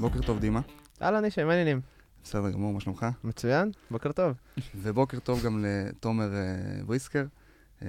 בוקר 0.00 0.20
טוב, 0.22 0.38
דימה. 0.38 0.60
אהלן, 1.02 1.24
אישי, 1.24 1.44
מה 1.44 1.50
העניינים? 1.52 1.80
בסדר 2.24 2.50
גמור, 2.50 2.72
מה 2.72 2.80
שלומך? 2.80 3.06
מצוין, 3.24 3.70
בוקר 3.90 4.12
טוב. 4.12 4.36
ובוקר 4.74 5.18
טוב 5.18 5.42
גם 5.44 5.64
לתומר 5.64 6.34
אה, 6.34 6.40
בריסקר. 6.84 7.24
אה, 7.82 7.88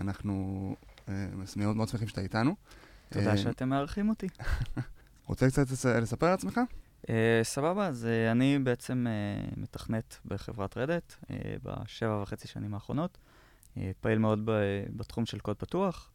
אנחנו 0.00 0.76
אה, 1.08 1.26
מאוד 1.56 1.76
מאוד 1.76 1.88
שמחים 1.88 2.08
שאתה 2.08 2.20
איתנו. 2.20 2.54
תודה 3.08 3.30
אה, 3.30 3.36
שאתם 3.36 3.68
מארחים 3.68 4.08
אותי. 4.08 4.26
רוצה 5.28 5.48
קצת 5.48 5.70
לס- 5.70 5.86
לספר 5.86 6.26
על 6.26 6.32
עצמך? 6.34 6.60
אה, 7.10 7.40
סבבה, 7.42 7.86
אז 7.86 8.06
אה, 8.06 8.32
אני 8.32 8.58
בעצם 8.58 9.06
אה, 9.08 9.46
מתכנת 9.56 10.16
בחברת 10.24 10.76
רדט 10.78 11.14
אה, 11.30 11.36
בשבע 11.62 12.20
וחצי 12.22 12.48
שנים 12.48 12.74
האחרונות. 12.74 13.18
אה, 13.76 13.90
פעיל 14.00 14.18
מאוד 14.18 14.40
ב- 14.44 14.50
בתחום 14.96 15.26
של 15.26 15.38
קוד 15.40 15.56
פתוח. 15.56 16.10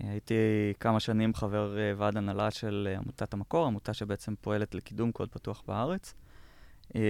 הייתי 0.00 0.34
כמה 0.80 1.00
שנים 1.00 1.34
חבר 1.34 1.78
אה, 1.78 1.92
ועד 1.96 2.16
הנהלה 2.16 2.50
של 2.50 2.88
אה, 2.90 2.98
עמותת 2.98 3.34
המקור, 3.34 3.66
עמותה 3.66 3.94
שבעצם 3.94 4.34
פועלת 4.40 4.74
לקידום 4.74 5.12
קוד 5.12 5.28
פתוח 5.28 5.62
בארץ. 5.66 6.14
אה, 6.96 7.00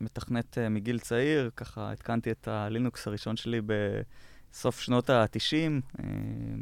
מתכנת 0.00 0.58
אה, 0.58 0.68
מגיל 0.68 0.98
צעיר, 0.98 1.50
ככה 1.56 1.92
התקנתי 1.92 2.30
את 2.30 2.48
הלינוקס 2.48 3.06
הראשון 3.06 3.36
שלי 3.36 3.60
בסוף 4.52 4.80
שנות 4.80 5.10
ה-90. 5.10 6.02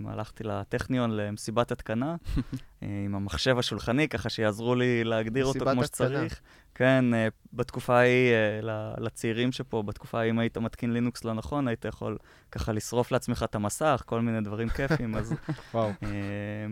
הלכתי 0.06 0.44
לטכניון 0.44 1.10
למסיבת 1.10 1.72
התקנה 1.72 2.16
עם 3.06 3.14
המחשב 3.14 3.58
השולחני, 3.58 4.08
ככה 4.08 4.28
שיעזרו 4.30 4.74
לי 4.74 5.04
להגדיר 5.04 5.44
אותו 5.44 5.60
כמו 5.60 5.70
התקנה. 5.70 5.84
שצריך. 5.86 6.40
כן, 6.74 7.14
אה, 7.14 7.28
בתקופה 7.52 7.96
ההיא, 7.98 8.32
אה, 8.32 8.60
לצעירים 8.98 9.52
שפה, 9.52 9.82
בתקופה 9.82 10.18
ההיא, 10.18 10.30
אם 10.30 10.38
היית 10.38 10.58
מתקין 10.58 10.92
לינוקס 10.92 11.24
לא 11.24 11.32
נכון, 11.34 11.68
היית 11.68 11.84
יכול 11.84 12.18
ככה 12.52 12.72
לשרוף 12.72 13.12
לעצמך 13.12 13.42
את 13.50 13.54
המסך, 13.54 14.02
כל 14.06 14.20
מיני 14.20 14.40
דברים 14.40 14.68
כיפים, 14.68 15.14
אז 15.14 15.34
וואו. 15.74 15.88
אה, 16.02 16.08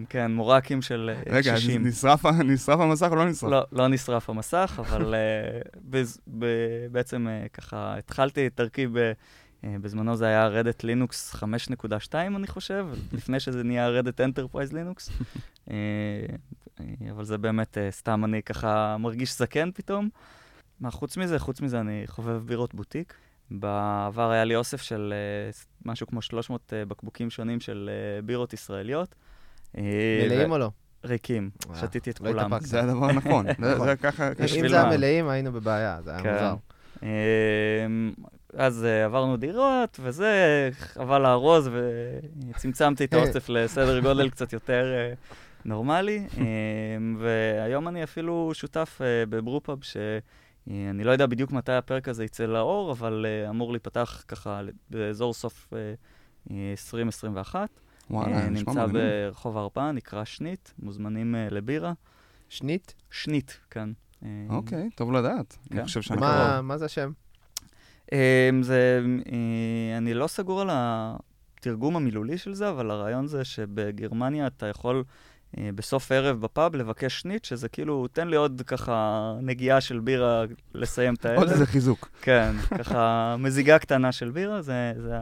כן, 0.09 0.33
מורקים 0.33 0.83
של 0.83 1.11
רגע, 1.27 1.55
אז 1.55 1.61
60. 1.61 1.87
נשרף 1.87 2.27
ה- 2.27 2.31
נשרף 2.31 2.81
המסך 2.81 3.09
או 3.11 3.17
לא 3.17 3.25
נשרף? 3.31 3.51
לא, 3.51 3.62
לא 3.73 3.89
נשרף 3.89 4.31
המסך, 4.31 4.81
אבל 4.84 5.15
בז, 5.91 6.19
ב, 6.39 6.47
בעצם 6.93 7.27
ככה 7.53 7.95
התחלתי 7.98 8.47
את 8.47 8.53
דרכי, 8.56 8.87
ב, 8.87 9.12
בזמנו 9.65 10.17
זה 10.17 10.27
היה 10.27 10.47
Red 10.47 10.66
Hat 10.66 10.84
Linux 10.84 11.34
5.2 11.34 11.45
אני 12.15 12.47
חושב, 12.47 12.87
לפני 13.12 13.41
שזה 13.41 13.62
נהיה 13.65 13.89
Red 13.89 14.05
Hat 14.05 14.20
Enterprise 14.20 14.73
Linux. 14.73 15.11
אבל 17.11 17.25
זה 17.25 17.39
באמת 17.39 17.78
אה, 17.78 17.91
סתם 17.91 18.25
אני 18.25 18.42
ככה 18.42 18.97
מרגיש 18.98 19.39
זקן 19.39 19.70
פתאום. 19.75 20.09
מה, 20.81 20.91
חוץ 20.91 21.17
מזה, 21.17 21.39
חוץ 21.39 21.61
מזה 21.61 21.81
אני 21.81 22.03
חובב 22.06 22.47
בירות 22.47 22.75
בוטיק. 22.75 23.14
בעבר 23.50 24.31
היה 24.31 24.45
לי 24.45 24.56
אוסף 24.56 24.83
של 24.83 25.14
אה, 25.17 25.50
משהו 25.84 26.06
כמו 26.06 26.22
300 26.22 26.72
אה, 26.72 26.84
בקבוקים 26.84 27.31
שונים 27.31 27.61
של 27.61 27.91
בירות 28.25 28.53
ישראליות. 28.53 29.14
מלאים 29.75 30.50
ו- 30.50 30.55
או 30.55 30.59
לא? 30.59 30.70
ריקים, 31.05 31.50
שתיתי 31.81 32.11
את 32.11 32.20
לא 32.20 32.28
כולם. 32.33 32.50
זה 32.61 32.83
הדבר 32.83 33.06
הנכון. 33.06 33.47
זה- 33.61 33.75
נכון. 33.75 33.87
זה 33.87 33.97
ככה... 33.97 34.28
אם 34.28 34.69
זה 34.69 34.81
היה? 34.81 34.97
מלאים, 34.97 35.28
היינו 35.28 35.53
בבעיה, 35.53 35.98
זה 36.03 36.11
היה 36.11 36.22
כן. 36.22 36.33
מוזר. 36.33 36.55
אז 38.55 38.84
עברנו 39.05 39.37
דירות, 39.37 40.00
וזה, 40.03 40.31
חבל 40.72 41.19
לארוז, 41.22 41.70
וצמצמתי 42.50 43.05
את 43.05 43.15
האוסף 43.15 43.48
לסדר 43.48 44.00
גודל 44.00 44.31
קצת 44.31 44.53
יותר 44.53 44.84
נורמלי. 45.64 46.27
אמ, 46.39 47.16
והיום 47.20 47.89
אני 47.89 48.05
אפילו 48.05 48.50
שותף 48.55 48.98
אה, 49.03 49.27
בברופאב, 49.28 49.78
שאני 49.83 51.05
לא 51.05 51.11
יודע 51.11 51.27
בדיוק 51.27 51.53
מתי 51.53 51.72
הפרק 51.72 52.08
הזה 52.08 52.25
יצא 52.25 52.44
לאור, 52.44 52.92
אבל 52.92 53.27
אה, 53.28 53.50
אמור 53.50 53.72
להיפתח 53.72 54.25
ככה 54.28 54.61
באזור 54.91 55.34
סוף 55.34 55.69
אה, 55.72 55.78
אה, 56.50 56.70
2021. 56.70 57.69
וואלה, 58.11 58.36
אה, 58.36 58.48
נשמע 58.48 58.72
נמצא 58.72 58.86
מגניב. 58.86 59.03
ברחוב 59.03 59.56
ההרפאה, 59.56 59.92
נקרא 59.92 60.25
שנית, 60.25 60.75
מוזמנים 60.78 61.34
אה, 61.34 61.48
לבירה. 61.50 61.92
שנית? 62.48 62.94
שנית, 63.11 63.61
כן. 63.70 63.88
אה, 64.25 64.28
אוקיי, 64.49 64.91
טוב 64.94 65.12
לדעת. 65.12 65.56
אני 65.70 65.78
כן. 65.81 65.84
חושב 65.84 66.03
שאני 66.03 66.20
מה- 66.20 66.49
קרוב. 66.53 66.60
מה 66.60 66.78
זה 66.78 66.84
השם? 66.84 67.10
זה, 68.62 69.00
אני 69.99 70.15
לא 70.15 70.26
סגור 70.26 70.60
על 70.60 70.69
התרגום 70.72 71.97
המילולי 71.97 72.38
של 72.38 72.54
זה, 72.54 72.70
אבל 72.70 72.91
הרעיון 72.91 73.26
זה 73.26 73.44
שבגרמניה 73.44 74.47
אתה 74.47 74.66
יכול 74.66 75.04
בסוף 75.59 76.12
ערב 76.12 76.41
בפאב 76.41 76.77
לבקש 76.77 77.21
שנית, 77.21 77.44
שזה 77.44 77.69
כאילו, 77.69 78.09
תן 78.09 78.28
לי 78.28 78.37
עוד 78.37 78.62
ככה 78.66 79.34
נגיעה 79.43 79.81
של 79.81 80.00
בירה 80.00 80.44
לסיים 80.75 81.15
את 81.15 81.25
הערב. 81.25 81.38
עוד 81.38 81.50
איזה 81.50 81.66
חיזוק. 81.66 82.09
כן, 82.22 82.53
ככה 82.78 83.37
מזיגה 83.38 83.78
קטנה 83.78 84.12
של 84.12 84.31
בירה, 84.31 84.62
זה, 84.62 84.93
זה 85.03 85.16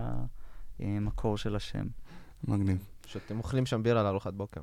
המקור 0.80 1.38
של 1.38 1.56
השם. 1.56 1.86
מגניב. 2.44 2.78
שאתם 3.06 3.38
אוכלים 3.38 3.66
שם 3.66 3.82
בירה 3.82 4.02
לארוחת 4.02 4.34
בוקר. 4.34 4.60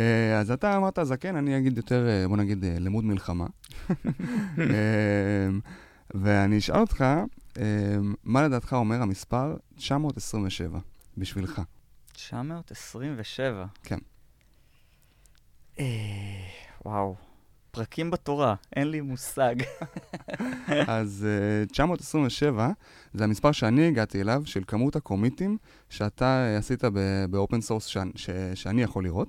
אה, 0.00 0.38
אז 0.38 0.50
אתה 0.50 0.76
אמרת 0.76 0.98
זקן, 1.02 1.36
אני 1.36 1.58
אגיד 1.58 1.76
יותר, 1.76 2.08
אה, 2.08 2.28
בוא 2.28 2.36
נגיד, 2.36 2.64
אה, 2.64 2.76
למוד 2.78 3.04
מלחמה. 3.04 3.46
אה, 4.58 5.48
ואני 6.14 6.58
אשאל 6.58 6.80
אותך, 6.80 7.04
אה, 7.58 7.96
מה 8.24 8.42
לדעתך 8.42 8.72
אומר 8.72 9.02
המספר 9.02 9.56
927 9.76 10.78
בשבילך? 11.18 11.60
927. 12.12 13.66
כן. 13.82 13.98
אה, 15.80 15.86
וואו, 16.84 17.14
פרקים 17.70 18.10
בתורה, 18.10 18.54
אין 18.76 18.90
לי 18.90 19.00
מושג. 19.00 19.54
אז 20.86 21.26
אה, 21.28 21.66
927 21.66 22.70
זה 23.14 23.24
המספר 23.24 23.52
שאני 23.52 23.88
הגעתי 23.88 24.20
אליו, 24.20 24.42
של 24.44 24.62
כמות 24.66 24.96
הקומיטים 24.96 25.58
שאתה 25.88 26.24
אה, 26.24 26.56
עשית 26.56 26.84
ב 27.30 27.36
open 27.36 27.60
source 27.60 27.96
שאני 28.54 28.82
יכול 28.82 29.04
לראות. 29.04 29.28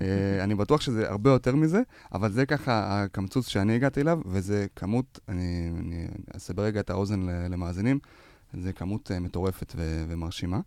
אה, 0.00 0.44
אני 0.44 0.54
בטוח 0.54 0.80
שזה 0.80 1.10
הרבה 1.10 1.30
יותר 1.30 1.56
מזה, 1.56 1.82
אבל 2.12 2.32
זה 2.32 2.46
ככה 2.46 3.02
הקמצוץ 3.02 3.48
שאני 3.48 3.74
הגעתי 3.74 4.00
אליו, 4.00 4.20
וזה 4.26 4.66
כמות, 4.76 5.20
אני, 5.28 5.70
אני 5.78 6.06
אסבר 6.36 6.62
רגע 6.62 6.80
את 6.80 6.90
האוזן 6.90 7.20
למאזינים, 7.50 7.98
זה 8.60 8.72
כמות 8.72 9.10
אה, 9.10 9.20
מטורפת 9.20 9.72
ו- 9.76 10.04
ומרשימה. 10.08 10.60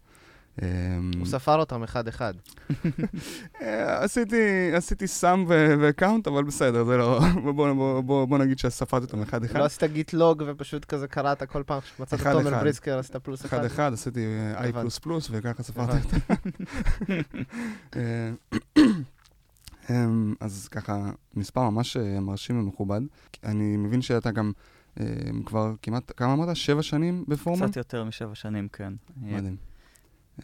אה, 0.62 0.68
הוא 1.20 1.26
ספר 1.26 1.56
אותם 1.56 1.84
אחד-אחד. 1.84 2.34
אה, 3.62 4.04
עשיתי, 4.04 4.72
עשיתי 4.74 5.08
סאם 5.08 5.46
וקאונט, 5.82 6.28
אבל 6.28 6.44
בסדר, 6.44 6.84
זה 6.84 6.98
לא... 6.98 7.20
בוא, 7.44 7.52
בוא, 7.52 7.74
בוא, 7.74 8.02
בוא, 8.02 8.26
בוא 8.26 8.38
נגיד 8.38 8.60
שספרתי 8.60 9.06
אותם 9.06 9.22
אחד-אחד. 9.22 9.60
לא 9.60 9.66
עשית 9.66 9.84
גיט 9.84 10.14
לוג 10.14 10.44
ופשוט 10.48 10.86
כזה 10.86 11.08
קראת 11.08 11.44
כל 11.44 11.64
פעם 11.66 11.80
שמצאת 11.98 12.20
אחד, 12.20 12.32
תומר 12.34 12.50
אחד. 12.50 12.60
בריסקר, 12.60 13.00
עשית 13.00 13.16
פלוס 13.16 13.46
אחד. 13.46 13.58
אחד-אחד, 13.58 13.94
עשיתי 13.94 14.26
הבנתי. 14.56 14.74
פלוס 14.74 15.00
פלוס, 15.00 15.28
וככה 15.32 15.64
ספרתי. 15.64 15.98
אותם. 15.98 16.18
אה, 17.96 18.32
אמ, 19.90 20.34
אז 20.40 20.68
ככה, 20.68 21.10
מספר 21.36 21.70
ממש 21.70 21.98
אה, 21.98 22.20
מרשים 22.20 22.60
ומכובד. 22.60 23.02
אני 23.44 23.78
מבין 23.78 24.02
שאתה 24.02 24.32
גם 24.32 24.52
כבר 25.46 25.74
כמעט, 25.82 26.12
כמה 26.18 26.34
אמרת? 26.34 26.56
שבע 26.56 26.82
שנים 26.82 27.24
בפורמן? 27.28 27.68
קצת 27.68 27.78
יותר 27.78 28.04
משבע 28.04 28.36
שנים, 28.36 28.68
כן. 28.68 28.94
מדהים. 29.22 29.69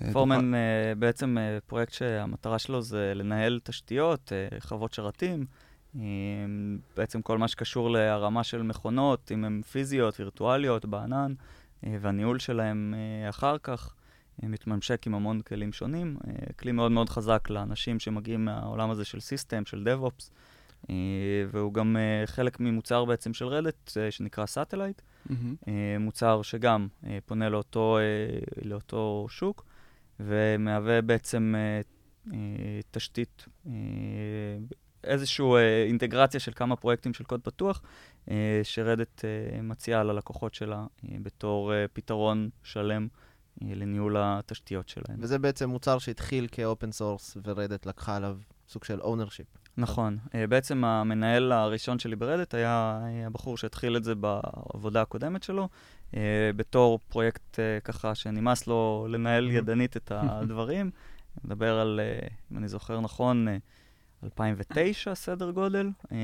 אה, 0.01 0.13
Foreman 0.13 0.55
אה, 0.55 0.59
בעצם 0.99 1.37
אה, 1.37 1.57
פרויקט 1.67 1.93
שהמטרה 1.93 2.59
שלו 2.59 2.81
זה 2.81 3.13
לנהל 3.15 3.59
תשתיות, 3.63 4.31
חוות 4.59 4.93
שרתים, 4.93 5.45
בעצם 6.97 7.21
כל 7.21 7.37
מה 7.37 7.47
שקשור 7.47 7.89
להרמה 7.89 8.43
של 8.43 8.61
מכונות, 8.61 9.31
אם 9.31 9.45
הן 9.45 9.61
פיזיות, 9.71 10.19
וירטואליות, 10.19 10.85
בענן, 10.85 11.33
והניהול 11.83 12.39
שלהן 12.39 12.93
אחר 13.29 13.57
כך. 13.63 13.93
מתממשק 14.43 15.07
עם 15.07 15.15
המון 15.15 15.41
כלים 15.41 15.73
שונים, 15.73 16.17
כלי 16.59 16.71
מאוד 16.71 16.91
מאוד 16.91 17.09
חזק 17.09 17.49
לאנשים 17.49 17.99
שמגיעים 17.99 18.45
מהעולם 18.45 18.91
הזה 18.91 19.05
של 19.05 19.19
system, 19.19 19.65
של 19.65 19.87
DevOps, 19.87 20.29
אה, 20.89 20.95
והוא 21.51 21.73
גם 21.73 21.97
חלק 22.25 22.59
ממוצר 22.59 23.05
בעצם 23.05 23.33
של 23.33 23.45
Red 23.45 23.65
Hat, 23.65 23.91
שנקרא 24.09 24.45
Satellite. 24.45 25.01
אה, 25.67 25.97
מוצר 25.99 26.41
שגם 26.41 26.87
פונה 27.25 27.49
לאותו, 27.49 27.97
לאותו 28.61 29.25
שוק, 29.29 29.65
ומהווה 30.19 31.01
בעצם 31.01 31.55
אה, 31.57 31.81
אה, 32.33 32.79
תשתית, 32.91 33.45
אה, 33.67 33.73
איזושהי 35.03 35.45
אה, 35.45 35.83
אינטגרציה 35.83 36.39
של 36.39 36.51
כמה 36.55 36.75
פרויקטים 36.75 37.13
של 37.13 37.23
קוד 37.23 37.41
פתוח, 37.41 37.81
אה, 38.31 38.59
ש 38.63 38.79
Red 38.79 39.02
Hat 39.02 39.25
אה, 39.25 39.61
מציעה 39.61 40.03
ללקוחות 40.03 40.53
שלה 40.53 40.85
אה, 41.05 41.15
בתור 41.21 41.73
אה, 41.73 41.85
פתרון 41.93 42.49
שלם 42.63 43.07
אה, 43.61 43.67
לניהול 43.75 44.15
התשתיות 44.19 44.89
שלהם. 44.89 45.17
וזה 45.19 45.39
בעצם 45.39 45.69
מוצר 45.69 45.99
שהתחיל 45.99 46.47
כ 46.51 46.65
open 46.65 46.91
source, 46.91 47.37
ו 47.43 47.49
Red 47.49 47.67
Hat 47.67 47.85
לקחה 47.85 48.15
עליו 48.15 48.37
סוג 48.67 48.83
של 48.83 49.01
ownership. 49.01 49.47
נכון. 49.77 50.17
אה, 50.35 50.47
בעצם 50.47 50.85
המנהל 50.85 51.51
הראשון 51.51 51.99
שלי 51.99 52.15
ב 52.15 52.21
Red 52.21 52.37
Hat 52.37 52.53
היה 52.53 52.99
הבחור 53.25 53.57
שהתחיל 53.57 53.97
את 53.97 54.03
זה 54.03 54.15
בעבודה 54.15 55.01
הקודמת 55.01 55.43
שלו, 55.43 55.69
בתור 56.55 56.99
פרויקט 57.07 57.59
אה, 57.59 57.79
ככה 57.83 58.15
שנמאס 58.15 58.67
לו 58.67 59.07
לנהל 59.09 59.51
ידנית 59.51 59.97
את 59.97 60.11
הדברים. 60.15 60.91
מדבר 61.43 61.79
על, 61.79 61.99
אה, 62.03 62.27
אם 62.51 62.57
אני 62.57 62.67
זוכר 62.67 62.99
נכון, 62.99 63.47
אה, 63.47 63.57
2009 64.23 65.15
סדר 65.15 65.51
גודל, 65.51 65.89
אה, 66.11 66.17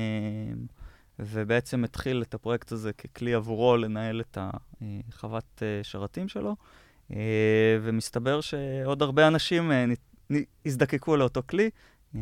ובעצם 1.18 1.84
התחיל 1.84 2.22
את 2.22 2.34
הפרויקט 2.34 2.72
הזה 2.72 2.92
ככלי 2.92 3.34
עבורו 3.34 3.76
לנהל 3.76 4.20
את 4.20 4.38
החוות 5.12 5.62
שרתים 5.82 6.28
שלו, 6.28 6.56
אה, 7.12 7.16
ומסתבר 7.82 8.40
שעוד 8.40 9.02
הרבה 9.02 9.28
אנשים 9.28 9.72
אה, 9.72 9.86
נ- 9.86 9.92
נ- 10.36 10.44
הזדקקו 10.66 11.16
לאותו 11.16 11.42
כלי. 11.46 11.70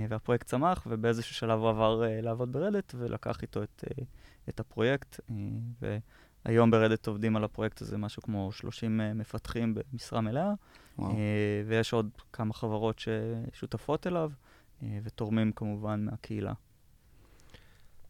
והפרויקט 0.09 0.47
צמח, 0.47 0.87
ובאיזשהו 0.91 1.35
שלב 1.35 1.59
הוא 1.61 1.69
עבר 1.69 2.05
אה, 2.05 2.21
לעבוד 2.21 2.53
ב 2.53 2.58
Red 2.58 2.74
Hat, 2.74 2.95
ולקח 2.99 3.43
איתו 3.43 3.63
את, 3.63 3.85
אה, 3.91 4.05
את 4.49 4.61
הפרויקט. 4.61 5.21
והיום 6.45 6.71
ב 6.71 6.76
Red 6.76 6.91
Hat 6.91 7.07
עובדים 7.07 7.37
על 7.37 7.45
הפרויקט 7.45 7.83
הזה 7.83 7.99
משהו 7.99 8.23
כמו 8.23 8.53
30 8.53 9.01
אה, 9.01 9.15
מפתחים 9.15 9.75
במשרה 9.75 10.21
מלאה, 10.21 10.53
וואו. 10.99 11.11
אה, 11.11 11.17
ויש 11.67 11.93
עוד 11.93 12.11
כמה 12.33 12.55
חברות 12.55 12.99
ששותפות 12.99 14.07
אליו, 14.07 14.31
אה, 14.83 14.99
ותורמים 15.03 15.53
כמובן 15.53 16.05
מהקהילה. 16.05 16.53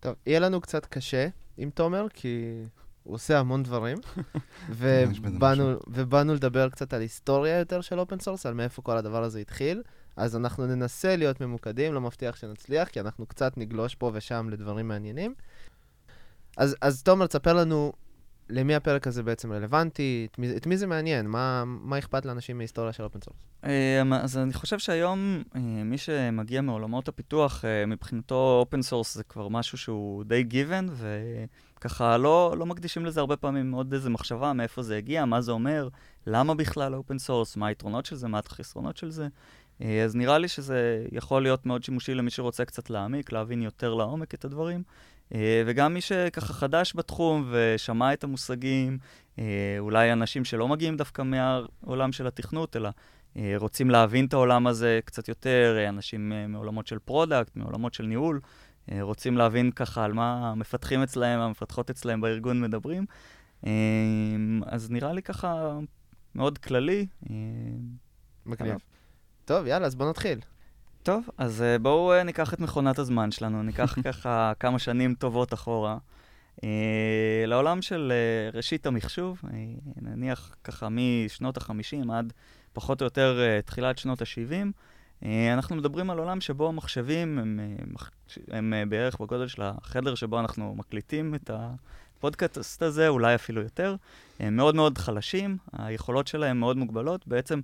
טוב, 0.00 0.14
יהיה 0.26 0.40
לנו 0.40 0.60
קצת 0.60 0.86
קשה 0.86 1.28
עם 1.56 1.70
תומר, 1.70 2.06
כי 2.14 2.62
הוא 3.02 3.14
עושה 3.14 3.38
המון 3.38 3.62
דברים, 3.62 3.98
ובאנו, 4.78 5.76
ובאנו 5.86 6.34
לדבר 6.34 6.68
קצת 6.68 6.92
על 6.92 7.00
היסטוריה 7.00 7.58
יותר 7.58 7.80
של 7.80 8.00
open 8.00 8.18
source, 8.18 8.46
על 8.46 8.54
מאיפה 8.54 8.82
כל 8.82 8.96
הדבר 8.96 9.22
הזה 9.22 9.38
התחיל. 9.38 9.82
אז 10.16 10.36
אנחנו 10.36 10.66
ננסה 10.66 11.16
להיות 11.16 11.40
ממוקדים, 11.40 11.94
לא 11.94 12.00
מבטיח 12.00 12.36
שנצליח, 12.36 12.88
כי 12.88 13.00
אנחנו 13.00 13.26
קצת 13.26 13.56
נגלוש 13.56 13.94
פה 13.94 14.10
ושם 14.14 14.48
לדברים 14.50 14.88
מעניינים. 14.88 15.34
אז, 16.56 16.76
אז 16.80 17.02
תומר, 17.02 17.26
תספר 17.26 17.52
לנו 17.52 17.92
למי 18.50 18.74
הפרק 18.74 19.06
הזה 19.06 19.22
בעצם 19.22 19.52
רלוונטי, 19.52 20.28
את 20.30 20.38
מי, 20.38 20.56
את 20.56 20.66
מי 20.66 20.76
זה 20.76 20.86
מעניין, 20.86 21.26
מה, 21.26 21.64
מה 21.66 21.98
אכפת 21.98 22.24
לאנשים 22.24 22.58
מהיסטוריה 22.58 22.92
של 22.92 23.02
open 23.02 23.18
source. 23.20 23.36
אמ, 23.64 24.12
אז 24.12 24.38
אני 24.38 24.52
חושב 24.52 24.78
שהיום 24.78 25.42
אה, 25.56 25.60
מי 25.60 25.98
שמגיע 25.98 26.60
מעולמות 26.60 27.08
הפיתוח, 27.08 27.64
אה, 27.64 27.86
מבחינתו 27.86 28.58
open 28.60 28.82
source 28.82 29.14
זה 29.14 29.24
כבר 29.24 29.48
משהו 29.48 29.78
שהוא 29.78 30.24
די 30.24 30.44
given, 30.50 30.90
וככה 31.76 32.16
לא, 32.16 32.54
לא 32.58 32.66
מקדישים 32.66 33.06
לזה 33.06 33.20
הרבה 33.20 33.36
פעמים 33.36 33.72
עוד 33.72 33.92
איזה 33.92 34.10
מחשבה 34.10 34.52
מאיפה 34.52 34.82
זה 34.82 34.96
הגיע, 34.96 35.24
מה 35.24 35.40
זה 35.40 35.52
אומר, 35.52 35.88
למה 36.26 36.54
בכלל 36.54 36.94
open 36.94 37.18
source, 37.18 37.56
מה 37.56 37.66
היתרונות 37.66 38.06
של 38.06 38.16
זה, 38.16 38.28
מה 38.28 38.38
החסרונות 38.38 38.96
של 38.96 39.10
זה. 39.10 39.28
אה, 39.82 40.04
אז 40.04 40.16
נראה 40.16 40.38
לי 40.38 40.48
שזה 40.48 41.06
יכול 41.12 41.42
להיות 41.42 41.66
מאוד 41.66 41.84
שימושי 41.84 42.14
למי 42.14 42.30
שרוצה 42.30 42.64
קצת 42.64 42.90
להעמיק, 42.90 43.32
להבין 43.32 43.62
יותר 43.62 43.94
לעומק 43.94 44.34
את 44.34 44.44
הדברים. 44.44 44.82
אה, 45.34 45.62
וגם 45.66 45.94
מי 45.94 46.00
שככה 46.00 46.52
חדש 46.52 46.92
בתחום 46.96 47.48
ושמע 47.50 48.12
את 48.12 48.24
המושגים, 48.24 48.98
אה, 49.38 49.44
אולי 49.78 50.12
אנשים 50.12 50.44
שלא 50.44 50.68
מגיעים 50.68 50.96
דווקא 50.96 51.22
מהעולם 51.22 52.12
של 52.12 52.26
התכנות, 52.26 52.76
אלא 52.76 52.90
אה, 53.36 53.54
רוצים 53.56 53.90
להבין 53.90 54.26
את 54.26 54.32
העולם 54.32 54.66
הזה 54.66 55.00
קצת 55.04 55.28
יותר, 55.28 55.84
אנשים 55.88 56.32
מעולמות 56.48 56.86
של 56.86 56.98
product, 56.98 57.56
מעולמות 57.56 57.94
של 57.94 58.06
ניהול, 58.06 58.40
רוצים 59.00 59.36
להבין 59.36 59.70
ככה 59.70 60.04
על 60.04 60.12
מה 60.12 60.50
המפתחים 60.50 61.02
אצלהם, 61.02 61.40
המפתחות 61.40 61.90
אצלהם 61.90 62.20
בארגון 62.20 62.60
מדברים. 62.60 63.06
אז 64.66 64.90
נראה 64.90 65.12
לי 65.12 65.22
ככה 65.22 65.78
מאוד 66.34 66.58
כללי. 66.58 67.06
מגניב. 68.46 68.76
טוב, 69.44 69.66
יאללה, 69.66 69.86
אז 69.86 69.94
בוא 69.94 70.10
נתחיל. 70.10 70.38
טוב, 71.02 71.28
אז 71.38 71.60
uh, 71.60 71.78
בואו 71.82 72.20
uh, 72.20 72.24
ניקח 72.24 72.54
את 72.54 72.60
מכונת 72.60 72.98
הזמן 72.98 73.30
שלנו, 73.30 73.62
ניקח 73.62 73.94
ככה 74.04 74.52
כמה 74.60 74.78
שנים 74.78 75.14
טובות 75.14 75.54
אחורה. 75.54 75.98
Uh, 76.56 76.62
לעולם 77.46 77.82
של 77.82 78.12
ראשית 78.52 78.86
המחשוב, 78.86 79.42
נניח 79.96 80.56
ככה 80.64 80.88
משנות 80.90 81.56
ה-50 81.56 82.12
עד 82.12 82.32
פחות 82.72 83.00
או 83.00 83.04
יותר 83.04 83.60
תחילת 83.64 83.98
שנות 83.98 84.22
ה-70, 84.22 84.66
uh, 85.22 85.26
אנחנו 85.54 85.76
מדברים 85.76 86.10
על 86.10 86.18
עולם 86.18 86.40
שבו 86.40 86.68
המחשבים 86.68 87.38
הם, 87.38 87.60
הם 88.48 88.74
בערך 88.88 89.20
בגודל 89.20 89.48
של 89.48 89.62
החדר 89.64 90.14
שבו 90.14 90.40
אנחנו 90.40 90.74
מקליטים 90.74 91.34
את 91.34 91.50
הפודקאסט 91.54 92.82
הזה, 92.82 93.08
אולי 93.08 93.34
אפילו 93.34 93.62
יותר. 93.62 93.96
הם 94.40 94.56
מאוד 94.56 94.74
מאוד 94.74 94.98
חלשים, 94.98 95.56
היכולות 95.72 96.26
שלהם 96.26 96.60
מאוד 96.60 96.76
מוגבלות. 96.76 97.26
בעצם 97.26 97.58
אה, 97.58 97.62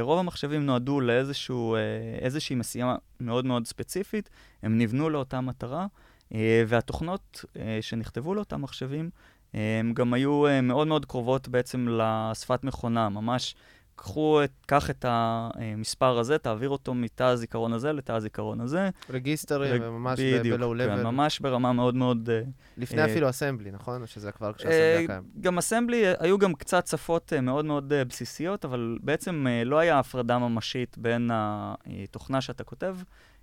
רוב 0.00 0.18
המחשבים 0.18 0.66
נועדו 0.66 1.00
לאיזשהו, 1.00 1.74
אה, 1.74 2.56
משימה 2.56 2.96
מאוד 3.20 3.46
מאוד 3.46 3.66
ספציפית, 3.66 4.30
הם 4.62 4.78
נבנו 4.78 5.10
לאותה 5.10 5.40
מטרה, 5.40 5.86
אה, 6.34 6.64
והתוכנות 6.66 7.44
אה, 7.56 7.78
שנכתבו 7.80 8.34
לאותם 8.34 8.62
מחשבים, 8.62 9.10
אה, 9.54 9.80
הם 9.80 9.94
גם 9.94 10.14
היו 10.14 10.46
אה, 10.46 10.60
מאוד 10.60 10.86
מאוד 10.86 11.06
קרובות 11.06 11.48
בעצם 11.48 11.86
לשפת 11.90 12.64
מכונה, 12.64 13.08
ממש 13.08 13.54
קחו 14.02 14.40
את, 14.44 14.50
קח 14.66 14.90
את 14.90 15.04
המספר 15.08 16.18
הזה, 16.18 16.38
תעביר 16.38 16.68
אותו 16.68 16.94
מתא 16.94 17.22
הזיכרון 17.22 17.72
הזה 17.72 17.92
לתא 17.92 18.12
הזיכרון 18.12 18.60
הזה. 18.60 18.90
רגיסטרים, 19.10 19.74
רג- 19.74 19.88
וממש 19.88 20.20
בדיוק, 20.20 20.60
ב-low 20.60 20.78
כן, 20.78 20.98
level. 20.98 21.02
ממש 21.04 21.40
ברמה 21.40 21.72
מאוד 21.72 21.94
מאוד... 21.94 22.30
אה, 22.30 22.40
לפני 22.76 23.00
אה, 23.02 23.06
אפילו 23.10 23.28
אסמבלי, 23.28 23.70
נכון? 23.70 24.06
שזה 24.06 24.32
כבר 24.32 24.46
אה, 24.48 24.52
כשהאסמבלי 24.52 24.82
היה 24.98 25.06
קיים? 25.06 25.22
גם 25.40 25.58
אסמבלי, 25.58 26.06
אה, 26.06 26.14
היו 26.18 26.38
גם 26.38 26.54
קצת 26.54 26.86
שפות 26.86 27.32
אה, 27.32 27.40
מאוד 27.40 27.64
מאוד 27.64 27.92
אה, 27.92 28.04
בסיסיות, 28.04 28.64
אבל 28.64 28.98
בעצם 29.02 29.46
אה, 29.48 29.64
לא 29.64 29.78
היה 29.78 29.98
הפרדה 29.98 30.38
ממשית 30.38 30.98
בין 30.98 31.30
התוכנה 31.32 32.40
שאתה 32.40 32.64
כותב, 32.64 32.96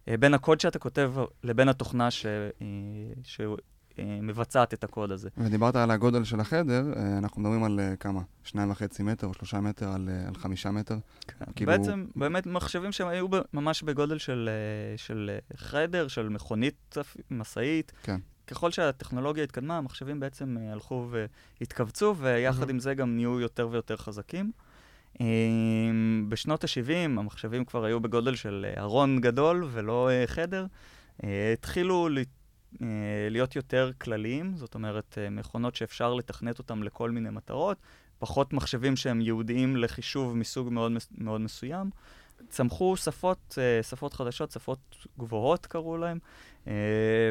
אה, 0.07 0.17
בין 0.17 0.33
הקוד 0.33 0.59
שאתה 0.59 0.79
כותב 0.79 1.13
לבין 1.43 1.69
התוכנה 1.69 2.11
ש- 2.11 2.25
אה, 2.25 2.63
שמבצעת 3.97 4.73
את 4.73 4.83
הקוד 4.83 5.11
הזה. 5.11 5.29
ודיברת 5.37 5.75
על 5.75 5.91
הגודל 5.91 6.23
של 6.23 6.39
החדר, 6.39 6.93
אה, 6.95 7.17
אנחנו 7.17 7.41
מדברים 7.41 7.63
על 7.63 7.79
אה, 7.79 7.95
כמה? 7.95 8.21
שניים 8.43 8.71
וחצי 8.71 9.03
מטר 9.03 9.27
או 9.27 9.33
שלושה 9.33 9.59
מטר 9.59 9.89
על, 9.89 10.09
אה, 10.09 10.27
על 10.27 10.35
חמישה 10.35 10.71
מטר? 10.71 10.97
כאילו- 11.55 11.71
בעצם, 11.71 12.05
באמת 12.15 12.45
מחשבים 12.45 12.91
שהם 12.91 13.07
היו 13.07 13.27
ממש 13.53 13.83
בגודל 13.83 14.17
של, 14.17 14.49
של 14.97 15.37
חדר, 15.55 16.07
של 16.07 16.29
מכונית, 16.29 16.97
משאית. 17.31 17.91
כן. 18.03 18.19
ככל 18.47 18.71
שהטכנולוגיה 18.71 19.43
התקדמה, 19.43 19.77
המחשבים 19.77 20.19
בעצם 20.19 20.57
הלכו 20.71 21.09
והתכווצו, 21.59 22.15
ויחד 22.17 22.59
מהמם. 22.59 22.69
עם 22.69 22.79
זה 22.79 22.93
גם 22.93 23.15
נהיו 23.15 23.39
יותר 23.39 23.69
ויותר 23.71 23.97
חזקים. 23.97 24.51
בשנות 26.29 26.63
ה-70 26.63 27.19
המחשבים 27.19 27.65
כבר 27.65 27.85
היו 27.85 27.99
בגודל 27.99 28.35
של 28.35 28.65
ארון 28.77 29.21
גדול 29.21 29.67
ולא 29.71 30.09
חדר. 30.25 30.65
התחילו 31.53 32.09
להיות 33.29 33.55
יותר 33.55 33.91
כלליים, 34.01 34.57
זאת 34.57 34.75
אומרת, 34.75 35.17
אה, 35.17 35.29
מכונות 35.29 35.75
שאפשר 35.75 36.13
לתכנת 36.13 36.59
אותן 36.59 36.79
לכל 36.79 37.11
מיני 37.11 37.29
מטרות, 37.29 37.77
פחות 38.19 38.53
מחשבים 38.53 38.95
שהם 38.95 39.21
ייעודיים 39.21 39.77
לחישוב 39.77 40.37
מסוג 40.37 40.69
מאוד, 40.69 40.91
מאוד 41.17 41.41
מסוים. 41.41 41.89
צמחו 42.49 42.97
שפות, 42.97 43.57
אה, 43.57 43.83
שפות 43.83 44.13
חדשות, 44.13 44.51
שפות 44.51 45.07
גבוהות 45.19 45.65
קראו 45.65 45.97
להן. 45.97 46.19
אה, 46.67 46.73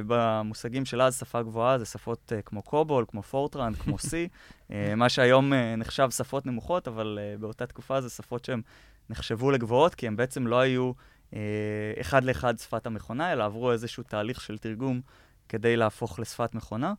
במושגים 0.07 0.85
של 0.85 1.03
אז, 1.03 1.19
שפה 1.19 1.43
גבוהה 1.43 1.79
זה 1.79 1.85
שפות 1.85 2.33
אה, 2.37 2.43
כמו 2.43 2.63
קובול, 2.63 3.05
כמו 3.09 3.23
פורטרן, 3.23 3.75
כמו 3.75 3.97
C, 4.11 4.13
אה, 4.71 4.95
מה 4.95 5.09
שהיום 5.09 5.53
אה, 5.53 5.77
נחשב 5.77 6.11
שפות 6.11 6.47
נמוכות, 6.47 6.89
אבל 6.89 7.19
אה, 7.23 7.39
באותה 7.39 7.67
תקופה 7.67 8.01
זה 8.01 8.11
שפות 8.11 8.45
שהן 8.45 8.63
נחשבו 9.11 9.51
לגבוהות, 9.51 9.95
כי 9.95 10.07
הן 10.07 10.17
בעצם 10.17 10.47
לא 10.47 10.61
היו 10.61 10.93
אה, 11.35 11.41
אחד 12.01 12.25
לאחד 12.25 12.59
שפת 12.59 12.87
המכונה, 12.87 13.33
אלא 13.33 13.45
עברו 13.45 13.73
איזשהו 13.73 14.03
תהליך 14.03 14.41
של 14.41 14.59
תרגום 14.59 15.01
כדי 15.49 15.77
להפוך 15.77 16.19
לשפת 16.19 16.55
מכונה. 16.55 16.95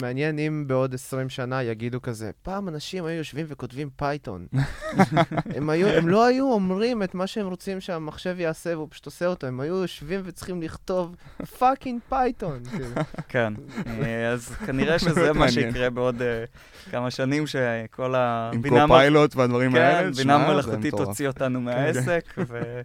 מעניין 0.00 0.38
אם 0.38 0.64
בעוד 0.66 0.94
20 0.94 1.28
שנה 1.28 1.62
יגידו 1.62 2.02
כזה, 2.02 2.30
פעם 2.42 2.68
אנשים 2.68 3.04
היו 3.04 3.18
יושבים 3.18 3.46
וכותבים 3.48 3.90
פייתון. 3.96 4.46
הם, 5.56 5.70
היו, 5.70 5.88
הם 5.88 6.08
לא 6.08 6.24
היו 6.26 6.52
אומרים 6.52 7.02
את 7.02 7.14
מה 7.14 7.26
שהם 7.26 7.46
רוצים 7.46 7.80
שהמחשב 7.80 8.36
יעשה 8.40 8.76
והוא 8.76 8.88
פשוט 8.90 9.06
עושה 9.06 9.26
אותו, 9.26 9.46
הם 9.46 9.60
היו 9.60 9.74
יושבים 9.76 10.20
וצריכים 10.24 10.62
לכתוב 10.62 11.16
fucking 11.58 12.00
פייתון. 12.08 12.62
כאילו. 12.70 12.86
כן, 13.28 13.52
אה, 13.86 14.28
אז 14.28 14.48
כנראה 14.66 14.98
שזה 15.04 15.32
מה. 15.32 15.50
שיקרה 15.50 15.90
בעוד 15.90 16.22
אה, 16.22 16.44
כמה 16.90 17.10
שנים, 17.10 17.46
שכל 17.46 18.14
עם 18.14 18.58
הבינה 18.58 18.82
המ- 18.82 18.88
Copilot 18.88 19.36
והדברים 19.36 19.72
כן, 19.72 19.78
האלה, 19.78 20.10
בינה 20.10 20.14
שמע, 20.38 20.46
זה 20.46 20.52
מלאכותית. 20.52 20.94
תוציא 20.94 21.28
אותנו 21.28 21.60
מהעסק. 21.60 22.34
ו... 22.48 22.80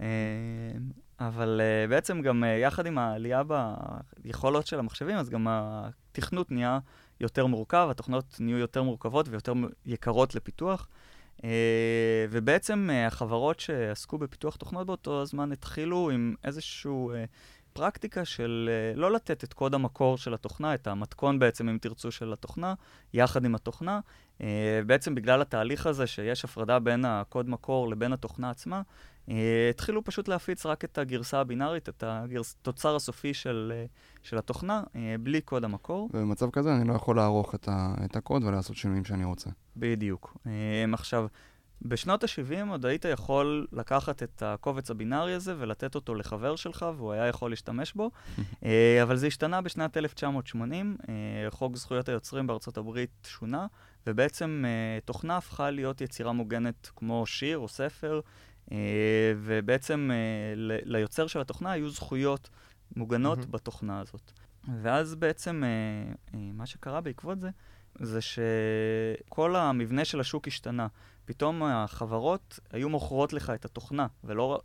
אה, 0.00 0.06
אבל 1.20 1.60
אה, 1.60 1.86
בעצם 1.88 2.20
גם 2.20 2.44
אה, 2.44 2.48
יחד 2.48 2.86
עם 2.86 2.98
העלייה 2.98 3.42
ביכולות 4.18 4.66
של 4.66 4.78
המחשבים, 4.78 5.16
אז 5.16 5.30
גם 5.30 5.46
התכנות 5.48 6.50
נהיה 6.50 6.78
יותר 7.20 7.46
מורכב, 7.46 7.88
התוכנות 7.90 8.36
נהיו 8.40 8.58
יותר 8.58 8.82
מורכבות 8.82 9.28
ויותר 9.28 9.52
יקרות 9.86 10.34
לפיתוח. 10.34 10.88
אה, 11.44 12.26
ובעצם 12.30 12.88
אה, 12.92 13.06
החברות 13.06 13.60
שעסקו 13.60 14.18
בפיתוח 14.18 14.56
תוכנות 14.56 14.86
באותו 14.86 15.22
הזמן 15.22 15.52
התחילו 15.52 16.10
עם 16.10 16.34
איזושהי 16.44 16.90
פרקטיקה 17.74 18.24
של 18.24 18.70
אה, 18.72 18.96
לא 18.96 19.12
לתת 19.12 19.44
את 19.44 19.52
קוד 19.52 19.74
המקור 19.74 20.18
של 20.18 20.34
התוכנה, 20.34 20.74
את 20.74 20.86
המתכון 20.86 21.38
בעצם, 21.38 21.68
אם 21.68 21.78
תרצו, 21.80 22.10
של 22.10 22.32
התוכנה, 22.32 22.74
יחד 23.14 23.44
עם 23.44 23.54
התוכנה. 23.54 24.00
אה, 24.40 24.80
בעצם 24.86 25.14
בגלל 25.14 25.42
התהליך 25.42 25.86
הזה 25.86 26.06
שיש 26.06 26.44
הפרדה 26.44 26.78
בין 26.78 27.04
הקוד 27.04 27.48
מקור 27.48 27.88
לבין 27.88 28.12
התוכנה 28.12 28.50
עצמה, 28.50 28.82
התחילו 29.70 30.04
פשוט 30.04 30.28
להפיץ 30.28 30.66
רק 30.66 30.84
את 30.84 30.98
הגרסה 30.98 31.40
הבינארית, 31.40 31.88
את 31.88 32.04
התוצר 32.06 32.96
הסופי 32.96 33.34
של, 33.34 33.72
אה, 33.74 33.84
של 34.22 34.38
התוכנה, 34.38 34.82
אה, 34.96 35.14
בלי 35.20 35.40
קוד 35.40 35.64
המקור. 35.64 36.10
ובמצב 36.14 36.50
כזה 36.50 36.74
אני 36.74 36.88
לא 36.88 36.94
יכול 36.94 37.16
לערוך 37.16 37.54
את, 37.54 37.68
ה, 37.68 37.94
את 38.04 38.16
הקוד 38.16 38.44
ולעשות 38.44 38.76
שינויים 38.76 39.04
שאני 39.04 39.24
רוצה. 39.24 39.50
בדיוק. 39.76 40.36
אה, 40.46 40.84
עכשיו, 40.92 41.26
בשנות 41.82 42.24
ה-70 42.24 42.70
עוד 42.70 42.86
היית 42.86 43.04
יכול 43.04 43.66
לקחת 43.72 44.22
את 44.22 44.42
הקובץ 44.42 44.90
הבינארי 44.90 45.34
הזה 45.34 45.54
ולתת 45.58 45.94
אותו 45.94 46.14
לחבר 46.14 46.56
שלך, 46.56 46.86
והוא 46.96 47.12
היה 47.12 47.26
יכול 47.26 47.50
להשתמש 47.50 47.92
בו, 47.92 48.10
אה, 48.64 49.02
אבל 49.02 49.16
זה 49.16 49.26
השתנה 49.26 49.60
בשנת 49.60 49.96
1980, 49.96 50.96
אה, 51.08 51.14
חוק 51.50 51.76
זכויות 51.76 52.08
היוצרים 52.08 52.46
בארצות 52.46 52.76
הברית 52.76 53.10
שונה, 53.26 53.66
ובעצם 54.06 54.64
אה, 54.66 54.98
תוכנה 55.04 55.36
הפכה 55.36 55.70
להיות 55.70 56.00
יצירה 56.00 56.32
מוגנת 56.32 56.90
כמו 56.96 57.26
שיר 57.26 57.58
או 57.58 57.68
ספר, 57.68 58.14
אה, 58.16 58.20
ובעצם 59.36 60.10
אה, 60.12 60.52
ליוצר 60.84 61.26
של 61.26 61.40
התוכנה 61.40 61.72
היו 61.72 61.90
זכויות 61.90 62.50
מוגנות 62.96 63.38
מהמם. 63.38 63.50
בתוכנה 63.50 64.00
הזאת. 64.00 64.32
ואז 64.82 65.14
בעצם 65.14 65.64
אה, 65.64 65.68
אה, 66.34 66.50
מה 66.52 66.66
שקרה 66.66 67.00
בעקבות 67.00 67.40
זה, 67.40 67.50
זה 68.00 68.18
שכל 68.20 69.56
המבנה 69.56 70.04
של 70.04 70.20
השוק 70.20 70.48
השתנה. 70.48 70.86
פתאום 71.24 71.62
החברות 71.62 72.60
היו 72.70 72.88
מוכרות 72.88 73.32
לך 73.32 73.50
את 73.50 73.64
התוכנה, 73.64 74.06
ולא 74.24 74.60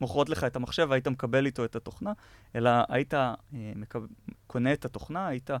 מוכרות 0.00 0.28
לך 0.28 0.44
את 0.44 0.56
המחשב 0.56 0.86
והיית 0.90 1.08
מקבל 1.08 1.46
איתו 1.46 1.64
את 1.64 1.76
התוכנה, 1.76 2.12
אלא 2.54 2.70
היית 2.88 3.14
אה, 3.14 3.34
מקב... 3.76 4.00
קונה 4.46 4.72
את 4.72 4.84
התוכנה, 4.84 5.26
היית 5.26 5.50
אה, 5.50 5.56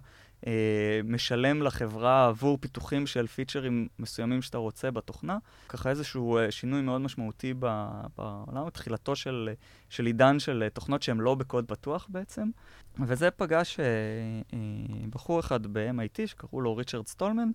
משלם 1.04 1.62
לחברה 1.62 2.26
עבור 2.26 2.58
פיתוחים 2.60 3.06
של 3.06 3.26
פיצ'רים 3.26 3.88
מסוימים 3.98 4.42
שאתה 4.42 4.58
רוצה 4.58 4.90
בתוכנה. 4.90 5.38
ככה 5.68 5.90
איזשהו 5.90 6.38
אה, 6.38 6.50
שינוי 6.50 6.82
מאוד 6.82 7.00
משמעותי 7.00 7.54
בעולם, 7.54 8.70
תחילתו 8.72 9.16
של, 9.16 9.50
של 9.88 10.06
עידן 10.06 10.38
של 10.38 10.62
אה, 10.62 10.70
תוכנות 10.70 11.02
שהן 11.02 11.18
לא 11.18 11.34
בקוד 11.34 11.64
פתוח 11.68 12.06
בעצם. 12.08 12.50
וזה 13.06 13.30
פגש 13.30 13.80
אה, 13.80 13.84
אה, 14.54 14.58
בחור 15.10 15.40
אחד 15.40 15.66
ב-MIT 15.66 16.26
שקראו 16.26 16.60
לו 16.60 16.76
ריצ'רד 16.76 17.06
סטולמן. 17.06 17.50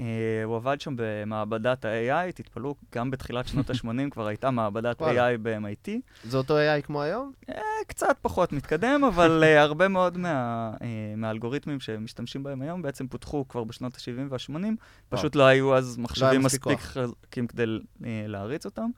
אה, 0.00 0.06
הוא 0.44 0.56
עבד 0.56 0.80
שם 0.80 0.94
במעבדת 0.96 1.84
ה-AI, 1.84 2.32
תתפלאו, 2.32 2.74
גם 2.94 3.10
בתחילת 3.10 3.48
שנות 3.48 3.70
ה-80 3.70 4.10
כבר 4.10 4.26
הייתה 4.26 4.50
מעבדת. 4.50 5.02
AI 5.02 5.38
ב-MIT. 5.42 5.90
זה 6.24 6.36
אותו 6.36 6.58
AI 6.58 6.82
כמו 6.82 7.02
היום? 7.02 7.32
אה, 7.50 7.62
קצת 7.86 8.16
פחות 8.22 8.52
מתקדם, 8.52 9.04
אבל 9.04 9.44
אה, 9.44 9.62
הרבה 9.62 9.88
מאוד 9.88 10.18
מה, 10.18 10.70
מהאלגוריתמים 11.16 11.80
שמשתמשים 11.80 12.42
בהם 12.42 12.62
היום 12.62 12.82
בעצם 12.82 13.08
פותחו 13.08 13.48
כבר 13.48 13.64
בשנות 13.64 13.94
ה-70 13.94 14.28
וה-80, 14.28 14.64
פשוט 15.08 15.36
לא 15.36 15.42
היו 15.42 15.76
אז 15.76 15.98
מחשבים 15.98 16.42
מספיק. 16.42 16.78
חזקים 16.78 17.46
כדי 17.46 17.64
להריץ 18.00 18.64
אותם. 18.64 18.90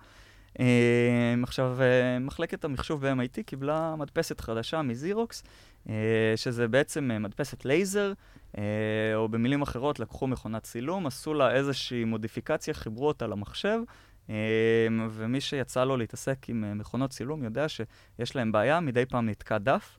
עכשיו, 1.43 1.77
מחלקת 2.21 2.65
המחשוב 2.65 3.07
ב-MIT 3.07 3.43
קיבלה 3.47 3.95
מדפסת 3.99 4.41
חדשה 4.41 4.83
מזירוקס, 4.83 5.43
שזה 6.37 6.69
בעצם 6.69 7.11
אה, 7.11 7.19
מדפסת 7.19 7.65
לייזר, 7.65 8.13
אה, 8.59 8.63
או 9.15 9.29
במילים 9.29 9.63
אחרות, 9.63 10.01
לקחו 10.01 10.27
מכונת 10.27 10.63
צילום, 10.63 11.07
עשו 11.07 11.35
לה 11.35 11.51
איזושהי 11.51 12.05
מודיפיקציה, 12.05 12.75
חיברו 12.75 13.09
אותה 13.09 13.27
למחשב, 13.27 13.79
אה, 14.31 14.35
ומי 15.11 15.41
שיצא 15.41 15.85
לו 15.85 15.97
להתעסק 15.97 16.49
עם 16.49 16.65
אה, 16.65 16.75
מכונות 16.75 17.11
צילום 17.11 17.45
יודע 17.45 17.67
שיש 17.69 18.37
להם 18.37 18.53
בעיה, 18.53 18.81
מדי 18.81 19.07
פעם 19.07 19.29
נתקע 19.29 19.59
דף. 19.59 19.99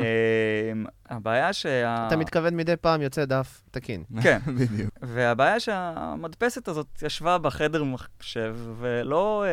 אה, 0.00 0.72
הבעיה 1.08 1.52
שה... 1.52 2.06
אתה 2.06 2.16
מתכוון 2.16 2.56
מדי 2.56 2.76
פעם 2.76 3.02
יוצא 3.02 3.24
דף 3.24 3.62
תקין. 3.70 4.04
כן. 4.22 4.38
בדיוק. 4.58 4.90
והבעיה 5.02 5.60
שהמדפסת 5.60 6.68
הזאת 6.68 7.02
ישבה 7.02 7.38
בחדר 7.38 7.84
מחשב, 7.84 8.56
ולא, 8.78 9.44
אה, 9.44 9.48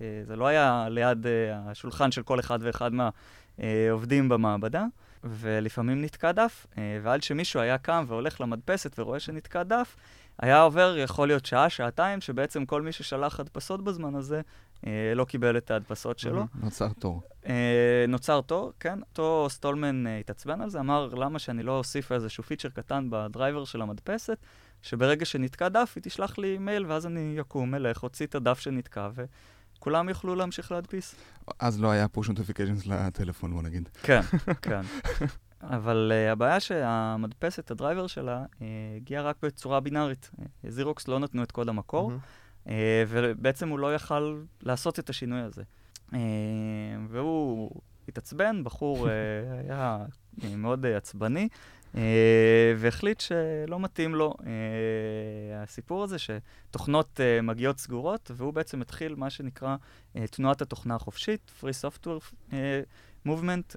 אה, 0.00 0.22
זה 0.24 0.36
לא 0.36 0.46
היה 0.46 0.86
ליד 0.90 1.26
אה, 1.26 1.58
השולחן 1.66 2.10
של 2.10 2.22
כל 2.22 2.40
אחד 2.40 2.58
ואחד 2.62 2.90
מהעובדים 3.60 4.28
במעבדה, 4.28 4.84
ולפעמים 5.24 6.02
נתקע 6.02 6.32
דף, 6.32 6.66
אה, 6.78 6.98
ועד 7.02 7.22
שמישהו 7.22 7.60
היה 7.60 7.78
קם 7.78 8.04
והולך 8.08 8.40
למדפסת 8.40 8.98
ורואה 8.98 9.20
שנתקע 9.20 9.62
דף, 9.62 9.96
היה 10.38 10.62
עובר, 10.62 10.96
יכול 10.98 11.28
להיות 11.28 11.46
שעה, 11.46 11.70
שעתיים, 11.70 12.20
שבעצם 12.20 12.66
כל 12.66 12.82
מי 12.82 12.92
ששלח 12.92 13.40
הדפסות 13.40 13.84
בזמן 13.84 14.14
הזה, 14.14 14.40
אה, 14.86 15.12
לא 15.14 15.24
קיבל 15.24 15.56
את 15.56 15.70
ההדפסות 15.70 16.18
שלו. 16.18 16.44
נוצר 16.62 16.88
תור. 16.98 17.22
אה, 17.46 18.04
נוצר 18.08 18.40
תור, 18.40 18.72
כן, 18.80 18.98
אותו 19.10 19.46
סטולמן 19.50 20.06
אה, 20.06 20.18
התעצבן 20.18 20.60
על 20.60 20.70
זה, 20.70 20.80
אמר 20.80 21.14
למה 21.14 21.38
שאני 21.38 21.62
לא 21.62 21.78
אוסיף 21.78 22.12
איזשהו 22.12 22.44
feature 22.44 22.68
קטן 22.68 23.06
בדרייבר 23.10 23.64
של 23.64 23.82
המדפסת, 23.82 24.38
שברגע 24.82 25.24
שנתקע 25.24 25.68
דף 25.68 25.92
היא 25.96 26.02
תשלח 26.02 26.38
לי 26.38 26.58
מייל 26.58 26.86
ואז 26.86 27.06
אני 27.06 27.34
יקום, 27.36 27.74
אלך, 27.74 28.02
אוציא 28.02 28.26
את 28.26 28.34
הדף 28.34 28.58
שנתקע 28.60 29.08
וכולם 29.80 30.08
יוכלו 30.08 30.34
להמשיך 30.34 30.72
להדפיס. 30.72 31.14
אז 31.58 31.80
לא 31.80 31.90
היה 31.90 32.06
push 32.16 32.26
notifications 32.26 32.88
לטלפון, 32.88 33.52
בוא 33.52 33.62
נגיד. 33.62 33.88
כן, 34.02 34.20
כן. 34.62 34.80
אבל 35.62 36.12
uh, 36.12 36.32
הבעיה 36.32 36.60
שהמדפסת, 36.60 37.70
הדרייבר 37.70 38.06
שלה, 38.06 38.44
uh, 38.52 38.62
הגיעה 38.96 39.22
רק 39.22 39.36
בצורה 39.42 39.80
בינארית. 39.80 40.30
זירוקס 40.68 41.08
לא 41.08 41.18
נתנו 41.18 41.42
את 41.42 41.52
קוד 41.52 41.68
המקור, 41.68 42.08
מהמם. 42.08 42.20
uh, 42.66 42.70
ובעצם 43.08 43.68
הוא 43.68 43.78
לא 43.78 43.94
יכל 43.94 44.42
לעשות 44.62 44.98
את 44.98 45.10
השינוי 45.10 45.40
הזה. 45.40 45.62
Uh, 46.10 46.14
והוא 47.08 47.70
התעצבן, 48.08 48.64
בחור 48.64 49.06
uh, 49.06 49.10
היה 49.62 49.98
מאוד 50.56 50.84
uh, 50.84 50.88
עצבני, 50.88 51.48
והחליט 52.76 53.20
שלא 53.20 53.80
מתאים 53.80 54.14
לו 54.14 54.34
uh, 54.38 54.44
הסיפור 55.54 56.04
הזה 56.04 56.16
שתוכנות 56.18 57.20
uh, 57.20 57.42
מגיעות 57.42 57.78
סגורות, 57.78 58.30
והוא 58.34 58.52
בעצם 58.52 58.80
התחיל 58.80 59.14
מה 59.14 59.30
שנקרא 59.30 59.76
תנועת 60.30 60.62
התוכנה 60.62 60.94
החופשית, 60.94 61.50
Free 61.60 61.84
Software 61.84 62.52
Movement. 63.26 63.76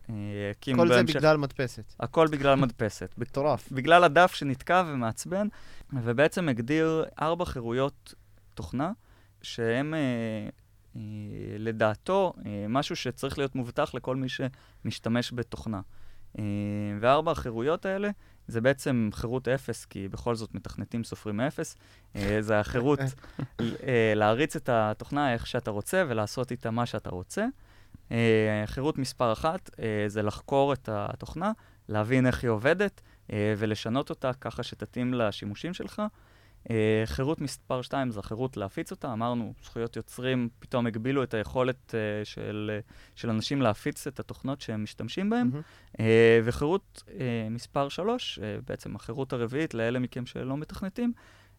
כל 0.75 0.88
זה 0.88 1.03
בגלל 1.03 1.38
מדפסת. 1.38 1.93
הכל 2.00 2.27
בגלל 2.27 2.55
מדפסת. 2.55 3.13
מטורף. 3.17 3.72
בגלל 3.72 4.03
הדף 4.03 4.34
שנתקע 4.34 4.84
ומעצבן, 4.88 5.48
ובעצם 5.93 6.50
הגדיר 6.50 7.05
ארבע 7.22 7.46
חירויות 7.46 8.13
תוכנה, 8.53 8.91
שהן, 9.41 9.93
אה, 9.93 10.00
אה, 10.96 11.01
לדעתו, 11.58 12.34
אה, 12.46 12.65
משהו 12.70 12.96
שצריך 12.96 13.38
להיות 13.38 13.55
מובטח 13.55 13.93
לכל 13.93 14.15
מי 14.15 14.27
שמשתמש 14.29 15.34
בתוכנה. 15.34 15.82
אה, 16.40 16.44
וארבע 17.00 17.32
החירויות 17.32 17.86
האלה 17.86 18.10
זה 18.48 18.62
בעצם 18.62 19.10
חירות 19.13 19.48
אפס, 19.48 19.86
כי 19.86 20.08
בכל 20.08 20.36
זאת 20.36 20.56
מתכנתים 20.56 21.04
סופרים 21.04 21.38
מאפס. 21.38 21.78
אה, 22.16 22.38
זה 22.40 22.60
החירות 22.60 23.00
אה, 23.60 24.13
להריץ 24.16 24.56
את 24.56 24.70
התוכנה 24.70 25.34
איך 25.34 25.48
שאתה 25.48 25.72
רוצה 25.72 26.04
ולעשות 26.08 26.52
איתה 26.52 26.72
מה 26.72 26.86
שאתה 26.86 27.10
רוצה. 27.10 27.46
חירות 28.66 28.98
מספר 28.98 29.34
אחת 29.34 29.70
זה 30.08 30.22
לחקור 30.22 30.74
את 30.74 30.90
התוכנה, 30.92 31.52
להבין 31.90 32.28
איך 32.28 32.44
היא 32.44 32.50
עובדת 32.50 33.02
ולשנות 33.58 34.10
אותה 34.10 34.34
ככה 34.34 34.63
שתתאים 34.63 35.13
לשימושים 35.13 35.74
שלך. 35.74 36.02
אה, 36.70 37.03
חירות 37.05 37.41
מספר 37.41 37.82
2 37.82 38.12
זה 38.12 38.20
החירות 38.20 38.58
להפיץ 38.58 38.91
אותה. 38.91 39.13
אמרנו, 39.13 39.53
זכויות 39.63 39.96
יוצרים 39.96 40.50
פתאום 40.60 40.88
הגבילו 40.88 41.24
את 41.24 41.34
היכולת 41.34 41.96
אה, 41.96 42.25
של, 42.25 42.72
אה, 42.74 42.79
של 43.15 43.29
אנשים 43.29 43.62
להפיץ 43.62 44.08
את 44.08 44.20
התוכנות 44.20 44.62
שהם 44.62 44.84
משתמשים 44.84 45.29
בהן. 45.29 45.48
מהמם. 45.48 45.62
אה, 46.00 46.39
וחירות 46.43 47.03
אה, 47.20 47.48
מספר 47.50 47.89
3, 47.89 48.39
אה, 48.39 48.58
בעצם 48.67 48.96
החירות 48.96 49.34
הרביעית 49.34 49.74
לאלה 49.74 50.00
מכם 50.00 50.25
שלא 50.25 50.58
מתכנתים, 50.58 51.13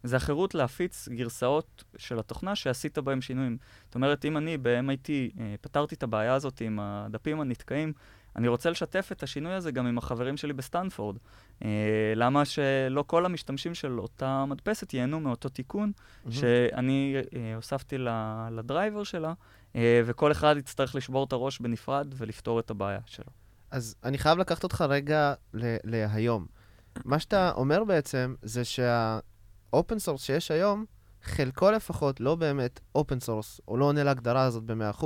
זה 0.05 0.17
החירות 0.17 0.55
להפיץ 0.55 1.09
גרסאות 1.09 1.85
של 1.97 2.19
התוכנה 2.19 2.57
שעשית 2.57 2.99
בהם 2.99 3.21
שינויים. 3.21 3.57
זאת 3.85 3.95
אומרת, 3.95 4.25
אם 4.25 4.37
אני 4.37 4.59
ב-MIT 4.59 5.09
אה, 5.41 5.55
פתרתי 5.61 5.95
את 5.95 6.03
הבעיה 6.03 6.35
הזאת 6.35 6.61
עם 6.61 6.79
הדפים 6.81 7.41
הנתקעים, 7.41 7.93
אני 8.37 8.49
רוצה 8.49 8.71
לשתף 8.71 9.09
את 9.13 9.23
השינוי 9.23 9.53
הזה 9.53 9.71
גם 9.71 9.87
עם 9.87 9.99
החברים 9.99 10.37
שלי 10.37 10.53
בסטנפורד. 10.53 11.17
אה, 11.65 11.69
למה 12.17 12.45
שלא 12.45 13.05
כל 13.07 13.27
המשתמשים 13.27 13.75
של 13.75 14.01
אותה 14.01 14.45
מדפסת 14.45 14.95
ייהנו 14.95 15.21
מאותו 15.21 15.49
תיקון 15.49 15.93
מהמם. 16.25 16.33
שאני 16.33 17.17
אה, 17.37 17.55
הוספתי 17.57 17.97
לדרייבר 18.51 19.05
שלה, 19.05 19.33
אה, 19.77 20.03
וכל 20.07 20.33
אחד 20.33 20.55
יצטרך 20.59 20.95
לשבור 20.95 21.25
את 21.25 21.33
הראש 21.33 21.61
בנפרד 21.61 22.15
ולפתור 22.17 22.61
את 22.61 22.71
הבעיה 22.71 23.01
שלו. 23.07 23.31
אז 23.71 23.95
אני 24.05 24.19
חייב 24.19 24.39
לקחת 24.39 24.63
אותך 24.65 24.85
רגע 24.89 25.35
ל- 25.55 25.77
להיום. 25.85 26.47
מה 27.05 27.19
שאתה 27.19 27.53
אומר 27.53 27.85
בעצם 27.85 28.35
זה 28.43 28.63
שה 28.65 29.22
open 29.22 29.99
source 29.99 30.23
שיש 30.23 30.51
היום, 30.51 30.85
חלקו 31.23 31.71
לפחות 31.71 32.21
לא 32.21 32.35
באמת 32.35 32.81
open 32.95 33.21
source, 33.21 33.61
או 33.69 33.77
לא 33.77 33.85
עונה 33.85 34.05
להגדרה 34.05 34.43
הזאת 34.43 34.65
ב-100%. 34.65 35.05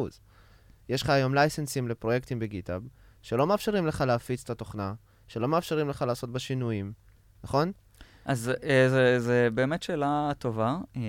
יש 0.88 1.02
לך 1.02 1.10
היום 1.10 1.34
license 1.34 1.76
ים 1.76 1.88
לפרויקטים 1.88 2.38
ב 2.38 2.44
GitHub, 2.44 2.82
שלא 3.28 3.46
מאפשרים 3.46 3.86
לך 3.86 4.04
להפיץ 4.06 4.44
את 4.44 4.50
התוכנה, 4.50 4.94
שלא 5.26 5.48
מאפשרים 5.48 5.88
לך 5.88 6.04
לעשות 6.06 6.30
בה 6.30 6.38
שינויים, 6.38 6.92
נכון? 7.44 7.72
אז 8.24 8.52
אה, 8.64 8.88
זה, 8.88 9.20
זה 9.20 9.48
באמת 9.54 9.82
שאלה 9.82 10.30
טובה. 10.38 10.76
אה, 10.96 11.02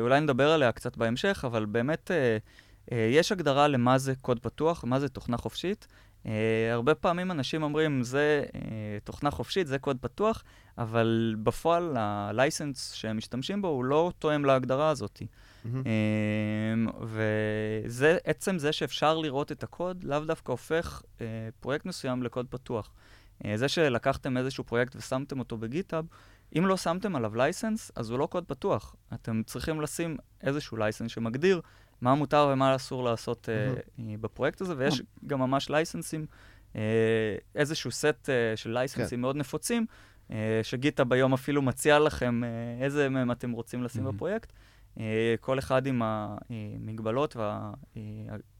אולי 0.00 0.20
נדבר 0.20 0.50
עליה 0.50 0.72
קצת 0.72 0.96
בהמשך, 0.96 1.44
אבל 1.46 1.64
באמת 1.64 2.10
אה, 2.10 2.96
יש 3.10 3.32
הגדרה 3.32 3.68
למה 3.68 3.98
זה 3.98 4.14
קוד 4.20 4.38
פתוח, 4.38 4.84
מה 4.84 5.00
זה 5.00 5.08
תוכנה 5.08 5.36
חופשית. 5.36 5.86
אה, 6.26 6.72
הרבה 6.72 6.94
פעמים 6.94 7.30
אנשים 7.30 7.62
אומרים, 7.62 8.02
זה 8.02 8.44
אה, 8.54 8.60
תוכנה 9.04 9.30
חופשית, 9.30 9.66
זה 9.66 9.78
קוד 9.78 9.98
פתוח, 10.00 10.42
אבל 10.78 11.34
בפועל 11.42 11.96
ה 11.98 12.10
license 12.10 12.92
שהם 12.92 13.16
משתמשים 13.16 13.62
בו 13.62 13.68
הוא 13.68 13.84
לא 13.84 14.12
תואם 14.18 14.44
להגדרה 14.44 14.88
הזאת. 14.88 15.22
אמ, 15.66 16.86
וזה, 17.02 18.18
עצם 18.24 18.58
זה 18.58 18.72
שאפשר 18.72 19.18
לראות 19.18 19.52
את 19.52 19.62
הקוד, 19.62 20.04
לאו 20.04 20.20
דווקא 20.20 20.52
הופך 20.52 21.02
אה, 21.20 21.26
פרויקט 21.60 21.86
מסוים 21.86 22.22
לקוד 22.22 22.46
פתוח. 22.50 22.92
אה, 23.44 23.56
זה 23.56 23.68
שלקחתם 23.68 24.36
איזשהו 24.36 24.64
פרויקט 24.64 24.96
ושמתם 24.96 25.38
אותו 25.38 25.56
ב 25.56 25.62
GitHub, 25.62 26.04
אם 26.58 26.66
לא 26.66 26.76
שמתם 26.76 27.16
עליו 27.16 27.34
license, 27.36 27.90
אז 27.96 28.10
הוא 28.10 28.18
לא 28.18 28.26
קוד 28.26 28.44
פתוח. 28.44 28.96
אתם 29.14 29.42
צריכים 29.46 29.80
לשים 29.80 30.16
איזשהו 30.42 30.76
license 30.76 31.10
שמגדיר 31.10 31.60
מה 32.00 32.14
מותר 32.14 32.50
ומה 32.52 32.76
אסור 32.76 33.04
לעשות 33.04 33.48
אה, 33.48 33.74
אה, 33.98 34.14
בפרויקט 34.20 34.60
הזה, 34.60 34.74
ויש 34.76 35.02
גם 35.26 35.38
ממש 35.40 35.70
license 35.70 36.09
ים, 36.09 36.26
אה, 36.76 36.80
איזשהו 37.54 37.90
סט 37.90 38.28
אה, 38.28 38.56
של 38.56 38.70
לייסנסים 38.70 39.20
מאוד 39.20 39.36
נפוצים, 39.36 39.86
שגיטאב 40.62 41.12
היום 41.12 41.32
אפילו 41.32 41.62
מציע 41.62 41.98
לכם 41.98 42.40
איזה 42.80 43.08
מהם 43.08 43.30
אתם 43.32 43.50
רוצים 43.52 43.82
לשים 43.82 44.06
Mhm. 44.06 44.12
בפרויקט. 44.12 44.52
אה, 45.00 45.34
כל 45.40 45.58
אחד 45.58 45.86
עם 45.86 46.02
המגבלות 46.04 47.36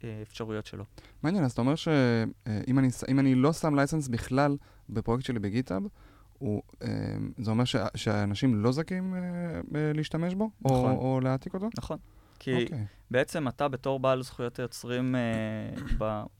והאפשרויות 0.03 0.67
שלו. 0.67 0.85
מעניין, 1.23 1.45
אז 1.45 1.53
אתה 1.53 1.61
אומר 1.61 1.75
שאם 1.75 2.79
אני, 2.79 2.89
אם 3.09 3.19
אני 3.19 3.35
לא 3.35 3.53
שם 3.53 3.75
לייסנס 3.75 4.09
בכלל 4.09 4.57
בפרויקט 4.91 5.25
שלי 5.25 5.39
בגיטאב, 5.39 5.83
הוא, 6.39 6.63
זה 7.39 7.51
אומר 7.51 7.65
ש, 7.65 7.77
שאנשים 7.95 8.63
לא 8.63 8.73
זכים 8.73 9.15
להשתמש 9.73 10.35
בו? 10.35 10.51
נכון. 10.61 10.91
או, 10.91 11.15
או 11.15 11.21
להעתיק 11.21 11.55
אותו? 11.55 11.69
נכון. 11.79 11.99
כי 12.39 12.57
okay. 12.57 12.63
אוקיי. 12.63 12.85
בעצם 13.11 13.49
אתה 13.49 13.69
בתור 13.69 14.01
בעל 14.01 14.23
זכויות 14.23 14.59
היוצרים 14.59 15.15
אה, 15.15 15.21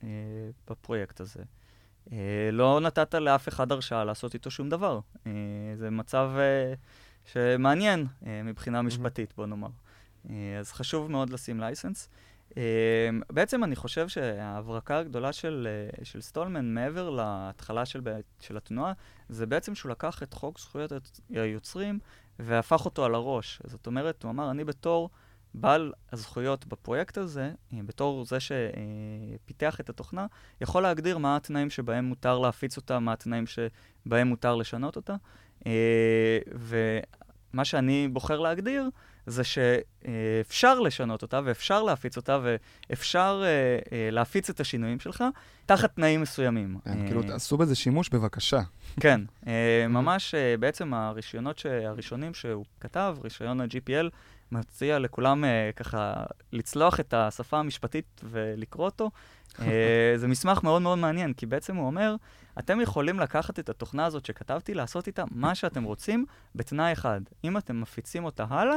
אה, 0.03 0.09
בפרויקט 0.71 1.21
הזה, 1.21 1.43
אה, 2.13 2.49
לא 2.53 2.81
נתת 2.81 3.15
לאף 3.15 3.49
אחד 3.49 3.73
הרשאה 3.73 4.05
לעשות 4.05 4.35
איתו 4.35 4.51
שום 4.51 4.69
דבר. 4.69 5.01
אה, 5.27 5.33
זה 5.77 5.91
מצב 5.91 6.31
אה, 6.37 6.75
שמעניין 7.25 8.07
אה, 8.27 8.43
מבחינה 8.45 8.83
משפטית, 8.83 9.33
בוא 9.37 9.47
נאמר. 9.47 9.69
אה, 10.31 10.59
אז 10.59 10.73
חשוב 10.73 11.11
מאוד 11.11 11.31
לשים 11.31 11.61
לייסנס. 11.61 12.09
Uh, 12.53 12.55
בעצם 13.31 13.65
אני 13.65 13.77
חושב 13.77 14.09
שההברקה 14.09 14.99
הגדולה 14.99 15.33
של, 15.33 15.69
uh, 15.99 16.05
של 16.05 16.21
סטולמן, 16.21 16.75
מעבר 16.75 17.11
להתחלה 17.11 17.87
של, 17.87 18.01
של 18.41 18.57
התנועה, 18.57 18.93
זה 19.29 19.47
בעצם 19.47 19.75
שהוא 19.75 19.91
לקח 19.91 20.23
את 20.23 20.35
חוק 20.35 20.59
זכויות 20.59 20.93
היוצרים 21.31 21.99
והפך 22.39 22.85
אותו 22.85 23.05
על 23.05 23.15
הראש. 23.15 23.63
זאת 23.67 23.87
אומרת, 23.87 24.23
הוא 24.23 24.31
אמר, 24.31 24.51
אני 24.51 24.65
בתור 24.65 25.11
בעל 25.55 25.93
הזכויות 26.13 26.67
בפרויקט 26.67 27.19
הזה, 27.19 27.53
uh, 27.73 27.77
בתור 27.87 28.25
זה 28.25 28.39
שפיתח 28.41 29.81
את 29.81 29.91
התוכנה, 29.91 30.27
יכול 30.61 30.83
להגדיר 30.83 31.19
מה 31.19 31.37
התנאים 31.37 31.71
שבהם 31.71 32.05
מותר 32.05 32.39
להפיץ 32.39 32.77
אותה, 32.77 32.99
מה 32.99 33.13
התנאים 33.13 33.45
שבהם 33.47 34.29
מותר 34.29 34.55
לשנות 34.55 34.97
אותה. 34.97 35.17
Uh, 35.63 35.65
ומה 36.55 37.65
שאני 37.65 38.09
בוחר 38.09 38.41
להגדיר, 38.41 38.89
זה 39.27 39.43
שאפשר 39.45 40.81
לשנות 40.81 41.23
אותה 41.23 41.41
ואפשר 41.45 41.83
להפיץ 41.83 42.17
אותה 42.17 42.39
ואפשר 42.43 43.43
אה, 43.45 43.49
אה, 43.93 44.11
להפיץ 44.11 44.51
את 44.51 44.61
השינויים 44.61 45.01
שלך 45.01 45.25
תחת 45.67 45.95
תנאים 45.97 46.21
מסוימים. 46.21 46.79
כן, 46.85 47.07
כאילו, 47.07 47.23
תעשו 47.23 47.57
בזה 47.57 47.75
שימוש 47.75 48.09
בבקשה. 48.09 48.61
כן, 49.01 49.21
אה, 49.47 49.87
ממש 49.99 50.35
בעצם 50.61 50.95
הרישיונות 50.95 51.63
הראשונים 51.87 52.35
שהוא 52.35 52.65
כתב, 52.81 53.17
רישיון 53.25 53.61
ה-GPL, 53.61 54.09
מציע 54.53 54.99
לכולם 54.99 55.45
ככה 55.77 56.15
לצלוח 56.53 57.01
את 57.01 57.15
השפה 57.15 57.59
המשפטית 57.59 58.21
ולקרוא 58.25 58.85
אותו. 58.85 59.11
זה 60.21 60.29
מסמך 60.29 60.63
מאוד 60.63 60.83
מאוד 60.83 60.99
מעניין, 60.99 61.33
כי 61.33 61.47
בעצם 61.47 61.77
הוא 61.77 61.87
אומר, 61.87 62.17
אתם 62.59 62.81
יכולים 62.81 63.21
לקחת 63.21 63.59
את 63.59 63.69
התוכנה 63.69 64.07
הזאת 64.07 64.27
שכתבתי, 64.27 64.75
לעשות 64.75 65.07
איתה 65.07 65.25
מה 65.31 65.55
שאתם 65.55 65.85
רוצים, 65.85 66.27
בתנאי 66.55 66.93
אחד. 66.93 67.21
אם 67.45 67.57
אתם 67.57 67.81
מפיצים 67.81 68.25
אותה 68.25 68.45
הלאה, 68.49 68.77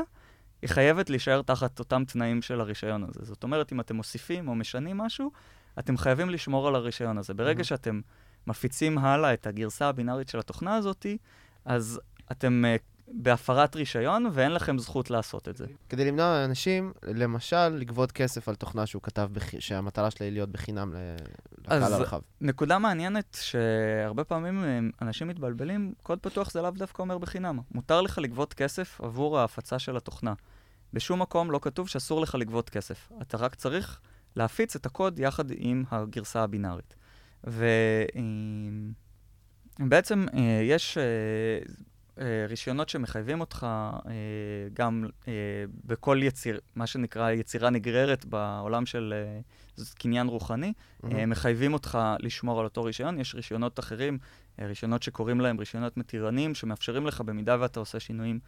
היא 0.62 0.70
חייבת 0.70 1.10
להישאר 1.10 1.42
תחת 1.42 1.80
אותם 1.80 2.04
תנאים 2.08 2.42
של 2.42 2.62
הרישיון 2.62 3.04
הזה. 3.04 3.20
זאת 3.26 3.44
אומרת, 3.44 3.72
אם 3.72 3.80
אתם 3.80 3.96
מוסיפים 3.96 4.48
או 4.48 4.56
משנים 4.56 4.98
משהו, 4.98 5.32
אתם 5.80 5.98
חייבים 5.98 6.30
לשמור 6.30 6.68
על 6.68 6.76
הרישיון 6.76 7.18
הזה. 7.18 7.34
ברגע. 7.34 7.64
שאתם 7.64 8.02
מפיצים 8.48 8.98
הלאה 8.98 9.34
את 9.34 9.48
הגרסה 9.48 9.90
הבינארית 9.90 10.30
של 10.30 10.40
התוכנה 10.40 10.76
הזאת, 10.76 11.06
אז 11.66 12.00
אתם 12.32 12.64
uh, 12.66 12.95
בהפרת 13.08 13.76
רישיון 13.76 14.30
ואין 14.34 14.52
לכם 14.52 14.78
זכות 14.78 15.10
לעשות 15.10 15.50
את 15.50 15.58
זה. 15.58 15.66
כדי 15.90 16.06
למנוע 16.06 16.26
מאנשים, 16.26 16.94
למשל, 17.04 17.70
לגבות 17.70 18.12
כסף 18.12 18.50
על 18.50 18.56
תוכנה 18.56 18.86
שהוא 18.86 19.02
כתב, 19.02 19.30
בח... 19.32 19.60
שהמטרה 19.60 20.12
שלה 20.12 20.26
היא 20.28 20.34
להיות 20.34 20.50
בחינם 20.50 20.94
לקהל 21.58 21.94
הרחב. 21.94 22.20
נקודה 22.42 22.80
מעניינת, 22.80 23.38
שהרבה 23.42 24.24
פעמים 24.24 24.64
אה, 24.64 24.80
אנשים 25.02 25.28
מתבלבלים, 25.28 25.94
קוד 26.04 26.20
פתוח 26.20 26.52
זה 26.52 26.62
לאו 26.62 26.72
דווקא 26.72 27.02
אומר 27.02 27.18
בחינם. 27.18 27.60
מותר 27.72 28.02
לך 28.02 28.18
לגבות 28.18 28.54
כסף 28.54 29.02
עבור 29.02 29.40
ההפצה 29.40 29.80
של 29.80 29.98
התוכנה. 29.98 30.34
בשום 30.94 31.22
מקום 31.22 31.52
לא 31.52 31.60
כתוב 31.62 31.90
שאסור 31.90 32.22
לך 32.22 32.36
לגבות 32.36 32.70
כסף. 32.70 33.12
אתה 33.22 33.38
רק 33.38 33.56
צריך 33.56 34.00
להפיץ 34.36 34.76
את 34.76 34.86
הקוד 34.86 35.20
יחד 35.20 35.46
עם 35.56 35.84
הגרסה 35.92 36.44
הבינארית. 36.44 36.96
ובעצם 39.80 40.26
אה, 40.34 40.40
אה, 40.40 40.62
יש 40.64 40.98
רישיונות 42.50 42.90
שמחייבים 42.90 43.40
אותך 43.40 43.68
גם 44.74 45.06
בכל 45.86 46.20
יציר, 46.24 46.60
מה 46.76 46.88
שנקרא 46.88 47.32
יצירה 47.32 47.70
נגררת 47.70 48.26
בעולם 48.26 48.86
של 48.86 49.14
קניין 49.94 50.28
רוחני, 50.28 50.74
mm-hmm. 50.74 51.08
מחייבים 51.28 51.74
אותך 51.74 52.00
לשמור 52.20 52.60
על 52.60 52.66
אותו 52.66 52.84
רישיון. 52.84 53.20
יש 53.20 53.36
רישיונות 53.36 53.80
אחרים, 53.80 54.18
רישיונות 54.60 55.04
שקוראים 55.04 55.42
להם 55.42 55.60
רישיונות 55.60 55.98
מתירנים, 55.98 56.56
שמאפשרים 56.56 57.08
לך, 57.08 57.22
במידה 57.22 57.58
ואתה 57.60 57.80
עושה 57.80 58.00
שינויים 58.00 58.40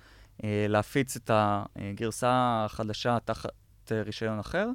אה, 0.44 0.66
להפיץ 0.70 1.16
את 1.16 1.32
הגרסה 1.34 2.64
החדשה 2.66 3.18
תחת 3.26 3.50
אה, 3.92 4.02
רישיון 4.02 4.40
אחר. 4.40 4.70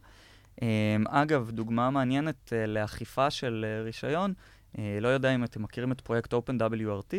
אה, 0.63 0.97
אגב, 1.09 1.51
דוגמה 1.51 1.91
מעניינת 1.91 2.53
לאכיפה 2.67 3.31
של 3.31 3.67
רישיון, 3.85 4.35
לא 5.01 5.09
יודע 5.09 5.35
אם 5.35 5.45
אתם 5.45 5.63
מכירים 5.63 5.93
את 5.93 6.01
פרויקט 6.01 6.35
OpenWRT. 6.35 7.15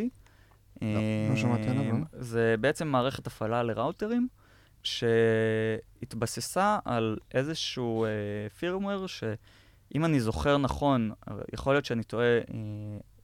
לא, 0.82 0.88
לא 1.30 1.36
שמעתי 1.36 1.68
עליו. 1.68 1.96
זה 2.12 2.54
בעצם 2.60 2.88
מערכת 2.88 3.26
הפעלה 3.26 3.62
לראוטרים, 3.62 4.28
שהתבססה 4.82 6.78
על 6.84 7.16
איזשהו 7.34 8.06
פירמוור, 8.58 9.08
שאם 9.08 10.04
אני 10.04 10.20
זוכר 10.20 10.58
נכון, 10.58 11.10
יכול 11.52 11.74
להיות 11.74 11.84
שאני 11.84 12.04
טועה, 12.04 12.38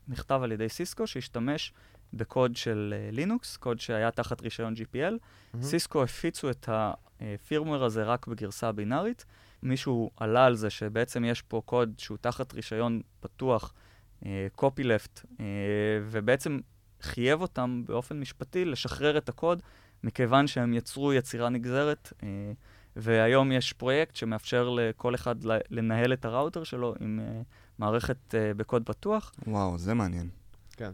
נכתב 0.09 0.41
על 0.43 0.53
ידי 0.53 0.69
סיסקו, 0.69 1.07
שהשתמש 1.07 1.73
בקוד 2.13 2.57
של 2.57 2.95
לינוקס, 3.13 3.57
קוד 3.57 3.81
שהיה 3.81 4.11
תחת 4.11 4.43
רישיון 4.43 4.75
GPL. 4.75 5.13
Mm-hmm. 5.13 5.63
סיסקו 5.63 6.03
הפיצו 6.03 6.51
את 6.51 6.69
הפירמוור 6.73 7.85
הזה 7.85 8.05
רק 8.05 8.27
בגרסה 8.27 8.73
בינארית. 8.73 9.25
מישהו 9.63 10.11
עלה 10.17 10.45
על 10.45 10.55
זה 10.55 10.71
שבעצם 10.71 11.25
יש 11.25 11.43
פה 11.43 11.63
קוד 11.65 11.93
שהוא 11.99 12.19
תחת 12.21 12.55
רישיון 12.55 13.01
פתוח, 13.21 13.75
copyleft, 14.55 15.27
ובעצם 16.03 16.61
חייב 17.03 17.41
אותם 17.43 17.83
באופן 17.87 18.21
משפטי 18.21 18.65
לשחרר 18.65 19.19
את 19.19 19.29
הקוד, 19.29 19.63
מכיוון 20.05 20.47
שהם 20.47 20.75
יצרו 20.75 21.13
יצירה 21.13 21.49
נגזרת. 21.49 22.13
אה, 22.21 22.25
והיום 22.97 23.53
יש 23.53 23.73
פרויקט 23.73 24.17
שמאפשר 24.17 24.69
לכל 24.69 25.15
אחד 25.15 25.35
לנהל 25.71 26.13
את 26.13 26.25
הראוטר 26.25 26.65
שלו 26.65 26.95
עם 27.01 27.21
אה, 27.21 27.45
מערכת 27.79 28.17
אה, 28.29 28.57
בקוד 28.57 28.83
פתוח. 28.87 29.33
וואו, 29.47 29.79
זה 29.79 29.95
מעניין. 29.95 30.29
כן. 30.73 30.91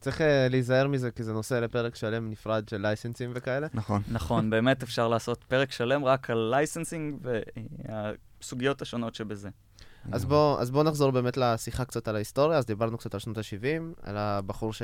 צריך 0.00 0.20
אה, 0.20 0.24
להיזהר 0.50 0.88
מזה, 0.88 1.10
כי 1.10 1.22
זה 1.22 1.32
נושא 1.32 1.54
לפרק 1.54 1.94
שלם 1.94 2.30
נפרד 2.30 2.68
של 2.68 2.82
license 2.82 3.19
ים 3.19 3.30
וכאלה. 3.34 3.66
נכון. 3.74 4.02
נכון, 4.08 4.50
באמת 4.50 4.82
אפשר 4.86 5.08
לעשות 5.08 5.44
פרק 5.44 5.72
שלם 5.72 6.04
רק 6.04 6.30
על 6.30 6.48
licensing 6.50 7.18
והסוגיות 7.22 8.82
השונות 8.82 9.14
שבזה. 9.14 9.48
אז 10.12 10.24
בואו 10.24 10.66
בוא 10.72 10.84
נחזור 10.84 11.10
באמת 11.10 11.36
לשיחה 11.36 11.84
קצת 11.84 12.08
על 12.08 12.16
ההיסטוריה, 12.16 12.58
אז 12.58 12.66
דיברנו 12.66 12.98
קצת 12.98 13.14
על 13.14 13.20
שנות 13.20 13.38
ה-70, 13.38 13.82
על 14.02 14.16
הבחור 14.16 14.72
ש... 14.72 14.82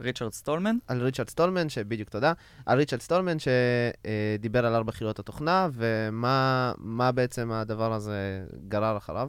ריצ'רד 0.00 0.32
סטולמן? 0.32 0.76
על 0.86 1.02
ריצ'רד 1.02 1.28
סטולמן, 1.28 1.68
שבדיוק 1.68 2.08
תודה. 2.08 2.32
על 2.66 2.78
ריצ'רד 2.78 3.00
סטולמן 3.00 3.36
שדיבר 3.38 4.66
על 4.66 4.74
ארבע 4.74 4.92
חילות 4.92 5.18
התוכנה, 5.18 5.68
ומה 5.72 7.12
בעצם 7.14 7.52
הדבר 7.52 7.92
הזה 7.92 8.44
גרר 8.68 8.96
אחריו? 8.96 9.28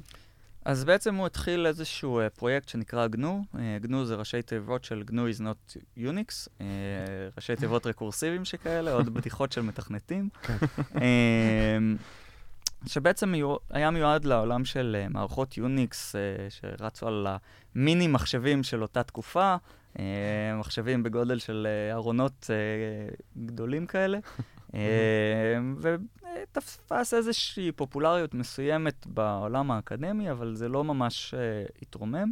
אז 0.65 0.83
בעצם 0.83 1.15
הוא 1.15 1.25
התחיל 1.25 1.67
איזשהו 1.67 2.21
uh, 2.21 2.29
פרויקט 2.29 2.69
שנקרא 2.69 3.07
גנו. 3.07 3.43
Uh, 3.53 3.57
גנו 3.81 4.05
זה 4.05 4.15
ראשי 4.15 4.41
תיבות 4.41 4.83
של 4.83 5.03
גנו 5.03 5.27
is 5.29 5.39
not 5.41 5.77
Unix, 5.97 6.63
ראשי 7.37 7.55
תיבות 7.55 7.87
רקורסיביים 7.87 8.45
שכאלה, 8.45 8.93
עוד 8.93 9.13
בדיחות 9.13 9.51
של 9.51 9.61
מתכנתים. 9.61 10.29
שבעצם 12.85 13.33
היה 13.69 13.91
מיועד 13.91 14.25
לעולם 14.25 14.65
של 14.65 15.05
uh, 15.05 15.13
מערכות 15.13 15.57
יוניקס 15.57 16.15
uh, 16.15 16.17
שרצו 16.49 17.07
על 17.07 17.27
המיני 17.75 18.07
מחשבים 18.07 18.63
של 18.63 18.81
אותה 18.81 19.03
תקופה, 19.03 19.55
uh, 19.93 19.99
מחשבים 20.59 21.03
בגודל 21.03 21.39
של 21.39 21.67
ארונות 21.91 22.49
גדולים 23.45 23.85
כאלה. 23.85 24.19
ותפס 25.81 27.13
איזושהי 27.13 27.71
פופולריות 27.71 28.33
מסוימת 28.33 29.07
בעולם 29.07 29.71
האקדמי, 29.71 30.31
אבל 30.31 30.55
זה 30.55 30.69
לא 30.69 30.83
ממש 30.83 31.33
התרומם. 31.81 32.31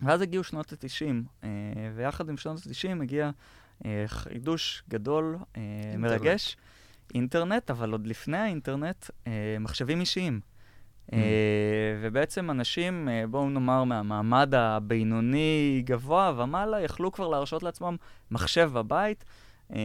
ואז 0.00 0.20
הגיעו 0.20 0.44
שנות 0.44 0.72
ה-90, 0.72 1.42
uh, 1.42 1.46
ויחד 1.94 2.28
עם 2.28 2.36
שנות 2.36 2.58
ה-90 2.66 3.02
הגיע 3.02 3.30
חידוש 4.06 4.82
גדול, 4.88 5.38
מרגש, 5.98 6.56
אינטרנט, 7.14 7.70
אבל 7.70 7.92
עוד 7.92 8.06
לפני 8.06 8.38
האינטרנט, 8.38 9.04
uh, 9.04 9.28
מחשבים 9.60 10.00
אישיים. 10.00 10.40
Mm. 10.40 11.10
Uh, 11.10 11.14
ובעצם 12.02 12.50
אנשים, 12.50 13.08
uh, 13.08 13.26
בואו 13.26 13.50
נאמר, 13.50 13.84
מהמעמד 13.84 14.54
הבינוני 14.54 15.82
גבוה 15.84 16.32
ומעלה, 16.36 16.80
יכלו 16.80 17.12
כבר 17.12 17.28
להרשות 17.28 17.62
לעצמם 17.62 17.96
מחשב 18.30 18.70
בבית. 18.74 19.24
אה, 19.74 19.78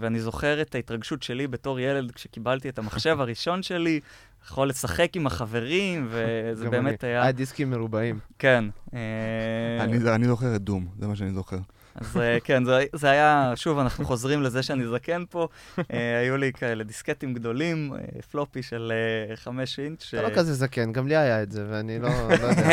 ואני 0.00 0.20
זוכר 0.20 0.62
את 0.62 0.74
ההתרגשות 0.74 1.22
שלי 1.22 1.46
בתור 1.46 1.80
ילד 1.80 2.12
כשקיבלתי 2.12 2.68
את 2.68 2.78
המחשב 2.78 3.16
הראשון 3.20 3.62
שלי, 3.62 4.00
יכול 4.44 4.68
לשחק 4.68 5.16
עם 5.16 5.26
החברים, 5.26 6.08
וזה 6.10 6.70
באמת 6.70 7.04
היה... 7.04 7.22
היה 7.22 7.32
דיסקים 7.32 7.70
מרובעים. 7.70 8.18
כן. 8.38 8.64
אה, 8.94 10.14
אני 10.14 10.26
זוכר 10.26 10.56
את 10.56 10.62
דום, 10.62 10.86
זה 10.98 11.06
מה 11.06 11.16
שאני 11.16 11.32
זוכר. 11.32 11.58
אז 12.00 12.16
אה, 12.16 12.38
כן, 12.44 12.64
זה, 12.64 12.84
זה 12.92 13.10
היה, 13.10 13.52
שוב, 13.56 13.78
אנחנו 13.78 14.04
חוזרים 14.04 14.42
לזה 14.42 14.62
שאני 14.62 14.86
זקן 14.86 15.24
פה. 15.30 15.48
אה, 15.78 16.18
היו 16.20 16.36
לי 16.36 16.52
כאלה 16.52 16.84
דיסקטים 16.84 17.34
גדולים, 17.34 17.94
אה, 17.94 18.22
פלופי 18.30 18.62
של 18.62 18.92
חמש 19.34 19.78
אינץ'. 19.78 20.10
אתה 20.14 20.22
לא 20.22 20.34
כזה 20.34 20.54
זקן, 20.54 20.92
גם 20.92 21.08
לי 21.08 21.16
היה 21.16 21.42
את 21.42 21.52
זה, 21.52 21.66
ואני 21.70 21.98
לא 21.98 22.08
לא 22.28 22.46
יודע. 22.46 22.68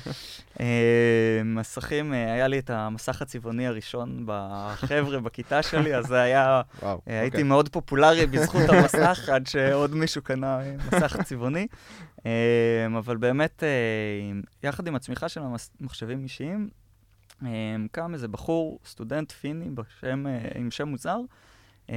אה, 0.60 1.40
מסכים, 1.44 2.14
אה, 2.14 2.32
היה 2.32 2.48
לי 2.48 2.58
את 2.58 2.70
המסך 2.70 3.22
הצבעוני 3.22 3.66
הראשון 3.66 4.22
בחבר'ה 4.26 5.20
בכיתה 5.20 5.62
שלי, 5.62 5.96
אז 5.96 6.06
זה 6.06 6.20
היה, 6.20 6.62
וואו. 6.82 7.00
אה, 7.08 7.20
הייתי 7.20 7.36
אוקיי. 7.36 7.42
מאוד 7.42 7.68
פופולרי 7.68 8.26
בזכות 8.26 8.68
המסך, 8.68 9.28
עד 9.32 9.46
שעוד 9.46 9.94
מישהו 9.94 10.22
קנה 10.22 10.58
מסך 10.86 11.16
צבעוני. 11.24 11.66
אה, 12.26 12.86
אבל 12.98 13.16
באמת, 13.16 13.62
אה, 13.62 14.68
יחד 14.68 14.86
עם 14.86 14.94
הצמיחה 14.94 15.28
של 15.28 15.40
המחשבים 15.80 16.22
אישיים, 16.22 16.68
קם 17.92 18.14
איזה 18.14 18.28
בחור, 18.28 18.78
סטודנט 18.86 19.32
פיני 19.32 19.70
בשם, 19.70 20.26
אה, 20.26 20.38
עם 20.54 20.70
שם 20.70 20.88
מוזר, 20.88 21.18
אה, 21.90 21.94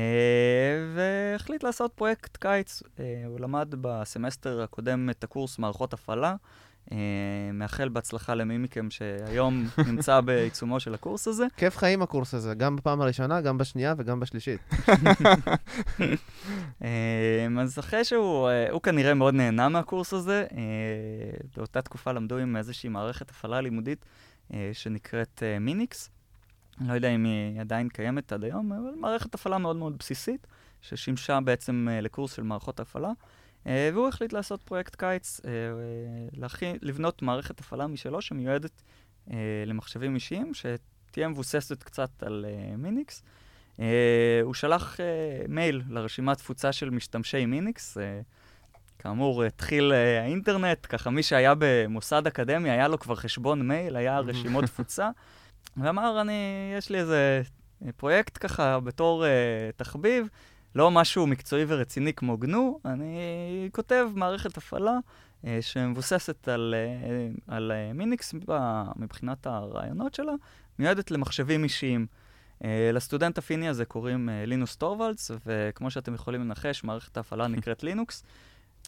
והחליט 0.95 1.63
לעשות 1.63 1.93
פרויקט 1.93 2.37
קיץ. 2.37 2.83
אה, 2.99 3.23
הוא 3.27 3.39
למד 3.39 3.75
בסמסטר 3.81 4.61
הקודם 4.61 5.09
את 5.09 5.23
הקורס 5.23 5.59
מערכות 5.59 5.93
הפעלה. 5.93 6.35
מאחל 7.53 7.89
בהצלחה 7.89 8.35
למי 8.35 8.57
מכם 8.57 8.91
שהיום 8.91 9.65
נמצא 9.87 10.21
בעיצומו 10.21 10.79
של 10.79 10.93
הקורס 10.93 11.27
הזה. 11.27 11.47
כיף 11.57 11.77
חיים 11.77 12.01
הקורס 12.01 12.33
הזה, 12.33 12.53
גם 12.53 12.75
בפעם 12.75 13.01
הראשונה, 13.01 13.41
גם 13.41 13.57
בשנייה 13.57 13.93
וגם 13.97 14.19
בשלישית. 14.19 14.61
אמ, 16.81 17.59
אז 17.59 17.79
אחרי 17.79 18.03
שהוא, 18.05 18.49
הוא 18.71 18.81
כנראה 18.81 19.13
מאוד 19.13 19.33
נהנה 19.33 19.69
מהקורס 19.69 20.13
הזה, 20.13 20.45
באותה 21.57 21.81
תקופה 21.81 22.11
למדו 22.11 22.37
עם 22.37 22.57
איזושהי 22.57 22.89
מערכת 22.89 23.29
הפעלה 23.29 23.61
לימודית 23.61 24.05
שנקראת 24.73 25.43
אה, 25.43 25.59
מיניקס. 25.59 26.09
אני 26.79 26.87
לא 26.87 26.93
יודע 26.93 27.09
אם 27.09 27.23
היא 27.23 27.61
עדיין 27.61 27.89
קיימת 27.89 28.33
עד 28.33 28.43
היום, 28.43 28.73
אבל 28.73 28.95
מערכת 28.95 29.33
הפעלה 29.33 29.57
מאוד 29.57 29.75
מאוד 29.75 29.97
בסיסית, 29.97 30.47
ששימשה 30.81 31.39
בעצם 31.39 31.87
אה, 31.91 32.01
לקורס 32.01 32.33
של 32.33 32.43
מערכות 32.43 32.79
הפעלה. 32.79 33.11
אה, 33.67 33.89
והוא 33.93 34.07
החליט 34.07 34.33
לעשות 34.33 34.63
פרויקט 34.63 34.95
קיץ, 34.95 35.41
אה, 35.45 35.49
אה, 35.51 35.55
להכין, 36.33 36.77
לבנות 36.81 37.21
מערכת 37.21 37.59
הפעלה 37.59 37.87
משלו 37.87 38.21
שמיועדת 38.21 38.81
אה, 39.31 39.37
למחשבים 39.65 40.15
אישיים, 40.15 40.51
שתהיה 40.53 41.27
מבוססת 41.27 41.83
קצת 41.83 42.23
על 42.23 42.45
אה, 42.47 42.77
מיניקס. 42.77 43.23
הוא 44.43 44.53
שלח 44.53 44.99
מייל 45.49 45.81
לרשימת 45.89 46.37
תפוצה 46.37 46.71
של 46.71 46.89
משתמשי 46.89 47.45
מיניקס. 47.45 47.97
אה, 49.01 49.03
כאמור, 49.03 49.43
התחיל 49.43 49.91
אה, 49.91 50.23
האינטרנט, 50.23 50.85
ככה 50.89 51.09
מי 51.09 51.23
שהיה 51.23 51.53
במוסד 51.57 52.27
אקדמי, 52.27 52.69
היה 52.69 52.87
לו 52.87 52.99
כבר 52.99 53.15
חשבון 53.15 53.67
מייל, 53.67 53.95
היה 53.95 54.19
רשימות 54.27 54.65
תפוצה, 54.65 55.09
ואמר, 55.77 56.21
אני, 56.21 56.73
יש 56.77 56.89
לי 56.89 56.99
איזה 56.99 57.41
פרויקט 57.97 58.37
ככה 58.45 58.79
בתור 58.79 59.23
אה, 59.23 59.27
תחביב, 59.77 60.27
לא 60.75 60.91
משהו 60.91 61.27
מקצועי 61.27 61.65
ורציני 61.67 62.13
כמו 62.13 62.37
גנו, 62.37 62.79
אני 62.85 63.69
כותב 63.71 64.07
מערכת 64.15 64.57
הפעלה 64.57 64.97
אה, 65.41 65.47
שמבוססת 65.61 66.47
על, 66.47 66.75
אה, 66.77 67.53
על 67.53 67.71
אה, 67.71 67.97
מיניקס 67.97 68.33
מבחינת 68.95 69.47
הרעיונות 69.47 70.13
שלה, 70.13 70.33
מיועדת 70.79 71.11
למחשבים 71.11 71.63
אישיים. 71.63 72.07
אה, 72.59 72.65
לסטודנט 72.93 73.37
הפיני 73.37 73.69
הזה 73.69 73.85
קוראים 73.85 74.29
אה, 74.29 74.47
לינוס 74.47 74.75
טורוולדס, 74.75 75.31
וכמו 75.45 75.91
שאתם 75.91 76.13
יכולים 76.13 76.41
לנחש, 76.41 76.83
מערכת 76.83 77.17
ההפעלה 77.17 77.47
נקראת 77.57 77.83
לינוקס. 77.83 78.23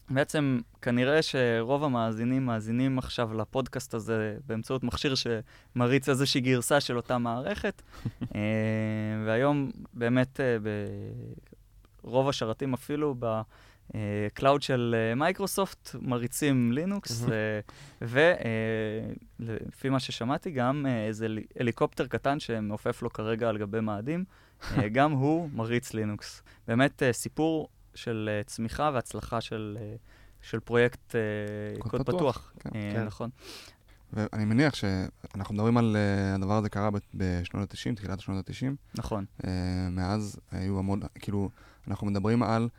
בעצם, 0.10 0.60
כנראה 0.82 1.22
שרוב 1.22 1.84
המאזינים 1.84 2.46
מאזינים 2.46 3.00
עכשיו 3.00 3.34
לפודקאסט 3.34 3.94
הזה 3.94 4.38
באמצעות 4.48 4.84
מכשיר 4.84 5.13
שמריץ 5.16 6.10
איזושהי 6.10 6.42
גרסה 6.42 6.82
של 6.82 6.98
אותה 6.98 7.18
מערכת. 7.18 7.82
אה, 8.06 8.28
והיום, 9.26 9.72
באמת, 9.94 10.39
אה, 10.39 10.67
ברוב 12.04 12.30
השרתים 12.30 12.74
אפילו 12.74 13.16
ב... 13.20 13.42
cloud 14.34 14.62
של 14.62 14.96
אה, 14.98 15.16
מייקרוסופט 15.16 15.96
מריצים 16.02 16.72
לינוקס, 16.72 17.26
ולפי 18.02 19.89
מה 19.89 20.00
ששמעתי 20.00 20.52
גם 20.52 20.86
אה, 20.89 21.08
איזה 21.08 21.26
הלי- 21.26 21.46
הליקופטר 21.60 22.08
קטן 22.08 22.39
שמעופף 22.39 23.02
לו 23.02 23.13
כרגע 23.13 23.50
על 23.50 23.58
גבי 23.58 23.80
מאדים, 23.80 24.24
אה, 24.78 24.89
גם 24.98 25.12
הוא 25.12 25.50
מריץ 25.54 25.94
לינוקס. 25.94 26.44
באמת 26.68 27.04
אה, 27.04 27.13
סיפור 27.13 27.70
של 27.95 28.29
אה, 28.32 28.43
צמיחה 28.43 28.91
והצלחה 28.93 29.41
של, 29.41 29.77
אה, 29.82 29.95
של 30.41 30.60
פרויקט 30.60 31.15
אה, 31.15 31.21
קוד 31.79 32.01
פתוח, 32.01 32.15
פתוח, 32.15 32.53
כן. 32.60 32.69
כן. 32.71 33.03
נכון. 33.06 33.29
ואני 34.13 34.45
מניח 34.45 34.73
שאנחנו 34.75 35.53
מדברים 35.56 35.77
על 35.77 35.97
הדבר 36.36 36.53
הזה 36.58 36.69
קרה 36.69 36.89
בשנות 37.13 37.71
ה-90, 37.73 37.95
תחילת 37.95 38.19
שנות 38.19 38.49
ה-90. 38.49 38.73
נכון, 38.97 39.25
מאז 39.91 40.39
היו 40.51 40.79
המון, 40.79 40.99
כאילו, 41.19 41.49
אנחנו 41.88 42.08
מדברים 42.08 42.43
על 42.43 42.69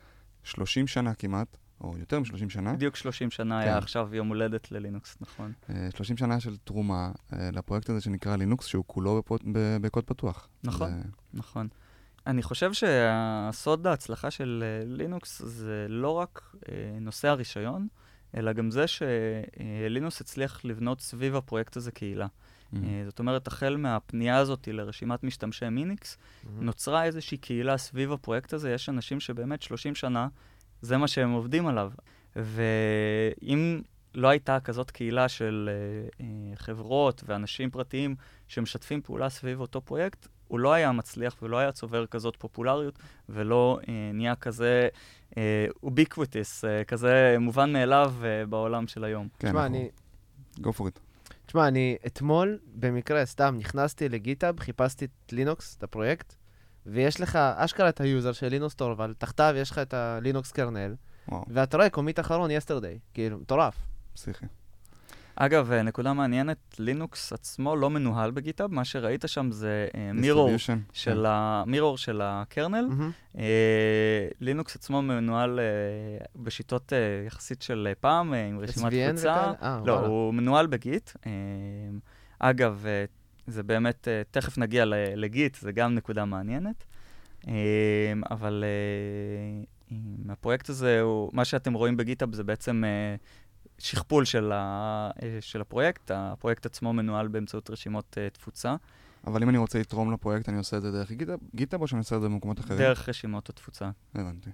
30 0.43 0.87
שנה 0.87 1.13
כמעט, 1.13 1.57
או 1.81 1.97
יותר 1.97 2.19
מ-30 2.19 2.49
שנה, 2.49 2.73
בדיוק 2.73 2.95
30 2.95 3.31
שנה 3.31 3.61
כן. 3.61 3.67
היה 3.67 3.77
עכשיו 3.77 4.15
יום 4.15 4.27
הולדת 4.27 4.71
ללינוקס, 4.71 5.17
נכון. 5.21 5.53
אה, 5.69 5.87
30 5.95 6.17
שנה 6.17 6.39
של 6.39 6.57
תרומה 6.57 7.11
לפרויקט 7.31 7.89
הזה 7.89 8.01
שנקרא 8.01 8.35
לינוקס, 8.35 8.65
שהוא 8.65 8.83
כולו 8.87 9.19
בפו- 9.23 9.37
ב- 9.53 9.77
בקוד 9.81 10.03
פתוח. 10.03 10.47
נכון. 10.63 10.89
זה- 10.89 11.07
נכון. 11.33 11.67
אני 12.27 12.43
חושב 12.43 12.73
שהסוד 12.73 13.87
ההצלחה 13.87 14.31
של 14.31 14.63
אה, 14.65 14.85
לינוקס 14.85 15.41
זה 15.45 15.85
לא 15.89 16.09
רק 16.09 16.55
אה, 16.69 16.97
נושא 17.01 17.27
הרישיון, 17.27 17.87
אלא 18.37 18.53
גם 18.53 18.71
זה 18.71 18.85
שלינוס 18.87 20.21
הצליח 20.21 20.65
לבנות 20.65 21.01
סביב 21.01 21.35
הפרויקט 21.35 21.77
הזה 21.77 21.91
קהילה. 21.91 22.25
Mm. 22.25 22.77
אה, 22.83 23.03
זאת 23.05 23.19
אומרת, 23.19 23.47
החל 23.47 23.77
מהפנייה 23.77 24.37
הזאת 24.37 24.67
לרשימת 24.67 25.23
משתמשי 25.23 25.69
מיניקס, 25.69 26.17
נוצרה 26.59 27.03
איזושהי 27.03 27.37
קהילה 27.37 27.77
סביב 27.77 28.11
הפרויקט 28.11 28.53
הזה, 28.53 28.71
יש 28.71 28.89
אנשים 28.89 29.19
שבאמת 29.19 29.61
30 29.61 29.95
שנה, 29.95 30.27
זה 30.81 30.97
מה 30.97 31.07
שהם 31.07 31.31
עובדים 31.31 31.67
עליו. 31.67 31.91
ואם 32.35 33.81
לא 34.15 34.27
הייתה 34.27 34.59
כזאת 34.59 34.91
קהילה 34.91 35.29
של 35.29 35.69
אה, 35.71 36.25
אה, 36.25 36.55
חברות 36.55 37.23
ואנשים 37.25 37.69
פרטיים 37.69 38.15
שמשתפים 38.47 39.01
פעולה 39.01 39.29
סביב 39.29 39.59
אותו 39.59 39.81
פרויקט, 39.81 40.27
הוא 40.47 40.59
לא 40.59 40.73
היה 40.73 40.91
מצליח 40.91 41.35
ולא 41.41 41.57
היה 41.57 41.71
צובר 41.71 42.05
כזאת 42.05 42.35
פופולריות, 42.35 42.99
ולא 43.29 43.79
אה, 43.89 44.11
נהיה 44.13 44.35
כזה 44.35 44.87
ubiquitous, 45.83 46.65
אה, 46.65 46.83
כזה 46.83 47.35
מובן 47.39 47.73
מאליו 47.73 48.13
אה, 48.23 48.45
בעולם 48.45 48.87
של 48.87 49.03
היום. 49.03 49.27
כן, 49.39 49.47
תשמע, 49.47 49.63
אנחנו- 49.65 49.77
אני... 49.77 49.89
go 50.57 50.69
for 50.77 50.81
it. 50.81 50.99
תשמע, 51.45 51.67
אני 51.67 51.97
אתמול, 52.05 52.59
במקרה, 52.75 53.25
סתם, 53.25 53.55
נכנסתי 53.59 54.09
לגיטאב, 54.09 54.59
חיפשתי 54.59 55.05
את 55.05 55.33
לינוקס, 55.33 55.75
את 55.77 55.83
הפרויקט, 55.83 56.35
ויש 56.85 57.21
לך 57.21 57.35
אשכרה 57.35 57.89
את 57.89 58.01
ה 58.01 58.07
user 58.07 58.31
של 58.31 58.47
לינוס 58.47 58.73
טורוולדס, 58.75 59.13
תחתיו 59.17 59.53
יש 59.57 59.71
לך 59.71 59.77
את 59.77 59.93
ה 59.93 60.03
Linux 60.03 60.51
kernel, 60.51 60.95
וואו, 61.27 61.45
ואתה 61.49 61.77
רואה 61.77 61.89
commit 61.89 62.19
אחרון 62.19 62.51
yesterday, 62.51 62.99
כאילו, 63.13 63.37
מטורף. 63.37 63.75
פסיכי. 64.13 64.45
אגב, 65.35 65.71
אה, 65.71 65.81
נקודה 65.81 66.13
מעניינת, 66.13 66.75
לינוקס 66.79 67.33
עצמו 67.33 67.75
לא 67.75 67.89
מנוהל 67.89 68.31
בגיטאב, 68.31 68.73
מה 68.73 68.85
שראית 68.85 69.23
שם 69.27 69.51
זה 69.51 69.87
מירור 70.13 70.49
Distribution, 70.49 70.93
של 70.93 71.11
כן. 71.11 71.25
המירור 71.25 71.97
של 71.97 72.21
הקרנל. 72.23 72.87
אה, 73.37 74.27
לינוקס 74.41 74.75
עצמו 74.75 75.01
מנוהל 75.01 75.59
אה, 75.59 76.25
בשיטות 76.35 76.93
אה, 76.93 76.97
יחסית 77.27 77.61
של 77.61 77.87
אה, 77.89 77.95
פעם, 77.95 78.33
אה, 78.33 78.47
עם 78.47 78.59
רשימת? 78.59 78.93
אה, 79.61 79.79
לא, 79.85 79.91
וואלה. 79.91 80.07
הוא 80.07 80.33
מנוהל 80.33 80.67
בגיט. 80.67 81.09
אה, 81.25 81.31
אגב, 82.39 82.83
אה, 82.85 83.05
זה 83.47 83.63
באמת, 83.63 84.07
אה, 84.07 84.21
תכף 84.31 84.57
נגיע 84.57 84.85
לגיט, 85.15 85.55
זה 85.55 85.71
גם 85.71 85.95
נקודה 85.95 86.25
מעניינת. 86.25 86.85
אה, 87.47 87.53
אבל 88.31 88.63
אה, 88.63 89.63
אה, 89.91 90.33
הפרויקט 90.33 90.69
הזה, 90.69 91.01
הוא, 91.01 91.29
מה 91.33 91.45
שאתם 91.45 91.73
רואים 91.73 91.97
בגיטאב 91.97 92.35
זה 92.35 92.43
בעצם 92.43 92.83
אה, 92.85 93.15
שכפול 93.79 94.25
של, 94.25 94.51
ה, 94.51 95.09
אה, 95.23 95.37
של 95.41 95.61
הפרויקט. 95.61 96.11
הפרויקט 96.13 96.65
עצמו 96.65 96.93
מנוהל 96.93 97.27
באמצעות 97.27 97.69
רשימות 97.69 98.17
אה, 98.17 98.29
תפוצה, 98.29 98.75
אבל 99.27 99.43
אם 99.43 99.49
אני 99.49 99.57
רוצה 99.57 99.79
לתרום 99.79 100.13
לפרויקט, 100.13 100.49
אני 100.49 100.57
עושה 100.57 100.77
את 100.77 100.81
זה 100.81 100.91
דרך 100.91 101.11
גיטאב- 101.55 101.81
או 101.81 101.87
שאני 101.87 101.99
עושה 101.99 102.15
את 102.15 102.21
זה 102.21 102.27
במקומות 102.27 102.59
אחרים? 102.59 102.79
דרך 102.79 103.09
רשימות 103.09 103.49
התפוצה. 103.49 103.89
הבנתי. 104.15 104.49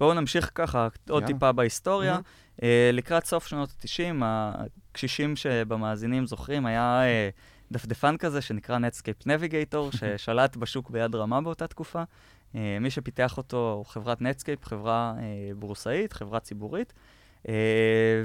בואו 0.00 0.14
נמשיך 0.14 0.50
ככה 0.54 0.88
עוד 1.10 1.22
יאללה. 1.22 1.34
טיפה 1.34 1.52
בהיסטוריה. 1.52 2.12
מהמם. 2.12 2.22
אה, 2.62 2.90
לקראת 2.92 3.24
סוף 3.24 3.46
שנות 3.46 3.68
ה-90, 3.70 4.22
הקשישים 4.22 5.36
שבמאזינים 5.36 6.26
זוכרים, 6.26 6.66
היה 6.66 7.02
אה, 7.04 7.28
דפדפן 7.72 8.16
כזה 8.16 8.40
שנקרא 8.40 8.78
Netscape 8.78 9.26
Navigator, 9.26 9.78
ששלט 9.98 10.56
בשוק 10.56 10.90
ביד 10.90 11.14
רמה 11.14 11.40
באותה 11.40 11.66
תקופה. 11.66 12.02
אה, 12.54 12.78
מי 12.80 12.90
שפיתח 12.90 13.36
אותו 13.36 13.72
הוא 13.76 13.86
חברת 13.86 14.20
Netscape, 14.20 14.62
חברה 14.64 15.14
אה, 15.18 15.24
בורסאית, 15.56 16.12
חברה 16.12 16.40
ציבורית. 16.40 16.92
אה, 17.48 17.54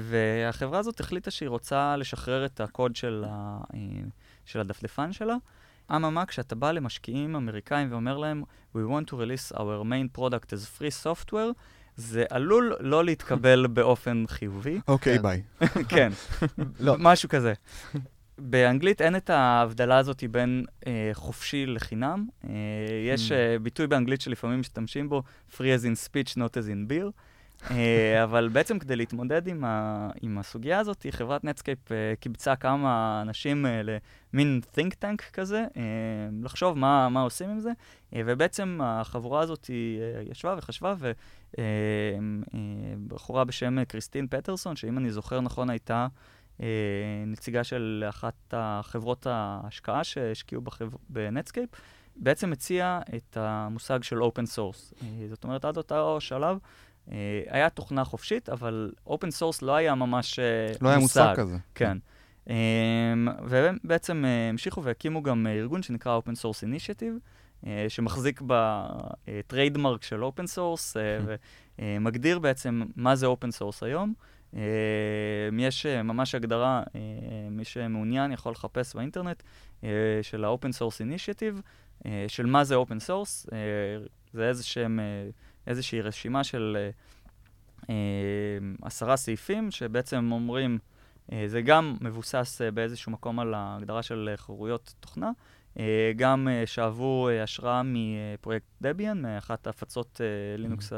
והחברה 0.00 0.78
הזאת 0.78 1.00
החליטה 1.00 1.30
שהיא 1.30 1.48
רוצה 1.48 1.96
לשחרר 1.96 2.44
את 2.46 2.60
הקוד 2.60 2.96
של, 2.96 3.24
ה, 3.28 3.58
אה, 3.74 3.78
של 4.44 4.60
הדפדפן 4.60 5.12
שלה. 5.12 5.36
אממה, 5.90 6.26
כשאתה 6.26 6.54
בא 6.54 6.72
למשקיעים 6.72 7.36
אמריקאים 7.36 7.92
ואומר 7.92 8.18
להם, 8.18 8.42
We 8.76 8.78
want 8.78 9.10
to 9.10 9.14
release 9.14 9.56
our 9.56 9.84
main 9.84 10.18
product 10.18 10.52
as 10.52 10.78
free 10.80 11.04
software, 11.04 11.52
זה 11.96 12.24
עלול 12.30 12.76
לא 12.80 13.04
להתקבל 13.04 13.66
באופן 13.74 14.24
חיובי. 14.28 14.80
אוקיי, 14.88 15.16
כן. 15.16 15.22
ביי. 15.22 15.42
כן, 15.88 16.12
לא. 16.80 16.96
משהו 16.98 17.28
כזה. 17.28 17.52
באנגלית 18.38 19.02
אין 19.02 19.16
את 19.16 19.30
ההבדלה 19.30 19.98
הזאת 19.98 20.24
בין 20.30 20.64
אה, 20.86 21.10
חופשי 21.12 21.66
לחינם. 21.66 22.26
אה, 22.44 22.50
יש 23.08 23.30
Mm. 23.30 23.34
אה, 23.34 23.58
ביטוי 23.58 23.86
באנגלית 23.86 24.20
שלפעמים 24.20 24.60
משתמשים 24.60 25.08
בו, 25.08 25.22
free 25.52 25.78
as 25.78 25.84
in 25.84 26.08
speech, 26.08 26.32
not 26.36 26.54
as 26.56 26.66
in 26.66 26.90
beer. 26.90 27.10
אה, 27.70 28.24
אבל 28.24 28.48
בעצם 28.52 28.78
כדי 28.78 28.96
להתמודד 28.96 29.46
עם, 29.46 29.64
ה, 29.64 30.10
עם 30.22 30.38
הסוגיה 30.38 30.78
הזאת, 30.78 31.06
חברת 31.10 31.44
נטסקייפ 31.44 31.92
אה, 31.92 32.14
קיבצה 32.20 32.56
כמה 32.56 33.22
אנשים 33.22 33.66
אה, 33.66 33.80
למין 34.32 34.60
think 34.74 34.90
tank 35.02 35.22
כזה, 35.32 35.64
אה, 35.76 35.82
לחשוב 36.42 36.78
מה, 36.78 37.08
מה 37.08 37.22
עושים 37.22 37.50
עם 37.50 37.60
זה, 37.60 37.70
אה, 38.14 38.20
ובעצם 38.26 38.78
החבורה 38.82 39.40
הזאת 39.40 39.64
היא, 39.64 40.00
אה, 40.00 40.22
ישבה 40.30 40.54
וחשבה, 40.58 40.94
ובחורה 42.98 43.44
בשם 43.44 43.78
אה, 43.78 43.84
קריסטין 43.84 44.26
פטרסון, 44.26 44.76
שאם 44.76 44.98
אני 44.98 45.10
זוכר 45.10 45.40
נכון 45.40 45.70
הייתה 45.70 46.06
אה, 46.62 46.66
נציגה 47.26 47.64
של 47.64 48.04
אחת 48.08 48.34
החברות 48.52 49.26
ההשקעה 49.30 50.04
שהשקיעו 50.04 50.62
בחב... 50.62 50.88
בנטסקייפ, 51.08 51.70
בעצם 52.16 52.52
הציעה 52.52 53.00
את 53.16 53.36
המושג 53.36 54.02
של 54.02 54.22
open 54.22 54.46
source. 54.46 54.94
זאת 55.28 55.44
אומרת, 55.44 55.64
עד 55.64 55.76
אותו 55.76 56.20
שלב, 56.20 56.58
היה 57.48 57.70
תוכנה 57.70 58.04
חופשית, 58.04 58.48
אבל 58.48 58.92
open 59.06 59.30
source 59.30 59.62
לא 59.62 59.74
היה 59.74 59.94
ממש 59.94 60.38
אה, 60.38 60.72
לא 60.80 60.88
היה 60.88 60.98
מושג 60.98 61.34
כזה. 61.36 61.56
כן. 61.74 61.98
Um, 62.46 62.50
והם 63.44 63.78
בעצם 63.84 64.24
uh, 64.24 64.50
המשיכו 64.50 64.82
והקימו 64.82 65.22
גם 65.22 65.46
ארגון 65.46 65.82
שנקרא 65.82 66.18
Open 66.18 66.32
Source 66.32 66.64
Initiative, 66.64 67.66
שמחזיק 67.88 68.42
ב 68.46 68.62
trademark 68.62 70.02
של 70.02 70.22
Source 70.22 70.94
uh, 70.94 71.30
ומגדיר 71.78 72.38
בעצם 72.38 72.82
מה 72.96 73.16
זה 73.16 73.26
Open 73.26 73.58
Source 73.58 73.78
היום. 73.82 74.14
יש 75.58 75.86
ממש 75.86 76.34
הגדרה, 76.34 76.82
מי 77.50 77.64
שמעוניין 77.64 78.32
יכול 78.32 78.52
לחפש 78.52 78.94
באינטרנט, 78.96 79.42
של 80.22 80.44
ה-Open 80.44 80.78
Source 80.78 81.00
Initiative, 81.00 81.60
של 82.28 82.46
מה 82.46 82.64
זה 82.64 82.76
Open 82.76 83.08
Source. 83.08 83.48
זה 84.32 84.48
איזשהם, 84.48 85.00
uh, 85.00 85.32
איזושהי 85.66 86.00
רשימה 86.00 86.44
של 86.44 86.76
uh, 86.76 87.82
uh, 87.82 87.86
עשרה 88.82 89.16
סעיפים 89.16 89.70
שבעצם 89.70 90.32
אומרים, 90.32 90.78
Uh, 91.30 91.34
זה 91.46 91.62
גם 91.62 91.96
מבוסס 92.00 92.60
uh, 92.60 92.70
באיזשהו 92.70 93.12
מקום 93.12 93.40
על 93.40 93.54
ההגדרה 93.54 94.02
של 94.02 94.30
uh, 94.34 94.40
חירויות 94.40 94.94
תוכנה, 95.00 95.30
uh, 95.74 95.80
גם 96.16 96.48
uh, 96.48 96.66
שאבו 96.66 97.28
uh, 97.28 97.42
השראה 97.42 97.82
מפרויקט 97.84 98.66
דביאן, 98.82 99.22
מאחת 99.22 99.66
הפצות 99.66 100.20
uh, 100.20 100.60
לינוקס 100.60 100.92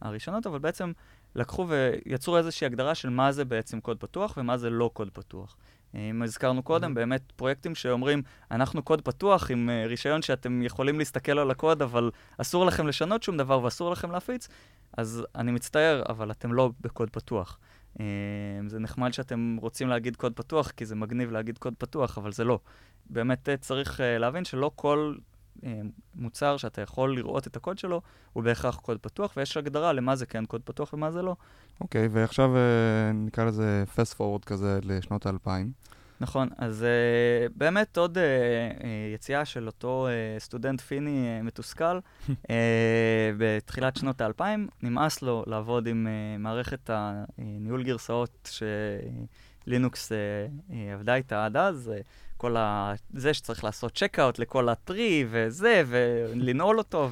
הראשונות, 0.00 0.46
אבל 0.46 0.58
בעצם 0.58 0.92
לקחו 1.34 1.66
ויצרו 1.68 2.36
איזושהי 2.38 2.66
הגדרה 2.66 2.94
של 2.94 3.08
מה 3.08 3.32
זה 3.32 3.44
בעצם 3.44 3.80
קוד 3.80 3.98
פתוח 4.00 4.34
ומה 4.36 4.56
זה 4.56 4.70
לא 4.70 4.90
קוד 4.92 5.10
פתוח. 5.10 5.56
Uh, 5.96 5.98
אם 6.10 6.22
הזכרנו 6.22 6.62
קודם, 6.62 6.94
באמת 6.94 7.32
פרויקטים 7.36 7.74
שאומרים, 7.74 8.22
אנחנו 8.50 8.82
קוד 8.82 9.00
פתוח 9.00 9.50
עם 9.50 9.68
uh, 9.68 9.88
רישיון 9.88 10.22
שאתם 10.22 10.62
יכולים 10.62 10.98
להסתכל 10.98 11.38
על 11.38 11.50
הקוד, 11.50 11.82
אבל 11.82 12.10
אסור 12.38 12.66
לכם 12.66 12.86
לשנות 12.86 13.22
שום 13.22 13.36
דבר 13.36 13.62
ואסור 13.62 13.90
לכם 13.90 14.10
להפיץ, 14.10 14.48
אז 14.96 15.26
אני 15.34 15.52
מצטער, 15.52 16.02
אבל 16.08 16.30
אתם 16.30 16.52
לא 16.52 16.70
בקוד 16.80 17.10
פתוח. 17.10 17.58
Um, 17.94 17.98
זה 18.66 18.78
נחמד 18.78 19.12
שאתם 19.12 19.56
רוצים 19.60 19.88
להגיד 19.88 20.16
קוד 20.16 20.32
פתוח, 20.32 20.70
כי 20.70 20.86
זה 20.86 20.94
מגניב 20.94 21.30
להגיד 21.30 21.58
קוד 21.58 21.74
פתוח, 21.78 22.18
אבל 22.18 22.32
זה 22.32 22.44
לא. 22.44 22.58
באמת 23.10 23.48
צריך 23.60 24.00
להבין 24.04 24.44
שלא 24.44 24.70
כל 24.74 25.14
מוצר 26.14 26.56
שאתה 26.56 26.82
יכול 26.82 27.16
לראות 27.16 27.46
את 27.46 27.56
הקוד 27.56 27.78
שלו, 27.78 28.02
הוא 28.32 28.42
בהכרח 28.44 28.76
קוד 28.76 28.98
פתוח, 28.98 29.32
ויש 29.36 29.56
הגדרה 29.56 29.92
למה 29.92 30.16
זה 30.16 30.26
כן 30.26 30.44
קוד 30.44 30.60
פתוח 30.64 30.92
ומה 30.92 31.10
זה 31.10 31.22
לא. 31.22 31.36
אוקיי, 31.80 32.06
okay, 32.06 32.08
ועכשיו 32.12 32.50
uh, 32.54 33.14
נקרא 33.14 33.44
לזה 33.44 33.84
fast 33.96 34.14
forward 34.14 34.44
כזה 34.46 34.78
לשנות 34.82 35.26
האלפיים. 35.26 35.72
נכון, 36.20 36.48
אז 36.58 36.84
uh, 36.84 37.52
באמת 37.56 37.96
עוד 37.96 38.18
uh, 38.18 38.20
uh, 38.80 38.84
יציאה 39.14 39.44
של 39.44 39.66
אותו 39.66 40.08
uh, 40.08 40.42
סטודנט 40.42 40.80
פיני 40.80 41.40
uh, 41.40 41.44
מתוסכל 41.44 41.98
uh, 42.28 42.30
בתחילת 43.38 43.96
שנות 43.96 44.20
האלפיים, 44.20 44.68
נמאס 44.82 45.22
לו 45.22 45.44
לעבוד 45.46 45.86
עם 45.86 46.06
uh, 46.06 46.42
מערכת 46.42 46.90
הניהול 46.92 47.82
גרסאות 47.82 48.50
שלינוקס 49.66 50.12
uh, 50.12 50.14
uh, 50.70 50.74
עבדה 50.94 51.14
איתה 51.14 51.44
עד 51.46 51.56
אז, 51.56 51.92
uh, 51.94 52.02
כל 52.36 52.56
ה... 52.56 52.92
זה 53.14 53.34
שצריך 53.34 53.64
לעשות 53.64 53.94
checkout 53.94 54.38
לכל 54.38 54.68
ה 54.68 54.80
tree 54.80 55.26
וזה, 55.30 55.82
ולנעול 55.86 56.78
אותו, 56.78 57.08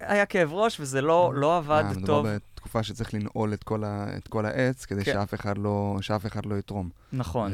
והיה 0.00 0.26
כאב 0.32 0.52
ראש 0.52 0.80
וזה 0.80 1.00
לא, 1.00 1.32
לא 1.34 1.56
עבד 1.56 1.84
אה, 1.86 2.06
טוב. 2.06 2.26
תקופה 2.62 2.82
שצריך 2.82 3.14
לנעול 3.14 3.54
את 3.54 3.64
כל, 3.64 3.84
ה, 3.84 4.16
את 4.16 4.28
כל 4.28 4.46
העץ, 4.46 4.84
כדי 4.84 5.04
כן. 5.04 5.12
שאף, 5.12 5.34
אחד 5.34 5.58
לא, 5.58 5.98
שאף 6.00 6.26
אחד 6.26 6.46
לא 6.46 6.54
יתרום. 6.54 6.90
נכון. 7.12 7.52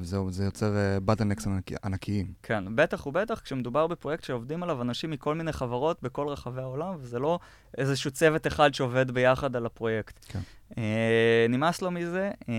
וזה 0.00 0.44
יוצר 0.44 0.72
בטנקס 1.04 1.46
ענק, 1.46 1.70
ענקיים. 1.84 2.32
כן, 2.42 2.64
בטח 2.76 3.06
ובטח 3.06 3.40
כשמדובר 3.40 3.86
בפרויקט 3.86 4.24
שעובדים 4.24 4.62
עליו 4.62 4.82
אנשים 4.82 5.10
מכל 5.10 5.34
מיני 5.34 5.52
חברות 5.52 6.02
בכל 6.02 6.28
רחבי 6.28 6.60
העולם, 6.60 6.94
וזה 7.00 7.18
לא 7.18 7.38
איזשהו 7.78 8.10
צוות 8.10 8.46
אחד 8.46 8.74
שעובד 8.74 9.10
ביחד 9.10 9.56
על 9.56 9.66
הפרויקט. 9.66 10.26
כן. 10.28 10.40
אה, 10.78 11.46
נמאס 11.48 11.82
לו 11.82 11.90
מזה, 11.90 12.30
אה, 12.48 12.54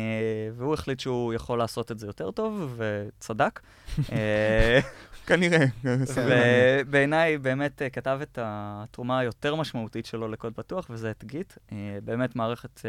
והוא 0.57 0.73
החליט 0.73 0.99
שהוא 0.99 1.33
יכול 1.33 1.57
לעשות 1.59 1.91
את 1.91 1.99
זה 1.99 2.07
יותר 2.07 2.31
טוב, 2.31 2.77
וצדק. 2.77 3.59
אה, 4.11 4.79
כנראה. 5.27 5.65
ובעיניי 6.15 7.37
באמת 7.37 7.81
uh, 7.81 7.89
כתב 7.89 8.19
את 8.21 8.39
התרומה 8.41 9.19
היותר 9.19 9.55
משמעותית 9.55 10.05
שלו 10.05 10.27
לקוד 10.27 10.53
פתוח, 10.53 10.87
וזה 10.89 11.11
את 11.11 11.23
גיט. 11.23 11.53
Uh, 11.53 11.73
באמת 12.03 12.35
מערכת 12.35 12.77
uh, 12.79 12.83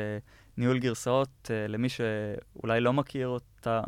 ניהול 0.57 0.79
גרסאות, 0.79 1.51
למי 1.69 1.89
שאולי 1.89 2.81
לא 2.81 2.93
מכיר 2.93 3.29
אותה, 3.29 3.81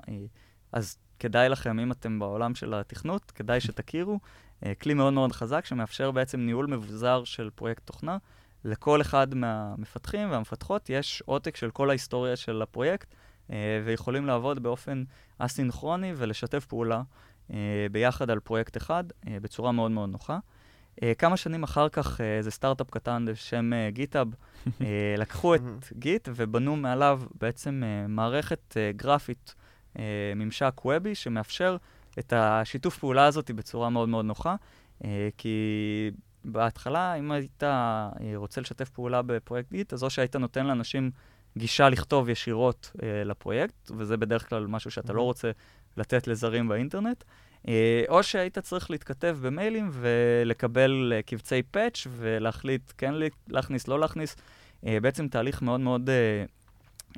אז 0.72 0.98
כדאי 1.18 1.48
לכם, 1.48 1.78
אם 1.78 1.92
אתם 1.92 2.18
בעולם 2.18 2.54
של 2.54 2.74
התכנות, 2.74 3.30
כדאי 3.30 3.60
שתכירו. 3.60 4.20
כלי 4.80 4.94
מאוד 4.94 5.12
מאוד 5.12 5.32
חזק 5.32 5.64
שמאפשר 5.64 6.10
בעצם 6.10 6.40
ניהול 6.40 6.66
מבוזר 6.66 7.24
של 7.24 7.50
פרויקט 7.54 7.86
תוכנה. 7.86 8.18
לכל 8.64 9.00
אחד 9.00 9.34
מהמפתחים 9.34 10.30
והמפתחות 10.30 10.90
יש 10.90 11.22
עותק 11.26 11.56
של 11.56 11.70
כל 11.70 11.90
ההיסטוריה 11.90 12.36
של 12.36 12.62
הפרויקט, 12.62 13.14
ויכולים 13.84 14.26
לעבוד 14.26 14.62
באופן 14.62 15.04
אסינכרוני 15.38 16.12
ולשתף 16.16 16.66
פעולה. 16.66 17.02
Uh, 17.50 17.52
ביחד 17.92 18.30
על 18.30 18.40
פרויקט 18.40 18.76
אחד, 18.76 19.04
uh, 19.10 19.28
בצורה 19.42 19.72
מאוד 19.72 19.90
מאוד 19.90 20.08
נוחה. 20.08 20.38
Uh, 20.96 21.04
כמה 21.18 21.36
שנים 21.36 21.62
אחר 21.62 21.88
כך, 21.88 22.20
איזה 22.20 22.50
סטארט-אפ 22.50 22.90
קטן 22.90 23.24
בשם 23.28 23.70
גיטאב, 23.88 24.28
לקחו 25.22 25.54
את 25.54 25.60
גיט 25.92 26.28
ובנו 26.34 26.76
מעליו 26.76 27.22
בעצם 27.40 27.82
מערכת 28.08 28.76
גרפית, 28.96 29.54
ממשק 30.36 30.80
וובי, 30.84 31.14
שמאפשר 31.14 31.76
את 32.18 32.32
השיתוף 32.36 32.98
פעולה 32.98 33.26
הזאת 33.26 33.50
בצורה 33.50 33.90
מאוד 33.90 34.08
מאוד 34.08 34.24
נוחה, 34.24 34.56
כי 35.36 36.10
בהתחלה, 36.44 37.14
אם 37.14 37.32
היית 37.32 37.62
רוצה 38.34 38.60
לשתף 38.60 38.88
פעולה 38.88 39.22
בפרויקט 39.22 39.72
גיט, 39.72 39.92
אז 39.92 40.02
או 40.02 40.10
שהיית 40.10 40.36
נותן 40.36 40.66
לאנשים 40.66 41.10
גישה 41.58 41.88
לכתוב 41.88 42.28
ישירות 42.28 42.92
לפרויקט, 43.24 43.90
וזה 43.96 44.16
בדרך 44.16 44.48
כלל 44.48 44.66
משהו 44.66 44.90
שאתה 44.90 45.12
לא 45.12 45.22
רוצה 45.22 45.50
לתת 46.00 46.26
לזרים 46.26 46.68
באינטרנט, 46.68 47.24
או 48.08 48.22
שהיית 48.22 48.58
צריך 48.58 48.90
להתכתב 48.90 49.38
במיילים 49.42 49.90
ולקבל 49.92 51.12
קבצי 51.26 51.62
patch 51.62 52.06
ולהחליט 52.10 52.92
כן 52.98 53.14
להכניס, 53.48 53.88
לא 53.88 54.00
להכניס. 54.00 54.36
בעצם 54.82 55.28
תהליך 55.28 55.62
מאוד 55.62 55.80
מאוד 55.80 56.10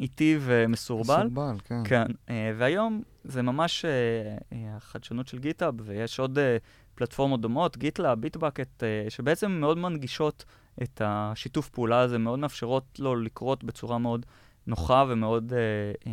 איטי 0.01 0.39
ומסורבל. 0.41 1.27
מסורבל, 1.27 1.57
כן. 1.65 1.83
כן, 1.85 2.07
והיום 2.59 3.03
זה 3.25 3.43
ממש 3.43 3.85
החדשנות 4.53 5.29
של 5.29 5.39
GitHub, 5.39 5.75
ויש 5.79 6.21
עוד 6.21 6.39
פלטפורמות 6.95 7.41
דומות, 7.41 7.77
GitLab, 7.77 8.21
Bitbucket, 8.21 8.83
שבעצם 9.09 9.51
מאוד 9.51 9.79
מנגישות 9.79 10.45
את 10.83 11.03
השיתוף 11.05 11.69
פעולה 11.69 12.01
הזה, 12.01 12.19
מאוד 12.19 12.39
מאפשרות 12.39 12.85
לו 12.99 13.17
לקרות 13.17 13.65
בצורה 13.65 13.99
מאוד 13.99 14.27
נוחה 14.67 15.05
ומאוד 15.09 15.53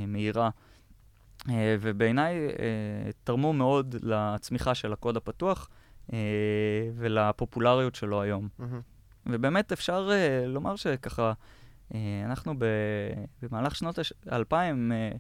מהירה. 0.08 0.50
Uh, 1.48 1.52
ובעיניי 1.82 2.48
uh, 2.50 2.52
תרמו 3.24 3.54
מאוד 3.54 3.96
לצמיחה 4.04 4.76
של 4.76 4.94
הקוד 4.94 5.18
הפתוח 5.18 5.70
uh, 6.08 6.14
ולפופולריות 6.96 7.96
שלו 7.96 8.22
היום. 8.22 8.48
Mm-hmm. 8.60 8.64
ובאמת 9.26 9.72
אפשר 9.72 10.12
לומר 10.48 10.76
שככה, 10.76 11.34
אנחנו 12.26 12.54
במהלך 13.42 13.76
שנות 13.76 14.00
האלפיים, 14.26 14.92
uh, 14.92 15.18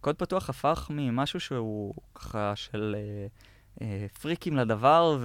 קוד 0.00 0.16
פתוח 0.16 0.50
הפך 0.50 0.86
ממשהו 0.90 1.40
שהוא 1.40 1.94
ככה 2.14 2.52
של 2.56 2.96
פריקים 4.20 4.56
לדבר 4.56 5.18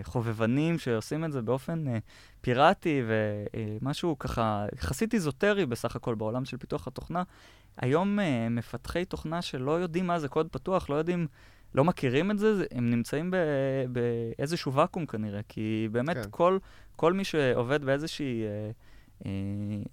וחובבנים 0.00 0.78
שעושים 0.78 1.24
את 1.24 1.32
זה 1.32 1.42
באופן 1.42 1.84
פיראטי 2.40 3.02
ומשהו 3.06 4.18
ככה 4.18 4.66
יחסית 4.76 5.14
איזוטרי 5.14 5.66
בסך 5.66 5.96
הכל 5.96 6.14
בעולם 6.14 6.44
של 6.44 6.56
פיתוח 6.56 6.88
התוכנה. 6.88 7.22
היום 7.76 8.18
uh, 8.18 8.22
מפתחי 8.50 9.04
תוכנה 9.04 9.42
שלא 9.42 9.70
יודעים 9.80 10.06
מה 10.06 10.18
זה 10.18 10.28
קוד 10.28 10.48
פתוח, 10.48 10.90
לא 10.90 10.94
יודעים, 10.94 11.26
לא 11.74 11.84
מכירים 11.84 12.30
את 12.30 12.38
זה, 12.38 12.64
הם 12.70 12.90
נמצאים 12.90 13.34
באיזשהו 13.88 14.72
ואקום 14.72 15.06
כנראה, 15.06 15.40
כי 15.48 15.88
באמת 15.92 16.16
כן. 16.16 16.22
כל, 16.30 16.58
כל 16.96 17.12
מי 17.12 17.24
שעובד 17.24 17.84
באיזושהי 17.84 18.42
uh, 18.42 18.74
אה, 19.26 19.30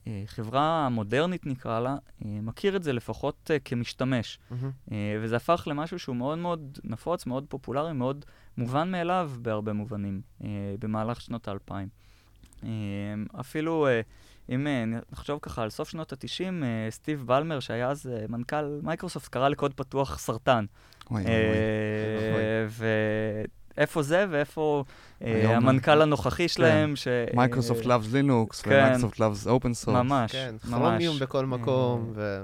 אה, 0.08 0.24
חברה 0.26 0.90
מודרנית 0.90 1.46
נקרא 1.46 1.80
לה, 1.80 1.96
אה, 2.26 2.40
מכיר 2.42 2.76
את 2.76 2.84
זה 2.84 2.94
לפחות 2.94 3.52
אה, 3.54 3.60
כמשתמש. 3.60 4.40
מהמם. 4.52 4.72
אה, 4.92 5.20
וזה 5.22 5.36
הפך 5.36 5.64
למשהו 5.68 6.00
שהוא 6.00 6.16
מאוד 6.16 6.38
מאוד 6.38 6.80
נפוץ, 6.84 7.26
מאוד 7.26 7.46
פופולרי, 7.50 7.94
מאוד 7.94 8.26
מובן 8.58 8.92
מאליו 8.92 9.32
בהרבה 9.42 9.74
מובנים 9.74 10.22
אה, 10.44 10.48
במהלך 10.80 11.22
שנות 11.22 11.48
האלפיים. 11.48 11.88
אה, 12.64 12.70
אפילו 13.40 13.88
אה, 13.88 14.02
אם 14.50 14.68
אה, 14.68 14.84
נחשוב 15.12 15.40
ככה 15.42 15.64
על 15.64 15.70
סוף 15.70 15.90
שנות 15.90 16.14
ה-90, 16.14 16.64
אה, 16.64 16.88
סטיב 16.90 17.24
בלמר, 17.26 17.60
שהיה 17.60 17.90
אז 17.90 18.08
אה, 18.08 18.26
מנכ"ל 18.30 18.80
מייקרוסופט, 18.84 19.28
קרא 19.28 19.50
לקוד 19.50 19.74
פתוח 19.74 20.20
סרטן. 20.20 20.66
ואיפה 23.78 24.02
זה 24.02 24.26
ואיפה 24.30 24.84
אה, 25.24 25.56
המנכ"ל 25.58 26.02
הנוכחי 26.02 26.48
שלהם, 26.48 26.96
ש... 26.96 27.08
מייקרוסופט 27.34 27.86
loves 27.86 28.14
Linux, 28.14 28.62
כן. 28.62 28.70
ומייקרוסופט 28.70 29.20
loves 29.20 29.50
open 29.50 29.74
source. 29.74 29.96
ממש, 29.96 30.32
כן, 30.32 30.56
ממש. 30.70 30.80
כרומיום 30.80 31.20
בכל 31.20 31.46
מקום, 31.46 32.12
ו... 32.16 32.42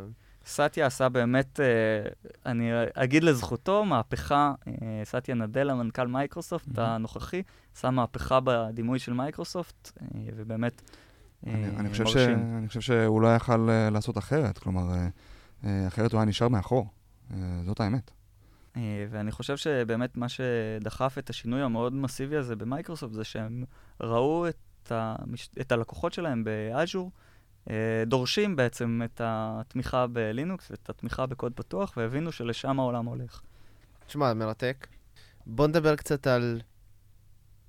סאטיה 0.47 0.85
עשה 0.85 1.09
באמת, 1.09 1.59
אה, 1.59 2.09
אני 2.45 2.71
אגיד 2.93 3.23
לזכותו, 3.23 3.85
מהפכה, 3.85 4.53
אה, 4.67 4.73
סאטיה 5.03 5.35
נדלה, 5.35 5.73
מנכ"ל 5.73 6.07
מייקרוסופט. 6.07 6.77
הנוכחי, 6.77 7.43
עשה 7.75 7.89
מהפכה 7.89 8.39
בדימוי 8.43 8.99
של 8.99 9.13
מייקרוסופט, 9.13 9.91
אה, 10.01 10.19
ובאמת 10.35 10.81
אני, 11.45 11.77
אני, 11.77 11.89
חושב 11.89 12.05
ש, 12.05 12.15
מרשים. 12.15 12.57
אני 12.57 12.67
חושב 12.67 12.81
שהוא 12.81 13.21
לא 13.21 13.35
יכל 13.35 13.69
אה, 13.69 13.89
לעשות 13.89 14.17
אחרת, 14.17 14.57
כלומר, 14.57 14.91
אה, 14.91 15.07
אה, 15.65 15.87
אחרת 15.87 16.11
הוא 16.11 16.19
היה 16.19 16.25
נשאר 16.25 16.47
מאחור. 16.47 16.87
אה, 17.31 17.37
זאת 17.65 17.79
האמת. 17.79 18.11
אה, 18.77 19.05
ואני 19.09 19.31
חושב 19.31 19.57
שבאמת 19.57 20.17
מה 20.17 20.27
שדחף 20.29 21.17
את 21.17 21.29
השינוי 21.29 21.61
המאוד 21.61 21.93
מסיבי 21.93 22.35
הזה 22.35 22.55
במייקרוסופט 22.55 23.13
זה 23.13 23.23
שהם 23.23 23.63
ראו 24.01 24.47
את, 24.47 24.91
המש... 24.91 25.49
את 25.61 25.71
הלקוחות 25.71 26.13
שלהם 26.13 26.43
ב 26.43 26.53
Azure, 26.53 27.11
אה, 27.69 28.03
דורשים 28.05 28.55
בעצם 28.55 29.01
את 29.05 29.21
התמיכה 29.23 30.07
בלינוקס 30.07 30.71
ואת 30.71 30.89
התמיכה 30.89 31.25
בקוד 31.25 31.53
פתוח, 31.55 31.93
והבינו 31.97 32.31
שלשם 32.31 32.79
העולם 32.79 33.05
הולך. 33.05 33.41
תשמע, 34.07 34.33
מרתק. 34.33 34.87
בוא 35.45 35.67
נדבר 35.67 35.95
קצת 35.95 36.27
על 36.27 36.61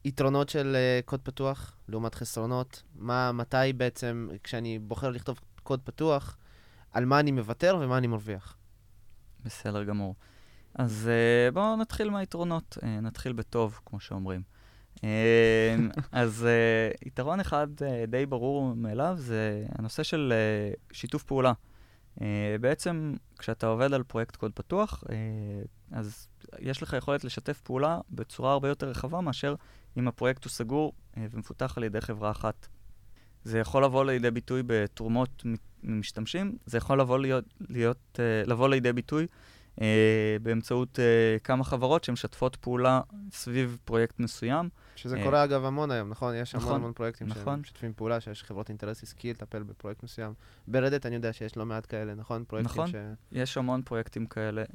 יתרונות 0.05 0.49
של 0.49 0.77
uh, 0.77 1.07
קוד 1.07 1.21
פתוח 1.21 1.77
לעומת 1.89 2.15
חסרונות. 2.15 2.83
מה, 2.95 3.33
מתי 3.33 3.73
בעצם, 3.77 4.29
כשאני 4.45 4.79
בוחר 4.79 5.11
לכתוב 5.11 5.41
קוד 5.63 5.81
פתוח, 5.85 6.37
על 6.93 7.05
מה 7.05 7.21
אני 7.21 7.33
מוותר 7.33 7.79
ומה 7.81 7.99
אני 7.99 8.07
מרוויח. 8.07 8.57
בסדר 9.45 9.85
גמור. 9.85 10.15
אז 10.75 11.11
uh, 11.51 11.55
בואו 11.55 11.77
נתחיל 11.77 12.11
מהיתרונות, 12.11 12.79
uh, 12.81 12.87
נתחיל 12.87 13.33
בטוב, 13.33 13.81
כמו 13.87 14.01
שאומרים. 14.01 14.43
Uh, 14.97 15.01
אז 16.13 16.47
uh, 16.47 17.07
יתרון 17.07 17.41
אחד 17.41 17.69
uh, 17.79 18.11
די 18.11 18.27
ברור 18.27 18.75
מאליו 18.75 19.15
זה 19.19 19.67
הנושא 19.79 20.03
של 20.03 20.33
uh, 20.33 20.95
שיתוף 20.95 21.23
פעולה. 21.25 21.53
Uh, 22.19 22.21
בעצם, 22.61 23.15
כשאתה 23.39 23.67
עובד 23.67 23.93
על 23.93 24.03
פרויקט 24.03 24.37
קוד 24.37 24.53
פתוח, 24.55 25.05
uh, 25.07 25.11
אז 25.93 26.29
יש 26.59 26.83
לך 26.83 26.93
יכולת 26.93 27.25
לשתף 27.25 27.61
פעולה 27.61 28.01
בצורה 28.11 28.53
הרבה 28.53 28.69
יותר 28.69 28.89
רחבה 28.89 29.21
מאשר 29.21 29.55
אם 29.97 30.09
הפרויקט 30.09 30.45
הוא 30.45 30.51
סגור 30.51 30.93
uh, 30.93 31.19
ומפותח 31.31 31.75
על 31.77 31.85
ידי 31.85 32.01
חברה 32.01 32.31
אחת. 32.31 32.69
זה 33.45 33.59
יכול 33.59 33.85
לבוא 33.85 34.05
לידי 34.05 34.31
ביטוי 34.31 34.63
בתרומות 34.67 35.45
ממשתמשים, 35.83 36.57
זה 36.67 36.79
יכול 36.79 37.01
לבוא, 37.01 37.19
להיות, 37.19 37.45
להיות, 37.69 37.99
uh, 38.17 38.49
לבוא 38.51 38.69
לידי 38.69 38.93
ביטוי 38.93 39.27
uh, 39.77 39.81
באמצעות 40.43 40.99
כמה 41.45 41.65
חברות 41.65 42.05
שמשתפות 42.05 42.57
פעולה 42.57 43.01
סביב 43.33 43.79
פרויקט 43.85 44.21
מסוים. 44.21 44.69
שזה 44.99 45.17
אה, 45.17 45.25
קורה 45.25 45.45
אגב 45.45 45.65
המון 45.65 45.91
היום, 45.91 46.09
נכון? 46.09 46.35
יש 46.35 46.55
המון 46.55 46.67
נכון, 46.67 46.77
המון 46.81 46.93
פרויקטים 46.93 47.27
נכון. 47.27 47.57
שמשתפים 47.57 47.93
פעולה, 47.97 48.21
שיש 48.21 48.43
חברות 48.43 48.69
אינטרס 48.69 49.03
עסקי 49.03 49.31
לטפל 49.31 49.63
בפרויקט 49.63 50.03
מסוים. 50.03 50.33
ב 50.67 50.72
Red 50.72 50.90
Hat 50.90 51.07
אני 51.07 51.15
יודע 51.15 51.33
שיש 51.33 51.57
לא 51.57 51.67
מעט 51.67 51.87
כאלה, 51.89 52.15
נכון? 52.15 52.45
פרויקטים 52.49 52.83
נכון. 52.83 52.91
ש... 52.91 52.95
יש 53.33 53.57
המון 53.57 53.83
פרויקטים 53.83 54.27
כאלה. 54.27 54.65
Uh, 54.65 54.75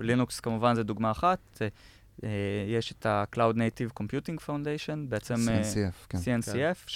לינוקס 0.00 0.40
כמובן 0.40 0.74
זה 0.74 0.82
דוגמה 0.82 1.10
אחת. 1.10 1.38
Uh, 1.60 2.24
יש 2.68 2.92
את 2.92 3.06
ה-Cloud 3.06 3.54
Native 3.54 4.02
Computing 4.02 4.46
Foundation, 4.46 5.08
בעצם... 5.08 5.34
uh, 5.34 5.38
CNCF, 5.38 6.06
כן. 6.08 6.18
CNCF, 6.18 6.90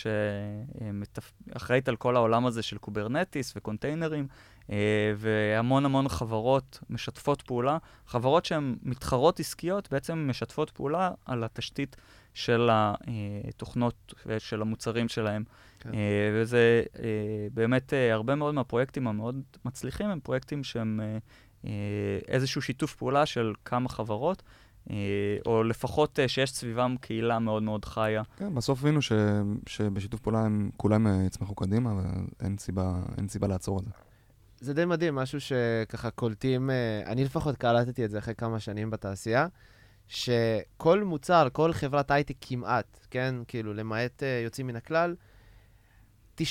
שאחראית 1.50 1.88
על 1.88 1.96
כל 1.96 2.16
העולם 2.16 2.46
הזה 2.46 2.62
של 2.62 2.78
Kubernetes 2.78 3.52
וקונטיינרים, 3.56 4.26
אה, 4.70 5.12
והמון 5.16 5.84
המון 5.84 6.08
חברות 6.08 6.78
משתפות 6.90 7.42
פעולה. 7.42 7.78
חברות 8.06 8.44
שהן 8.44 8.76
מתחרות 8.82 9.40
עסקיות 9.40 9.88
בעצם 9.90 10.26
משתפות 10.30 10.70
פעולה 10.70 11.10
על 11.26 11.44
התשתית 11.44 11.96
של 12.38 12.70
התוכנות 13.48 14.14
ושל 14.26 14.62
המוצרים 14.62 15.08
שלהם. 15.08 15.44
כן. 15.80 15.94
אה, 15.94 16.30
וזה 16.34 16.82
אה, 16.98 17.48
באמת 17.54 17.94
אה, 17.94 18.12
הרבה 18.12 18.34
מאוד 18.34 18.54
מהפרויקטים 18.54 19.08
המאוד 19.08 19.42
מצליחים 19.64 20.10
הם 20.10 20.20
פרויקטים 20.20 20.64
שהם 20.64 21.00
איזשהו 22.28 22.62
שיתוף 22.62 22.94
פעולה 22.94 23.26
של 23.26 23.52
כמה 23.64 23.88
חברות. 23.88 24.42
או 25.46 25.64
לפחות 25.64 26.18
שיש 26.26 26.52
סביבם 26.52 26.96
קהילה 27.00 27.38
מאוד 27.38 27.62
מאוד 27.62 27.84
חיה. 27.84 28.22
כן, 28.36 28.54
בסוף 28.54 28.80
הבינו 28.80 29.02
ש, 29.02 29.12
שבשיתוף 29.66 30.20
פעולה 30.20 30.40
הם 30.40 30.70
כולם 30.76 31.24
יצמחו 31.26 31.54
קדימה, 31.54 31.94
ואין 32.40 32.58
סיבה, 32.58 33.00
אין 33.16 33.28
סיבה 33.28 33.46
לעצור 33.46 33.78
את 33.78 33.84
זה. 33.84 33.90
זה 34.60 34.74
די 34.74 34.84
מדהים, 34.84 35.14
משהו 35.14 35.38
שככה 35.40 36.10
קולטים, 36.10 36.70
אני 37.06 37.24
לפחות 37.24 37.56
קלטתי 37.56 38.04
את 38.04 38.10
זה 38.10 38.18
אחרי 38.18 38.34
כמה 38.34 38.60
שנים 38.60 38.90
בתעשייה, 38.90 39.46
שכל 40.08 41.04
מוצר, 41.04 41.48
כל 41.52 41.72
חברת 41.72 42.10
הייטק 42.10 42.34
כמעט, 42.40 43.06
כן, 43.10 43.34
כאילו, 43.48 43.74
למעט 43.74 44.22
אה, 44.22 44.40
יוצאים 44.44 44.66
מן 44.66 44.76
הכלל, 44.76 45.14
90% 46.40 46.42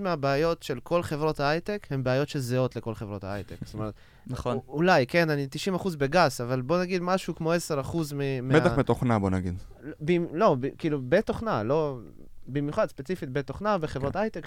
מהבעיות 0.00 0.62
של 0.62 0.80
כל 0.80 1.02
חברות 1.02 1.40
ההייטק 1.40 1.86
הן 1.90 2.02
בעיות 2.04 2.28
שזהות 2.28 2.76
לכל 2.76 2.94
חברות 2.94 3.24
ההייטק. 3.24 3.56
זאת 3.64 3.74
אומרת, 3.74 3.94
נכון. 4.26 4.58
אולי, 4.68 5.06
כן, 5.06 5.30
אני 5.30 5.46
90% 5.74 5.96
בגס, 5.98 6.40
אבל 6.40 6.60
בוא 6.62 6.80
נגיד 6.80 7.02
משהו 7.02 7.34
כמו 7.34 7.52
10% 7.54 7.56
מ... 8.14 8.48
מה- 8.48 8.60
בטח 8.60 8.78
בתוכנה, 8.78 9.18
בוא 9.18 9.30
נגיד. 9.30 9.54
ב- 10.04 10.34
לא, 10.36 10.56
ב- 10.60 10.68
כאילו, 10.78 10.98
בתוכנה, 11.08 11.62
לא... 11.62 11.98
במיוחד, 12.46 12.86
ספציפית 12.88 13.30
בתוכנה 13.30 13.76
וחברות 13.80 14.12
כן. 14.12 14.18
הייטק 14.18 14.46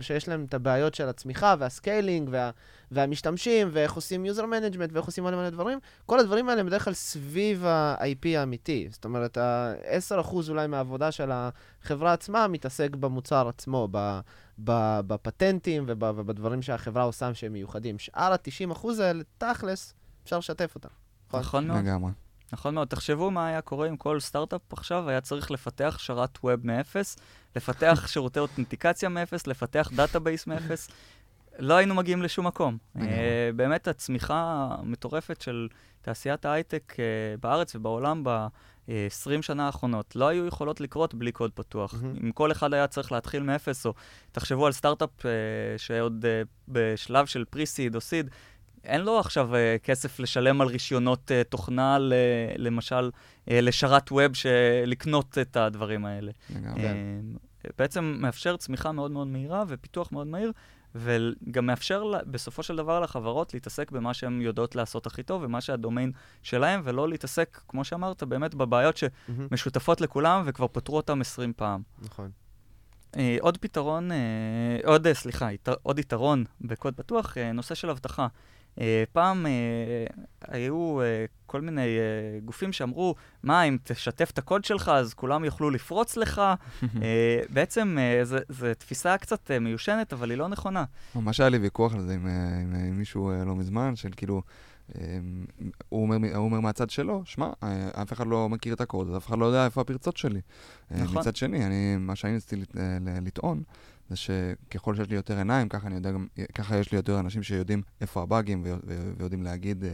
שיש 0.00 0.28
להם 0.28 0.44
את 0.44 0.54
הבעיות 0.54 0.94
של 0.94 1.08
הצמיחה 1.08 1.54
וה 1.58 1.74
scaling 1.74 2.28
וה, 2.32 2.50
והמשתמשים 2.90 3.68
ואיך 3.72 3.92
עושים 3.92 4.24
user 4.26 4.42
management 4.42 4.92
ואיך 4.92 5.06
עושים 5.06 5.24
מלא 5.24 5.36
מלא 5.36 5.50
דברים, 5.50 5.78
כל 6.06 6.18
הדברים 6.18 6.48
האלה 6.48 6.60
הם 6.60 6.66
בדרך 6.66 6.84
כלל 6.84 6.94
סביב 6.94 7.64
ה-IP 7.64 8.28
האמיתי. 8.38 8.88
זאת 8.90 9.04
אומרת, 9.04 9.36
ה-10% 9.36 10.34
אולי 10.48 10.66
מהעבודה 10.66 11.12
של 11.12 11.30
החברה 11.32 12.12
עצמה 12.12 12.48
מתעסק 12.48 12.96
במוצר 12.96 13.48
עצמו, 13.48 13.88
ב- 13.90 14.20
ב- 14.64 15.00
בפטנטים 15.06 15.84
וב- 15.86 16.18
ובדברים 16.18 16.62
שהחברה 16.62 17.02
עושה 17.02 17.34
שהם 17.34 17.52
מיוחדים. 17.52 17.98
שאר 17.98 18.32
ה-90% 18.32 18.88
האלה, 19.00 19.22
תכלס, 19.38 19.94
אפשר 20.24 20.38
לשתף 20.38 20.74
אותם. 20.74 20.88
נכון? 21.28 21.40
נכון 21.40 21.66
מאוד. 21.66 21.78
לגמרי. 21.80 22.10
נכון 22.52 22.74
מאוד. 22.74 22.88
תחשבו 22.88 23.30
מה 23.30 23.46
היה 23.46 23.60
קורה 23.60 23.88
אם 23.88 23.96
כל 23.96 24.20
סטארט-אפ 24.20 24.72
עכשיו 24.72 25.08
היה 25.08 25.20
צריך 25.20 25.50
לפתח 25.50 25.96
שרת 25.98 26.38
web 26.44 26.66
מאפס, 26.66 27.16
לפתח 27.56 28.04
שירותי 28.12 28.38
אותנטיקציה 28.38 29.08
מאפס, 29.08 29.46
לפתח 29.46 29.90
database 29.94 30.46
מאפס. 30.46 30.88
לא 31.58 31.74
היינו 31.74 31.94
מגיעים 31.94 32.22
לשום 32.22 32.46
מקום. 32.46 32.78
אה, 33.00 33.50
באמת 33.56 33.88
הצמיחה 33.88 34.68
המטורפת 34.70 35.40
של 35.40 35.68
תעשיית 36.02 36.44
ההייטק 36.44 36.94
אה, 36.98 37.04
בארץ 37.40 37.74
ובעולם 37.74 38.24
ב-20 38.24 39.42
שנה 39.42 39.66
האחרונות 39.66 40.16
לא 40.16 40.28
היו 40.28 40.46
יכולות 40.46 40.80
לקרות 40.80 41.14
בלי 41.14 41.32
קוד 41.32 41.50
פתוח. 41.54 41.94
אם 42.24 42.32
כל 42.32 42.52
אחד 42.52 42.74
היה 42.74 42.86
צריך 42.86 43.12
להתחיל 43.12 43.42
מאפס, 43.42 43.86
או 43.86 43.94
תחשבו 44.32 44.66
על 44.66 44.72
סטארט-אפ 44.72 45.26
אה, 45.26 45.30
שעוד 45.76 46.24
בשלב 46.68 47.26
של 47.26 47.44
פרי-סיד 47.44 47.94
או 47.94 48.00
סיד, 48.00 48.30
אין 48.88 49.00
לו 49.00 49.18
עכשיו 49.18 49.50
uh, 49.52 49.84
כסף 49.84 50.20
לשלם 50.20 50.60
על 50.60 50.68
רישיונות 50.68 51.30
uh, 51.30 51.44
תוכנה, 51.48 51.98
ל, 51.98 52.12
למשל, 52.56 53.10
uh, 53.10 53.50
לשרת 53.52 54.12
ווב, 54.12 54.32
לקנות 54.86 55.38
את 55.38 55.56
הדברים 55.56 56.04
האלה. 56.04 56.32
לגמרי. 56.56 56.82
Uh, 56.82 57.68
בעצם 57.78 58.16
מאפשר 58.20 58.56
צמיחה 58.56 58.92
מאוד 58.92 59.10
מאוד 59.10 59.26
מהירה 59.26 59.64
ופיתוח 59.68 60.12
מאוד 60.12 60.26
מהיר, 60.26 60.52
וגם 60.94 61.66
מאפשר 61.66 62.04
לה, 62.04 62.18
בסופו 62.26 62.62
של 62.62 62.76
דבר 62.76 63.00
לחברות 63.00 63.54
להתעסק 63.54 63.90
במה 63.90 64.14
שהן 64.14 64.40
יודעות 64.40 64.76
לעשות 64.76 65.06
הכי 65.06 65.22
טוב, 65.22 65.42
ומה 65.44 65.60
שהדומיין 65.60 66.12
שלהם, 66.42 66.80
ולא 66.84 67.08
להתעסק, 67.08 67.60
כמו 67.68 67.84
שאמרת, 67.84 68.22
באמת 68.22 68.54
בבעיות. 68.54 68.96
שמשותפות 68.96 70.00
לכולם 70.00 70.42
וכבר 70.46 70.66
פתרו 70.72 70.96
אותן 70.96 71.20
20 71.20 71.52
פעם. 71.56 71.82
נכון. 72.02 72.30
Uh, 73.12 73.18
עוד 73.40 73.58
פתרון, 73.58 74.10
uh, 74.10 74.14
עוד, 74.86 75.06
uh, 75.06 75.12
סליחה, 75.12 75.52
ית, 75.52 75.68
עוד 75.82 75.98
יתרון 75.98 76.44
בקוד 76.60 76.94
פתוח, 76.94 77.36
נושא 77.54 77.74
של 77.74 77.90
אבטחה. 77.90 78.26
Uh, 78.78 78.80
פעם 79.12 79.46
uh, 79.46 80.20
היו 80.48 81.00
uh, 81.00 81.04
כל 81.46 81.60
מיני 81.60 81.86
גופים 82.44 82.72
שאמרו, 82.72 83.14
מה, 83.42 83.62
אם 83.62 83.76
תשתף 83.84 84.30
את 84.30 84.38
הקוד 84.38 84.64
שלך, 84.64 84.88
אז 84.88 85.14
כולם 85.14 85.44
יוכלו 85.44 85.70
לפרוץ 85.70 86.16
לך. 86.16 86.42
בעצם 87.54 87.96
זו 88.48 88.66
תפיסה 88.78 89.18
קצת 89.18 89.50
מיושנת, 89.60 90.12
אבל 90.12 90.30
היא 90.30 90.38
לא 90.38 90.48
נכונה. 90.48 90.84
ממש 91.14 91.40
היה 91.40 91.48
לי 91.48 91.58
ויכוח 91.58 91.94
על 91.94 92.00
זה 92.00 92.14
עם, 92.14 92.26
אה, 92.26 92.60
עם, 92.60 92.74
אה, 92.74 92.80
עם 92.80 92.98
מישהו 92.98 93.30
אה, 93.30 93.44
לא 93.44 93.56
מזמן, 93.56 93.96
של 93.96 94.08
כאילו, 94.16 94.42
הוא 95.88 96.02
אומר, 96.02 96.16
הוא 96.36 96.44
אומר 96.44 96.60
מהצד 96.60 96.90
שלו, 96.90 97.22
שמע, 97.24 97.50
אף 98.02 98.12
אחד 98.12 98.26
לא 98.26 98.48
מכיר 98.48 98.74
את 98.74 98.80
הקוד, 98.80 99.14
אף 99.14 99.26
אחד 99.26 99.38
לא 99.38 99.44
יודע 99.44 99.64
איפה 99.64 99.80
הפרצות 99.80 100.16
שלי. 100.16 100.40
נכון. 100.90 101.18
מצד 101.18 101.36
שני, 101.36 101.66
אני, 101.66 101.96
מה 101.96 102.16
שאני 102.16 102.32
ניסיתי 102.32 102.56
לטעון, 103.22 103.62
זה 104.08 104.16
שככל 104.16 104.96
שיש 104.96 105.08
לי 105.08 105.16
יותר 105.16 105.36
עיניים, 105.36 105.68
ככה, 105.68 105.86
אני 105.86 105.94
יודע 105.94 106.10
גם, 106.10 106.26
ככה 106.54 106.78
יש 106.78 106.92
לי 106.92 106.96
יותר 106.96 107.20
אנשים 107.20 107.42
שיודעים 107.42 107.82
איפה 108.00 108.22
הבאגים 108.22 108.64
ויודעים 109.16 109.42
להגיד, 109.42 109.84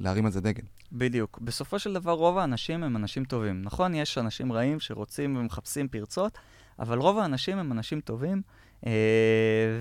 להרים 0.00 0.26
על 0.26 0.32
זה 0.32 0.40
דגל. 0.40 0.62
בדיוק. 0.92 1.38
בסופו 1.42 1.78
של 1.78 1.92
דבר, 1.92 2.12
רוב 2.12 2.38
האנשים 2.38 2.82
הם 2.82 2.96
אנשים 2.96 3.24
טובים. 3.24 3.62
נכון, 3.62 3.94
יש 3.94 4.18
אנשים 4.18 4.52
רעים 4.52 4.80
שרוצים 4.80 5.36
ומחפשים 5.36 5.88
פרצות, 5.88 6.38
אבל 6.78 6.98
רוב 6.98 7.18
האנשים 7.18 7.58
הם 7.58 7.72
אנשים 7.72 8.00
טובים, 8.00 8.42
אה, 8.86 8.92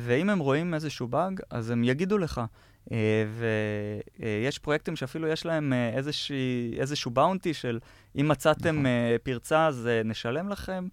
ואם 0.05 0.29
הם 0.29 0.39
רואים 0.39 0.73
איזשהו 0.73 1.07
באג, 1.07 1.39
אז 1.49 1.69
הם 1.69 1.83
יגידו 1.83 2.17
לך. 2.17 2.41
אה, 2.91 3.25
ויש 4.19 4.59
פרויקטים 4.59 4.95
שאפילו 4.95 5.27
יש 5.27 5.45
להם 5.45 5.73
אה, 5.73 5.89
איזושהי, 5.89 6.75
איזשהו 6.79 7.11
bounty 7.11 7.53
של 7.53 7.79
אם 8.21 8.27
מצאתם 8.27 8.75
נכון. 8.75 8.85
פרצה, 9.23 9.67
אז 9.67 9.89
נשלם 10.05 10.49
לכם. 10.49 10.87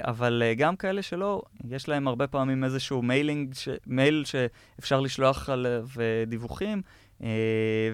אבל 0.00 0.42
גם 0.56 0.76
כאלה 0.76 1.02
שלא, 1.02 1.42
יש 1.70 1.88
להם 1.88 2.08
הרבה 2.08 2.26
פעמים 2.26 2.64
איזשהו 2.64 3.02
mailing, 3.02 3.54
ש... 3.54 3.68
מייל 3.86 4.24
שאפשר 4.24 5.00
לשלוח 5.00 5.48
עליו 5.48 5.88
דיווחים, 6.26 6.82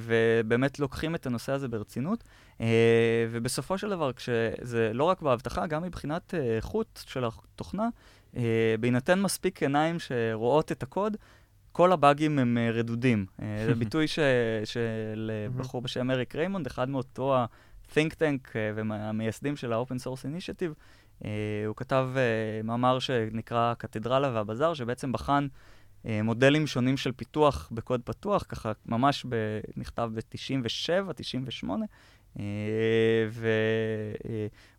ובאמת 0.01 0.79
לוקחים 0.79 1.15
את 1.15 1.27
הנושא 1.27 1.53
הזה 1.53 1.69
ברצינות. 1.69 2.25
ובסופו 3.31 3.79
של 3.79 3.91
דבר, 3.91 4.13
כשזה 4.13 4.91
לא 4.95 5.05
רק 5.05 5.23
באבטחה, 5.23 5.67
גם 5.67 5.83
מבחינת 5.83 6.35
איכות 6.35 7.05
של 7.07 7.25
התוכנה, 7.25 7.89
בהינתן 8.81 9.21
מספיק 9.21 9.63
עיניים 9.63 9.99
שרואות 9.99 10.73
את 10.73 10.83
הקוד, 10.83 11.17
כל 11.73 11.93
הבאגים 11.93 12.39
הם 12.39 12.59
רדודים. 12.73 13.27
זה 13.67 13.75
ביטוי 13.75 14.09
ש, 14.09 14.19
של 14.65 15.31
בחור 15.57 15.83
בשם 15.83 16.11
אריק 16.11 16.37
ריימונד, 16.37 16.67
אחד 16.67 16.89
מאותו 16.89 17.37
ה-think 17.37 18.11
tank 18.13 18.49
והמייסדים 18.75 19.57
של 19.57 19.73
ה-open 19.73 20.07
source 20.07 20.23
initiative. 20.23 20.75
Uh, 21.23 21.27
הוא 21.67 21.77
כתב 21.77 22.09
uh, 22.15 22.67
מאמר 22.67 22.99
שנקרא 22.99 23.75
קתדרלה 23.75 24.31
והבזאר, 24.35 24.75
שבעצם 24.75 25.13
בחן 25.13 25.47
uh, 26.03 26.09
מודלים 26.25 26.67
שונים 26.67 26.97
של 26.97 27.13
פיתוח 27.13 27.69
בקוד 27.73 28.01
פתוח, 28.05 28.45
ככה 28.49 28.73
ממש 28.87 29.27
נכתב 29.77 30.11
ב-97, 30.15 31.13
98, 31.17 31.87
אה, 32.39 32.45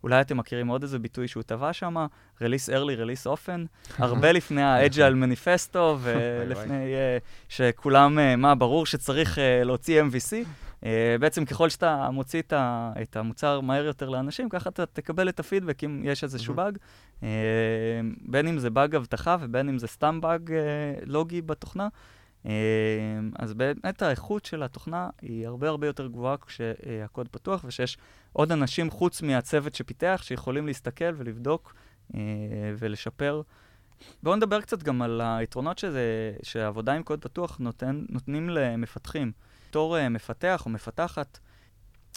ואולי 0.02 0.22
אתם 0.22 0.38
מכירים 0.38 0.68
עוד 0.68 0.84
איזה 0.84 1.00
ביטוי 1.00 1.28
שהוא 1.28 1.44
טבע 1.44 1.74
שם, 1.74 1.96
Release 2.40 2.70
early, 2.70 3.00
Release 3.00 3.28
often, 3.28 3.68
הרבה 4.04 4.32
לפני 4.32 4.62
ה-Agile 4.62 5.14
מניפסטו, 5.14 5.98
ולפני 6.02 6.94
אה, 6.94 7.18
שכולם, 7.50 8.20
אה, 8.20 8.36
מה, 8.36 8.56
ברור 8.56 8.86
שצריך 8.86 9.38
להוציא 9.66 10.02
MVC. 10.02 10.48
בעצם 11.20 11.46
ככל 11.46 11.70
שאתה 11.70 12.10
מוציא 12.12 12.42
את 12.54 13.16
המוצר 13.16 13.62
מהר 13.62 13.86
יותר 13.86 14.10
לאנשים, 14.10 14.50
ככה 14.50 14.70
אתה 14.70 14.86
תקבל 14.86 15.30
את 15.30 15.40
הפידבק 15.40 15.84
אם 15.84 16.02
יש 16.04 16.24
איזשהו 16.24 16.54
באג, 16.54 16.78
בין 18.22 18.48
אם 18.48 18.60
זה 18.60 18.70
באג 18.70 18.96
אבטחה 18.96 19.38
ובין 19.40 19.70
אם 19.70 19.78
זה 19.78 19.88
סתם 19.88 20.22
באג 20.22 20.52
לוגי 21.06 21.42
בתוכנה. 21.42 21.88
אז 23.40 23.54
באמת 23.54 24.02
האיכות 24.02 24.46
של 24.46 24.64
התוכנה 24.64 25.10
היא 25.22 25.48
הרבה 25.48 25.70
הרבה 25.70 25.88
יותר 25.88 26.08
גבוהה 26.08 26.36
כשהקוד 26.38 27.28
פתוח 27.28 27.66
ושיש 27.66 27.98
עוד 28.34 28.52
אנשים 28.52 28.90
חוץ 28.90 29.22
מהצוות 29.22 29.76
שפיתח 29.76 30.22
שיכולים 30.24 30.68
להסתכל 30.68 31.14
ולבדוק 31.18 31.74
אה, 32.16 32.20
ולשפר. 32.78 33.42
בואו 34.24 34.36
נדבר 34.36 34.62
קצת 34.62 34.84
גם 34.84 35.02
על 35.02 35.22
היתרונות 35.24 35.78
שזה, 35.78 36.34
שהעבודה 36.44 36.94
עם 36.94 37.04
קוד 37.04 37.22
פתוח 37.22 37.58
נותן, 37.60 38.06
נותנים 38.10 38.50
למפתחים. 38.50 39.32
בתור 39.76 39.98
uh, 39.98 40.10
מפתח 40.10 40.62
או 40.66 40.72
מפתחת, 40.72 41.40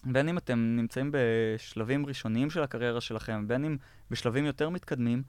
בין 0.05 0.29
אם 0.29 0.39
אתם 0.39 0.59
נמצאים 0.77 1.11
בשלבים 1.13 2.07
ראשוניים 2.07 2.51
של 2.51 2.63
הקריירה 2.63 3.01
שלכם, 3.01 3.49
בין 3.49 3.65
אם 3.65 3.77
בשלבים 4.11 4.45
יותר 4.45 4.69
מתקדמים, 4.69 5.23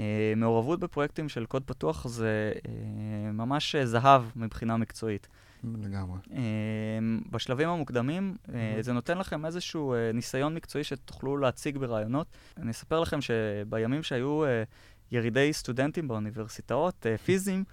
אה, 0.00 0.32
מעורבות 0.36 0.80
בפרויקטים 0.80 1.28
של 1.28 1.46
קוד 1.46 1.62
פתוח 1.66 2.06
זה 2.08 2.52
אה, 2.68 3.32
ממש 3.32 3.76
זהב 3.76 4.22
מבחינה 4.36 4.76
מקצועית. 4.76 5.28
לגמרי. 5.64 6.18
אה, 6.32 6.38
בשלבים 7.30 7.68
המוקדמים, 7.68 8.36
זה 8.80 8.92
נותן 8.92 9.18
לכם 9.18 9.46
איזשהו 9.46 9.94
ניסיון 10.14 10.54
מקצועי 10.54 10.84
שתוכלו 10.84 11.36
להציג 11.36 11.78
ברעיונות. 11.78 12.26
אני 12.56 12.70
אספר 12.70 13.00
לכם 13.00 13.18
שבימים 13.20 14.02
שהיו 14.02 14.42
ירידי 15.14 15.52
סטודנטים 15.52 16.08
באוניברסיטאות, 16.08 17.06
פיזיים, 17.24 17.64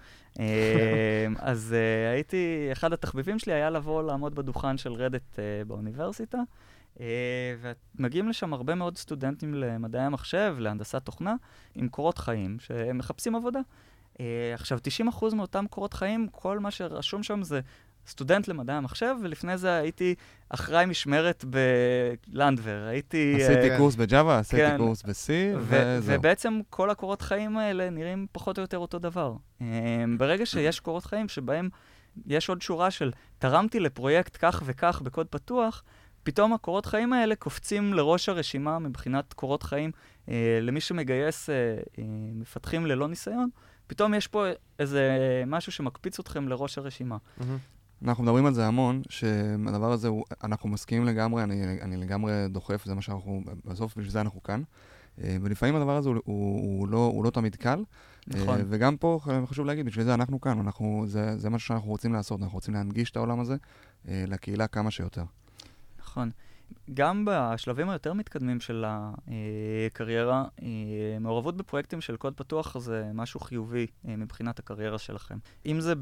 אז 1.38 1.74
הייתי, 2.12 2.68
אחד 2.72 2.92
התחביבים 2.92 3.38
שלי 3.38 3.52
היה 3.52 3.70
לבוא 3.70 4.02
לעמוד 4.02 4.34
בדוכן 4.34 4.78
של 4.78 4.92
רדט 4.92 5.38
באוניברסיטה. 5.66 6.38
ומגיעים 7.98 8.28
לשם 8.28 8.52
הרבה 8.52 8.74
מאוד 8.74 8.96
סטודנטים 8.96 9.54
למדעי 9.54 10.02
המחשב, 10.02 10.56
להנדסת 10.58 11.02
תוכנה, 11.04 11.34
עם 11.74 11.88
קורות 11.88 12.18
חיים, 12.18 12.56
שהם 12.60 12.98
מחפשים 12.98 13.34
עבודה. 13.34 13.60
עכשיו, 14.54 14.78
90% 15.10 15.34
מאותם 15.34 15.64
קורות 15.70 15.94
חיים, 15.94 16.28
כל 16.32 16.58
מה 16.58 16.70
שרשום 16.70 17.22
שם 17.22 17.42
זה 17.42 17.60
סטודנט 18.06 18.48
למדעי 18.48 18.76
המחשב, 18.76 19.14
ולפני 19.22 19.58
זה 19.58 19.74
הייתי 19.74 20.14
אחראי 20.48 20.86
משמרת 20.86 21.44
בלנדבר. 21.44 22.84
הייתי... 22.88 23.34
עשיתי 23.42 23.74
uh, 23.74 23.78
קורס 23.78 23.94
בג'אווה, 23.94 24.38
עשיתי 24.38 24.62
כן, 24.62 24.76
קורס 24.76 25.02
ב-C, 25.02 25.56
וזהו. 25.58 26.14
ובעצם 26.18 26.60
כל 26.70 26.90
הקורות 26.90 27.22
חיים 27.22 27.56
האלה 27.56 27.90
נראים 27.90 28.26
פחות 28.32 28.58
או 28.58 28.62
יותר 28.62 28.78
אותו 28.78 28.98
דבר. 28.98 29.34
Uh, 29.58 29.62
ברגע 30.18 30.46
שיש 30.46 30.80
קורות 30.80 31.04
חיים 31.04 31.28
שבהם 31.28 31.68
יש 32.26 32.48
עוד 32.48 32.62
שורה 32.62 32.90
של 32.90 33.10
תרמתי 33.38 33.80
לפרויקט 33.80 34.36
כך 34.40 34.62
וכך 34.66 35.02
בקוד 35.04 35.26
פתוח, 35.26 35.82
פתאום 36.22 36.52
הקורות 36.52 36.86
חיים 36.86 37.12
האלה 37.12 37.34
קופצים 37.34 37.94
לראש 37.94 38.28
הרשימה 38.28 38.78
מבחינת 38.78 39.32
קורות 39.32 39.62
חיים. 39.62 39.90
אה, 40.28 40.58
למי 40.62 40.80
שמגייס 40.80 41.50
אה, 41.50 41.54
אה, 41.98 42.04
מפתחים 42.34 42.86
ללא 42.86 43.08
ניסיון, 43.08 43.48
פתאום 43.86 44.14
יש 44.14 44.26
פה 44.26 44.44
איזה 44.78 45.16
משהו 45.46 45.72
שמקפיץ 45.72 46.18
אתכם 46.18 46.48
לראש 46.48 46.78
הרשימה. 46.78 47.16
Mm-hmm. 47.16 47.42
אנחנו 48.04 48.22
מדברים 48.24 48.46
על 48.46 48.54
זה 48.54 48.66
המון, 48.66 49.02
שהדבר 49.08 49.92
הזה, 49.92 50.08
הוא, 50.08 50.24
אנחנו 50.44 50.68
מסכימים 50.68 51.04
לגמרי, 51.04 51.42
אני, 51.42 51.80
אני 51.80 51.96
לגמרי 51.96 52.32
דוחף, 52.48 52.84
זה 52.84 52.94
מה 52.94 53.02
שאנחנו, 53.02 53.42
בסוף 53.64 53.96
בשביל 53.96 54.12
זה 54.12 54.20
אנחנו 54.20 54.42
כאן. 54.42 54.62
אה, 55.22 55.36
ולפעמים 55.42 55.76
הדבר 55.76 55.96
הזה 55.96 56.08
הוא, 56.08 56.16
הוא, 56.24 56.60
הוא, 56.60 56.88
לא, 56.88 57.10
הוא 57.12 57.24
לא 57.24 57.30
תמיד 57.30 57.56
קל. 57.56 57.84
נכון. 58.26 58.58
אה, 58.58 58.64
וגם 58.68 58.96
פה 58.96 59.20
חשוב 59.46 59.66
להגיד, 59.66 59.86
בשביל 59.86 60.04
זה 60.04 60.14
אנחנו 60.14 60.40
כאן, 60.40 60.58
אנחנו, 60.58 61.04
זה, 61.06 61.38
זה 61.38 61.50
מה 61.50 61.58
שאנחנו 61.58 61.88
רוצים 61.88 62.12
לעשות, 62.12 62.42
אנחנו 62.42 62.54
רוצים 62.54 62.74
להנגיש 62.74 63.10
את 63.10 63.16
העולם 63.16 63.40
הזה 63.40 63.56
אה, 64.08 64.24
לקהילה 64.28 64.66
כמה 64.66 64.90
שיותר. 64.90 65.24
נכון. 66.00 66.30
גם 66.94 67.24
בשלבים 67.30 67.88
היותר 67.90 68.12
מתקדמים 68.12 68.60
של 68.60 68.84
הקריירה, 68.86 70.44
אה, 70.62 70.68
מעורבות 71.20 71.56
בפרויקטים 71.56 72.00
של 72.00 72.16
קוד 72.16 72.34
פתוח 72.36 72.78
זה 72.78 73.10
משהו 73.14 73.40
חיובי 73.40 73.86
אה, 74.08 74.16
מבחינת 74.16 74.58
הקריירה 74.58 74.98
שלכם. 74.98 75.38
אם 75.66 75.80
זה 75.80 75.94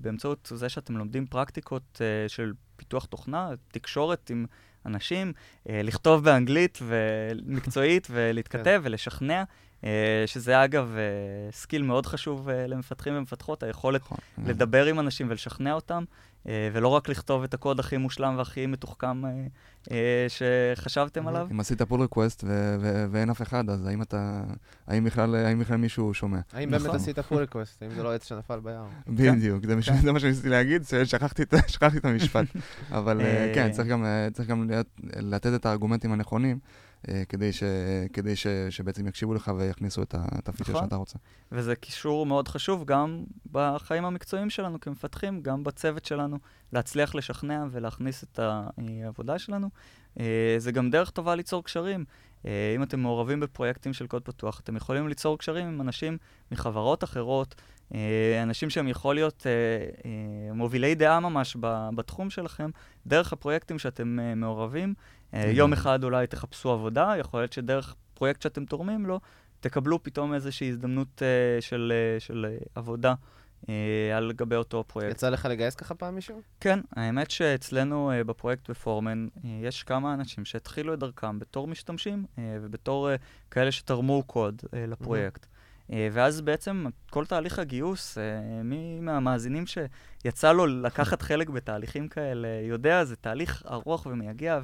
באמצעות 0.00 0.52
זה 0.54 0.68
שאתם 0.68 0.96
לומדים 0.96 1.26
פרקטיקות 1.26 2.00
אה, 2.00 2.28
של 2.28 2.52
פיתוח 2.76 3.04
תוכנה, 3.04 3.50
תקשורת 3.68 4.30
עם 4.30 4.46
אנשים, 4.86 5.32
לכתוב 5.66 6.24
באנגלית 6.24 6.78
ומקצועית 6.82 8.08
ולהתכתב 8.12 8.64
כן. 8.64 8.80
ולשכנע, 8.82 9.44
שזה 10.26 10.64
אגב 10.64 10.96
skill 11.50 11.82
מאוד 11.82 12.06
חשוב 12.06 12.48
למפתחים 12.50 13.16
ומפתחות, 13.16 13.62
היכולת 13.62 14.00
נכון. 14.00 14.18
לדבר 14.46 14.86
עם 14.86 15.00
אנשים 15.00 15.26
ולשכנע 15.30 15.72
אותם. 15.72 16.04
אה, 16.48 16.68
ולא 16.72 16.88
רק 16.88 17.08
לכתוב 17.08 17.42
את 17.42 17.54
הקוד 17.54 17.80
הכי 17.80 17.96
מושלם 17.96 18.34
והכי 18.38 18.66
מתוחכם 18.66 19.24
אה, 19.24 19.30
אה, 19.90 20.26
שחשבתם 20.28 21.28
עליו. 21.28 21.48
אם 21.50 21.60
עשית 21.60 21.82
pull 21.82 22.00
request 22.00 22.44
ואין 23.10 23.30
אף 23.30 23.42
אחד, 23.42 23.70
אז 23.70 23.86
האם 23.86 24.02
אתה, 24.02 24.42
האם 24.86 25.04
בכלל, 25.04 25.34
האם 25.34 25.60
בכלל 25.60 25.76
מישהו 25.76 26.14
שומע? 26.14 26.38
האם 26.52 26.70
באמת 26.70 26.82
נכון. 26.82 26.96
עשית 26.96 27.18
pull 27.18 27.38
request, 27.38 27.82
האם 27.82 27.90
זה 27.90 28.02
לא 28.02 28.14
עץ 28.14 28.28
שנפל 28.28 28.60
ביער? 28.60 28.84
בדיוק, 29.08 29.64
זה 30.02 30.12
מה 30.12 30.20
שניסיתי 30.20 30.48
להגיד, 30.48 30.82
שכחתי 31.04 31.42
את 31.42 32.04
המשפט. 32.04 32.44
אבל 32.90 33.20
כן, 33.54 33.70
צריך 33.72 33.88
גם 34.48 34.70
לתת 35.16 35.54
את 35.54 35.66
הארגומנטים 35.66 36.12
הנכונים. 36.12 36.58
אה, 37.08 37.22
כדי, 37.28 37.52
ש, 37.52 37.62
כדי 38.12 38.36
ש, 38.36 38.46
שבעצם 38.70 39.06
יקשיבו 39.06 39.34
לך 39.34 39.52
ויכניסו 39.58 40.02
את, 40.02 40.14
את 40.38 40.48
הפיצ'ר 40.48 40.72
נכון. 40.72 40.84
שאתה 40.84 40.96
רוצה. 40.96 41.18
וזה 41.52 41.76
קישור 41.76 42.26
מאוד 42.26 42.48
חשוב 42.48 42.84
גם 42.84 43.24
בחיים 43.52 44.04
המקצועיים 44.04 44.50
שלנו 44.50 44.80
כמפתחים, 44.80 45.42
גם 45.42 45.64
בצוות 45.64 46.04
שלנו, 46.04 46.38
להצליח 46.72 47.14
לשכנע 47.14 47.64
ולהכניס 47.70 48.24
את 48.24 48.38
העבודה 48.38 49.38
שלנו. 49.38 49.68
אה, 50.20 50.54
זה 50.58 50.72
גם 50.72 50.90
דרך 50.90 51.10
טובה 51.10 51.34
ליצור 51.34 51.64
קשרים. 51.64 52.04
אה, 52.46 52.72
אם 52.76 52.82
אתם 52.82 53.00
מעורבים 53.00 53.40
בפרויקטים 53.40 53.92
של 53.92 54.06
קוד 54.06 54.22
פתוח, 54.22 54.60
אתם 54.60 54.76
יכולים 54.76 55.08
ליצור 55.08 55.38
קשרים 55.38 55.66
עם 55.66 55.80
אנשים 55.80 56.18
מחברות 56.52 57.04
אחרות, 57.04 57.54
אנשים 58.42 58.70
שהם 58.70 58.88
יכול 58.88 59.14
להיות 59.14 59.46
מובילי 60.54 60.94
דעה 60.94 61.20
ממש 61.20 61.56
בתחום 61.94 62.30
שלכם, 62.30 62.70
דרך 63.06 63.32
הפרויקטים 63.32 63.78
שאתם 63.78 64.18
מעורבים. 64.36 64.94
אה, 65.34 65.50
יום 65.50 65.72
אחד 65.72 66.04
אולי 66.04 66.26
תחפשו 66.26 66.70
עבודה, 66.70 67.14
יכול 67.18 67.40
להיות 67.40 67.52
שדרך 67.52 67.94
פרויקט 68.14 68.42
שאתם 68.42 68.64
תורמים 68.64 69.06
לו, 69.06 69.20
תקבלו 69.60 70.02
פתאום 70.02 70.34
איזושהי 70.34 70.68
הזדמנות 70.68 71.22
של, 71.60 71.92
של 72.18 72.56
עבודה 72.74 73.14
אה, 73.68 74.16
על 74.16 74.32
גבי 74.32 74.56
אותו 74.56 74.84
פרויקט. 74.86 75.10
יצא 75.10 75.28
לך 75.28 75.46
לגייס 75.50 75.74
ככה 75.74 75.94
פעם 75.94 76.14
מישהו? 76.14 76.40
כן, 76.60 76.80
האמת 76.96 77.30
שאצלנו 77.30 78.10
אה, 78.10 78.24
בפרויקט 78.24 78.70
בפורמן 78.70 79.26
אה, 79.44 79.50
יש 79.62 79.82
כמה 79.82 80.14
אנשים 80.14 80.44
שהתחילו 80.44 80.94
את 80.94 80.98
דרכם 80.98 81.38
בתור 81.38 81.68
משתמשים 81.68 82.24
אה, 82.38 82.56
ובתור 82.62 83.10
אה, 83.10 83.16
כאלה 83.50 83.72
שתרמו 83.72 84.22
קוד 84.26 84.62
אה, 84.74 84.86
לפרויקט. 84.86 85.46
אה, 85.92 86.08
ואז 86.12 86.40
בעצם 86.40 86.86
כל 87.10 87.26
תהליך 87.26 87.58
הגיוס, 87.58 88.18
אה, 88.18 88.62
מי 88.64 89.00
מהמאזינים 89.00 89.64
שיצא 89.66 90.52
לו 90.52 90.66
לקחת 90.66 91.22
חלק 91.28 91.48
בתהליכים 91.48 92.08
כאלה 92.08 92.48
יודע, 92.62 93.04
זה 93.04 93.16
תהליך 93.16 93.62
ארוך 93.70 94.06
ומייגע 94.06 94.60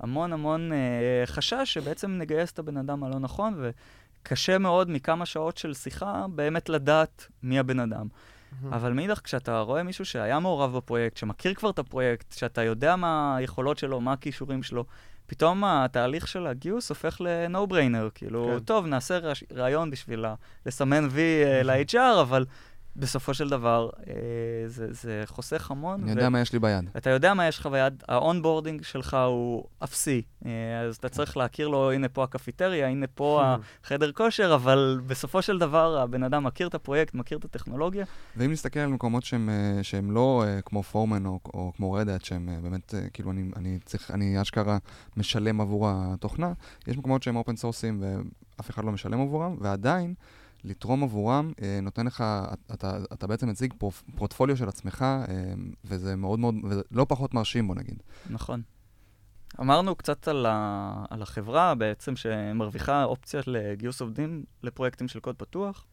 והמון 0.00 0.32
המון 0.32 0.72
אה, 0.72 1.26
חשש 1.26 1.62
שבעצם 1.64 2.10
נגייס 2.10 2.52
את 2.52 2.58
הבן 2.58 2.76
אדם 2.76 3.04
הלא 3.04 3.18
נכון, 3.18 3.54
וקשה 4.22 4.58
מאוד 4.58 4.90
מכמה 4.90 5.26
שעות 5.26 5.56
של 5.56 5.74
שיחה 5.74 6.26
באמת 6.34 6.68
לדעת 6.68 7.26
מי 7.42 7.58
הבן 7.58 7.80
אדם. 7.80 8.06
אבל 8.68 8.92
מאידך, 8.92 9.20
כשאתה 9.24 9.60
רואה 9.60 9.82
מישהו 9.82 10.04
שהיה 10.04 10.38
מעורב 10.38 10.76
בפרויקט, 10.76 11.16
שמכיר 11.16 11.54
כבר 11.54 11.70
את 11.70 11.78
הפרויקט, 11.78 12.32
שאתה 12.32 12.62
יודע 12.62 12.96
מה 12.96 13.36
היכולות 13.36 13.78
שלו, 13.78 14.00
מה 14.00 14.12
הכישורים 14.12 14.62
שלו, 14.62 14.84
פתאום 15.26 15.64
התהליך 15.64 16.28
של 16.28 16.46
הגיוס 16.46 16.88
הופך 16.88 17.20
ל-no 17.20 17.72
brainer. 17.72 18.10
כאילו, 18.14 18.50
כן. 18.52 18.58
טוב, 18.64 18.86
נעשה 18.86 19.18
ראיון 19.50 19.90
בשביל 19.90 20.24
לסמן 20.66 21.08
וי 21.10 21.44
אה, 21.44 21.62
ל-HR, 21.68 22.20
אבל 22.20 22.44
בסופו 22.98 23.34
של 23.34 23.48
דבר 23.48 23.90
אה, 24.08 24.14
זה, 24.66 24.92
זה 24.92 25.22
חוסך 25.26 25.70
המון. 25.70 26.02
אני 26.02 26.10
יודע 26.10 26.28
מה 26.28 26.40
יש 26.40 26.52
לי 26.52 26.58
ביד. 26.58 26.90
אתה 26.96 27.10
יודע 27.10 27.34
מה 27.34 27.48
יש 27.48 27.58
לך 27.58 27.66
ביד, 27.66 28.02
ה-onboarding 28.08 28.82
שלך 28.82 29.16
הוא 29.28 29.64
אפסי, 29.84 30.22
אה, 30.46 30.80
אז 30.80 30.96
אתה 30.96 31.08
צריך 31.08 31.36
להכיר 31.36 31.68
לו, 31.68 31.92
הנה 31.92 32.08
פה 32.08 32.24
הקפיטריה, 32.24 32.88
הנה 32.88 33.06
פה 33.06 33.42
החדר 33.84 34.12
כושר, 34.12 34.54
אבל 34.54 35.00
בסופו 35.06 35.42
של 35.42 35.58
דבר 35.58 35.98
הבן 35.98 36.22
אדם 36.22 36.44
מכיר 36.44 36.68
את 36.68 36.74
הפרויקט, 36.74 37.14
מכיר 37.14 37.38
את 37.38 37.44
הטכנולוגיה. 37.44 38.04
ואם 38.36 38.52
נסתכל 38.52 38.80
על 38.80 38.88
מקומות 38.88 39.24
שהם, 39.24 39.50
אה, 39.50 39.82
שהם 39.82 40.10
לא 40.10 40.44
אה, 40.46 40.60
כמו 40.62 40.82
פורמן 40.82 41.26
או, 41.26 41.40
או 41.54 41.72
כמו 41.76 41.92
רדאט, 41.92 42.24
שהם 42.24 42.48
אה, 42.48 42.60
באמת, 42.62 42.94
אה, 42.94 43.08
כאילו, 43.12 43.30
אני, 43.30 43.50
אני 43.56 43.78
צריך, 43.84 44.10
אני 44.10 44.42
אשכרה 44.42 44.78
משלם 45.16 45.60
עבור 45.60 45.88
התוכנה, 45.90 46.52
יש 46.86 46.98
מקומות 46.98 47.22
שהם 47.22 47.36
אופן 47.36 47.56
סורסים 47.56 48.02
ואף 48.02 48.70
אחד 48.70 48.84
לא 48.84 48.92
משלם 48.92 49.20
עבורם, 49.20 49.56
ועדיין, 49.60 50.14
לתרום 50.66 51.02
עבורם 51.02 51.52
אה, 51.62 51.78
נותן 51.82 52.06
לך, 52.06 52.24
אתה, 52.74 52.98
אתה 53.12 53.26
בעצם 53.26 53.48
מציג 53.48 53.74
פורט, 53.78 53.94
פורטפוליו 54.16 54.56
של 54.56 54.68
עצמך, 54.68 55.02
אה, 55.02 55.24
וזה 55.84 56.16
מאוד 56.16 56.38
מאוד, 56.38 56.54
וזה 56.64 56.82
לא 56.90 57.06
פחות 57.08 57.34
מרשים, 57.34 57.66
בוא 57.66 57.74
נגיד. 57.74 58.02
נכון. 58.30 58.62
אמרנו 59.60 59.94
קצת 59.94 60.28
על, 60.28 60.46
ה... 60.46 61.04
על 61.10 61.22
החברה 61.22 61.74
בעצם 61.74 62.16
שמרוויחה 62.16 63.04
אופציה 63.04 63.40
לגיוס 63.46 64.00
עובדים 64.00 64.44
לפרויקטים 64.62 65.08
של 65.08 65.20
קוד 65.20 65.36
פתוח. 65.36 65.86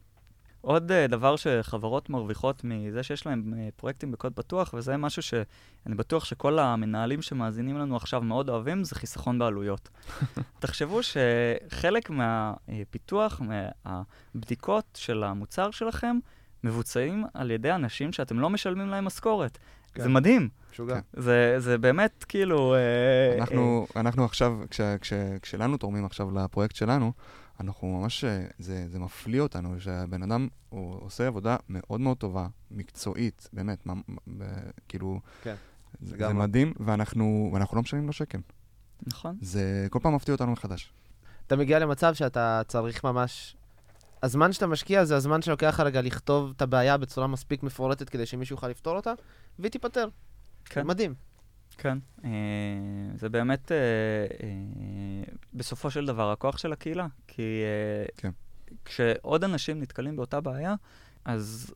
עוד 0.64 0.90
uh, 0.90 1.10
דבר 1.10 1.36
שחברות 1.36 2.10
מרוויחות 2.10 2.64
מזה 2.64 3.02
שיש 3.02 3.26
להם 3.26 3.54
uh, 3.54 3.72
פרויקטים 3.76 4.12
בקוד 4.12 4.32
פתוח, 4.32 4.74
וזה 4.74 4.96
משהו 4.96 5.22
שאני 5.22 5.94
בטוח 5.94 6.24
שכל 6.24 6.58
המנהלים 6.58 7.22
שמאזינים 7.22 7.78
לנו 7.78 7.96
עכשיו 7.96 8.22
מאוד 8.22 8.48
אוהבים, 8.48 8.84
זה 8.84 8.94
חיסכון 8.94 9.38
בעלויות. 9.38 9.88
תחשבו 10.58 11.00
שחלק 11.02 12.10
מהפיתוח, 12.10 13.40
מהבדיקות 13.40 14.84
של 14.94 15.24
המוצר 15.24 15.70
שלכם, 15.70 16.18
מבוצעים 16.64 17.24
על 17.34 17.50
ידי 17.50 17.72
אנשים 17.72 18.12
שאתם 18.12 18.40
לא 18.40 18.50
משלמים 18.50 18.88
להם 18.88 19.04
משכורת. 19.04 19.58
כן. 19.94 20.02
זה 20.02 20.08
מדהים. 20.08 20.48
משוגע. 20.72 21.00
זה, 21.12 21.54
זה 21.58 21.78
באמת 21.78 22.24
כאילו... 22.28 22.74
אה, 22.74 23.38
אנחנו, 23.40 23.86
אנחנו 23.96 24.24
עכשיו, 24.24 24.52
כש, 24.70 24.80
כש, 25.00 25.12
כשלנו 25.42 25.76
תורמים 25.76 26.04
עכשיו 26.04 26.30
לפרויקט 26.30 26.76
שלנו, 26.76 27.12
אנחנו 27.60 28.00
ממש, 28.00 28.24
אה, 28.24 28.46
זה, 28.58 28.88
זה 28.88 28.98
מפליא 28.98 29.40
אותנו 29.40 29.80
שהבן 29.80 30.22
אדם, 30.22 30.48
הוא 30.68 31.04
עושה 31.04 31.26
עבודה 31.26 31.56
מאוד 31.68 32.00
מאוד 32.00 32.16
טובה, 32.16 32.46
מקצועית, 32.70 33.48
באמת, 33.52 33.86
מה, 33.86 33.94
מה, 34.26 34.44
כאילו, 34.88 35.20
כן, 35.42 35.54
זה, 36.00 36.16
זה. 36.18 36.32
מדהים, 36.32 36.74
ואנחנו, 36.80 37.50
ואנחנו 37.52 37.76
לא 37.76 37.82
משלמים 37.82 38.06
לו 38.06 38.12
שקל. 38.12 38.38
נכון. 39.06 39.38
זה 39.40 39.86
כל 39.90 39.98
פעם 40.02 40.14
מפתיע 40.14 40.34
אותנו 40.34 40.52
מחדש. 40.52 40.92
אתה 41.46 41.56
מגיע 41.56 41.78
למצב 41.78 42.14
שאתה 42.14 42.62
צריך 42.68 43.04
ממש... 43.04 43.56
הזמן 44.22 44.52
שאתה 44.52 44.66
משקיע 44.66 45.04
זה 45.04 45.16
הזמן 45.16 45.42
שלוקח 45.42 45.66
לך 45.68 45.80
רגע 45.80 46.02
לכתוב 46.02 46.52
את 46.56 46.62
הבעיה 46.62 46.96
בצורה 46.96 47.26
מספיק 47.26 47.62
מפורטת 47.62 48.08
כדי 48.08 48.26
שמישהו 48.26 48.54
יוכל 48.54 48.68
לפתור 48.68 48.96
אותה, 48.96 49.12
והיא 49.58 49.70
תיפתר. 49.70 50.08
כן. 50.64 50.86
מדהים. 50.86 51.14
כן. 51.78 51.98
אה, 52.24 52.30
זה 53.14 53.28
באמת, 53.28 53.72
אה, 53.72 53.76
אה, 53.76 55.32
בסופו 55.54 55.90
של 55.90 56.06
דבר, 56.06 56.32
הכוח 56.32 56.58
של 56.58 56.72
הקהילה. 56.72 57.06
כי 57.26 57.62
כן. 58.16 58.30
כשעוד 58.84 59.44
אנשים 59.44 59.80
נתקלים 59.80 60.16
באותה 60.16 60.40
בעיה, 60.40 60.74
אז 61.24 61.74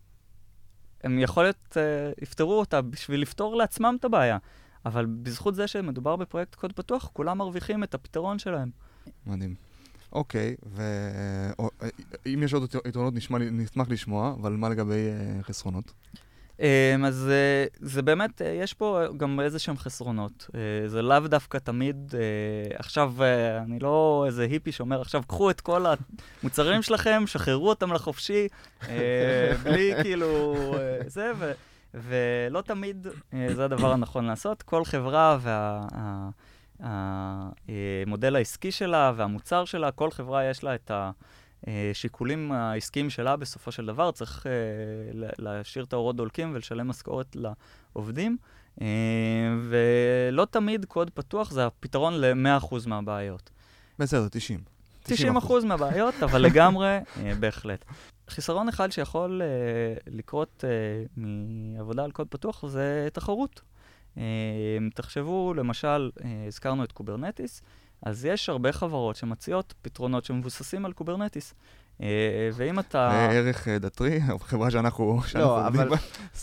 הם 1.05 1.19
יכול 1.19 1.43
להיות, 1.43 1.77
יפתרו 2.23 2.59
אותה 2.59 2.83
בשביל 2.83 3.23
לפתור 3.23 3.57
לעצמם 3.57 3.97
את 4.01 4.05
הבעיה. 4.05 4.39
אבל 4.87 5.07
בזכות 5.07 5.55
זה 5.55 5.67
שמדובר 5.67 6.17
בפרויקט 6.17 6.55
קוד 6.55 6.73
פתוח, 6.73 7.11
כולם 7.13 7.39
מרוויחים 7.39 7.85
את 7.85 7.95
הפתרון 7.95 8.39
שלהם. 8.39 8.71
מדהים. 9.27 9.55
אוקיי, 10.13 10.57
ואם 12.27 12.43
יש 12.43 12.55
עוד 12.55 12.75
יתרונות, 12.87 13.15
נשמע 13.15 13.39
נשמח 13.39 13.89
לשמוע, 13.89 14.35
אבל 14.41 14.53
מה 14.53 14.69
לגבי 14.69 15.09
חסרונות? 15.43 15.93
Um, 16.59 16.61
אז 17.07 17.31
uh, 17.31 17.77
זה 17.81 18.03
באמת, 18.03 18.41
uh, 18.41 18.45
יש 18.45 18.75
פה 18.75 19.01
גם 19.17 19.41
איזה 19.41 19.59
שהם 19.59 19.77
חסרונות. 19.77 20.51
זה 20.87 21.03
לאו 21.03 21.21
דווקא 21.21 21.59
תמיד, 21.59 22.15
עכשיו, 22.75 23.15
אני 23.67 23.79
לא 23.79 24.25
איזה 24.27 24.43
היפי 24.43 24.73
שאומר, 24.73 25.01
עכשיו 25.01 25.23
קחו 25.27 25.51
את 25.51 25.61
כל 25.61 25.85
המוצרים 26.43 26.83
שלכם, 26.83 27.23
שחררו 27.27 27.69
אותם 27.69 27.93
לחופשי, 27.93 28.49
בלי 29.63 29.93
כאילו 30.03 30.55
זה, 31.07 31.33
ו, 31.39 31.53
ולא 31.95 32.61
תמיד 32.61 33.07
זה 33.55 33.65
הדבר 33.65 33.93
הנכון 33.93 34.25
לעשות. 34.25 34.63
כל 34.63 34.85
חברה 34.85 35.39
והמודל 36.81 38.37
העסקי 38.37 38.71
שלה 38.71 39.13
והמוצר 39.17 39.65
שלה, 39.65 39.91
כל 39.91 40.11
חברה 40.11 40.45
יש 40.45 40.65
לה 40.65 40.75
את 40.75 40.91
ה... 40.91 41.11
השיקולים 41.67 42.53
העסקיים 42.53 43.11
שלה 43.11 43.37
בסופו 43.37 43.73
של 43.73 43.87
דבר, 43.87 44.11
צריך 44.11 44.47
uh, 44.47 45.17
להשאיר 45.39 45.85
את 45.85 45.93
האורות 45.93 46.17
דולקים 46.17 46.55
ולשלם 46.55 46.89
משכורת 46.89 47.37
לעובדים. 47.37 48.37
Uh, 48.79 48.83
ולא 49.63 50.45
תמיד 50.51 50.85
קוד 50.85 51.11
פתוח 51.11 51.51
זה 51.51 51.67
הפתרון 51.67 52.15
ל-100% 52.15 52.75
מהבעיות. 52.87 53.51
בסדר, 53.99 54.29
90. 54.31 54.61
90% 55.07 55.11
מהבעיות, 55.65 56.15
אבל 56.23 56.43
לגמרי, 56.43 56.99
בהחלט. 57.41 57.85
חיסרון 58.29 58.69
אחד 58.69 58.93
שיכול 58.93 59.43
uh, 59.43 60.11
לקרות 60.11 60.65
uh, 60.65 61.21
מעבודה 61.77 62.05
על 62.05 62.11
קוד 62.11 62.27
פתוח 62.31 62.67
זה 62.67 63.09
תחרות. 63.13 63.61
Uh, 64.15 64.19
תחשבו, 64.95 65.55
למשל, 65.55 66.11
uh, 66.19 66.23
הזכרנו 66.47 66.85
את 66.85 66.93
קוברנטיס, 66.93 67.63
אז 68.03 68.25
יש 68.25 68.49
הרבה 68.49 68.73
חברות 68.73 69.17
שמציעות 69.17 69.75
פתרונות 69.83 70.25
שמבוססים 70.25 70.87
על 70.87 70.93
קוברנטיס. 70.93 71.55
אה, 72.03 72.51
ואם 72.55 72.79
אתה... 72.79 73.11
זה 73.13 73.39
ערך 73.39 73.69
אה, 73.69 73.79
דאטרי, 73.79 74.21
חברה 74.41 74.71
שאנחנו 74.71 75.21
לא, 75.35 75.67
עובדים 75.67 75.81
אבל- 75.81 75.89
בה. 75.89 75.97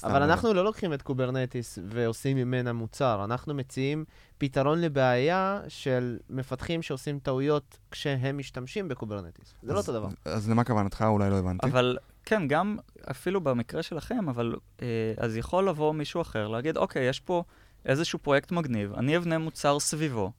אבל 0.04 0.22
אנחנו 0.24 0.54
לא 0.54 0.64
לוקחים 0.64 0.94
את 0.94 1.02
קוברנטיס 1.02 1.80
ועושים 1.90 2.38
ממנה 2.38 2.74
מוצר, 2.74 3.22
אנחנו 3.24 3.54
מציעים 3.54 4.06
פתרון 4.38 4.82
לבעיה 4.82 5.62
של 5.68 6.18
מפתחים 6.30 6.82
שעושים 6.82 7.20
טעויות 7.20 7.78
כשהם 7.92 8.38
משתמשים 8.38 8.88
בקוברנטיס. 8.88 9.54
זה 9.64 9.74
לא 9.74 9.78
אותו 9.78 9.94
דבר. 9.94 10.08
אז 10.26 10.50
למה 10.50 10.64
כוונתך? 10.64 11.06
אולי 11.08 11.30
לא 11.30 11.36
הבנתי. 11.36 11.68
אבל 11.68 11.98
כן, 12.26 12.48
גם 12.48 12.78
אפילו 13.12 13.42
במקרה 13.42 13.84
שלכם, 13.84 14.30
אבל 14.30 14.56
אה, 14.82 14.88
אז 15.18 15.38
יכול 15.38 15.70
לבוא 15.70 15.94
מישהו 15.94 16.22
אחר, 16.22 16.48
להגיד, 16.48 16.78
אוקיי, 16.78 17.10
יש 17.10 17.20
פה 17.20 17.44
איזשהו 17.86 18.20
פרויקט 18.20 18.52
מגניב, 18.52 18.94
אני 18.94 19.18
אבנה 19.18 19.38
מוצר 19.38 19.80
סביבו, 19.80 20.26
אה, 20.26 20.32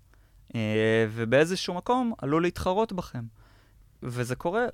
ובאיזשהו 1.10 1.74
מקום 1.74 2.12
עלול 2.18 2.42
להתחרות 2.42 2.92
בכם. 2.92 3.24
וזה 4.02 4.36
קורה 4.36 4.64
אה, 4.64 4.68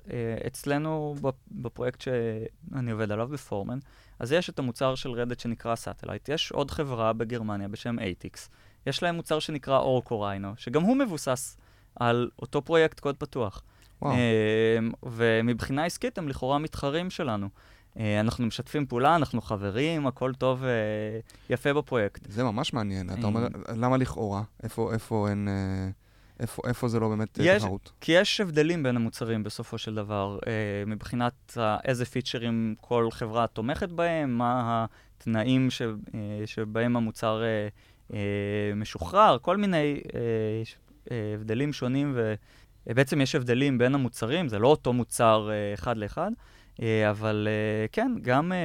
אצלנו 0.47 1.15
בפ- 1.21 1.31
בפרויקט 1.51 2.01
שאני 2.01 2.91
עובד 2.91 3.11
עליו 3.11 3.27
ב-Foreman, 3.27 3.79
אז 4.19 4.31
יש 4.31 4.49
את 4.49 4.59
המוצר 4.59 4.95
של 4.95 5.11
Red 5.11 5.25
Hat 5.25 5.39
שנקרא 5.39 5.75
Satellite, 5.75 6.29
יש 6.29 6.51
עוד 6.51 6.71
חברה 6.71 7.13
בגרמניה 7.13 7.67
בשם 7.67 7.99
ATIX, 7.99 8.49
יש 8.87 9.03
להם 9.03 9.15
מוצר 9.15 9.39
שנקרא 9.39 9.77
orcharhino, 9.77 10.53
שגם 10.57 10.81
הוא 10.81 10.97
מבוסס 10.97 11.57
על 11.95 12.29
אותו 12.41 12.61
פרויקט 12.61 12.99
קוד 12.99 13.17
פתוח. 13.17 13.63
וואו. 14.01 14.13
אמ, 14.13 14.91
ומבחינה 15.03 15.85
עסקית 15.85 16.17
הם 16.17 16.27
לכאורה 16.29 16.57
מתחרים 16.59 17.09
שלנו. 17.09 17.49
אה, 17.99 18.19
אנחנו 18.19 18.45
משתפים 18.45 18.85
פעולה, 18.85 19.15
אנחנו 19.15 19.41
חברים, 19.41 20.07
הכל 20.07 20.33
טוב 20.33 20.63
ויפה 21.49 21.73
בפרויקט. 21.73 22.27
זה 22.31 22.43
ממש 22.43 22.73
מעניין. 22.73 23.09
אתה 23.09 23.27
אומר, 23.27 23.43
אה, 23.43 23.73
למה 23.75 23.97
לכאורה? 23.97 24.41
איפה 24.63 24.93
איפה 24.93 25.29
אין... 25.29 25.47
אה, 25.47 25.89
איפה 26.39 26.61
איפה 26.67 26.87
זה 26.87 26.99
לא 26.99 27.09
באמת 27.09 27.39
אה, 27.39 27.45
יש- 27.45 27.61
תחרות? 27.63 27.91
כי 28.01 28.11
יש 28.11 28.41
הבדלים 28.41 28.83
בין 28.83 28.95
המוצרים 28.95 29.43
בסופו 29.43 29.77
של 29.77 29.95
דבר, 29.95 30.39
אה, 30.47 30.51
מבחינת 30.87 31.57
איזה 31.85 32.05
פיצ'רים 32.05 32.75
כל 32.81 33.07
חברה 33.11 33.47
תומכת 33.47 33.89
בהם, 33.89 34.37
מה 34.37 34.85
התנאים 35.17 35.69
ש, 35.69 35.81
אה, 35.81 35.87
שבהם 36.45 36.97
המוצר 36.97 37.43
אה, 37.43 37.67
אה, 38.13 38.19
משוחרר, 38.75 39.37
כל 39.41 39.57
מיני 39.57 39.77
אה, 40.15 40.19
אה, 41.11 41.33
הבדלים 41.35 41.73
שונים, 41.73 42.17
ובעצם 42.87 43.21
יש 43.21 43.35
הבדלים 43.35 43.77
בין 43.77 43.95
המוצרים, 43.95 44.47
זה 44.47 44.59
לא 44.59 44.67
אותו 44.67 44.93
מוצר 44.93 45.49
אה, 45.51 45.73
אחד 45.73 45.97
לאחד. 45.97 46.31
אה, 46.31 46.43
אבל 46.79 47.47
אה, 47.49 47.85
כן, 47.91 48.11
גם 48.21 48.51
אה, 48.51 48.57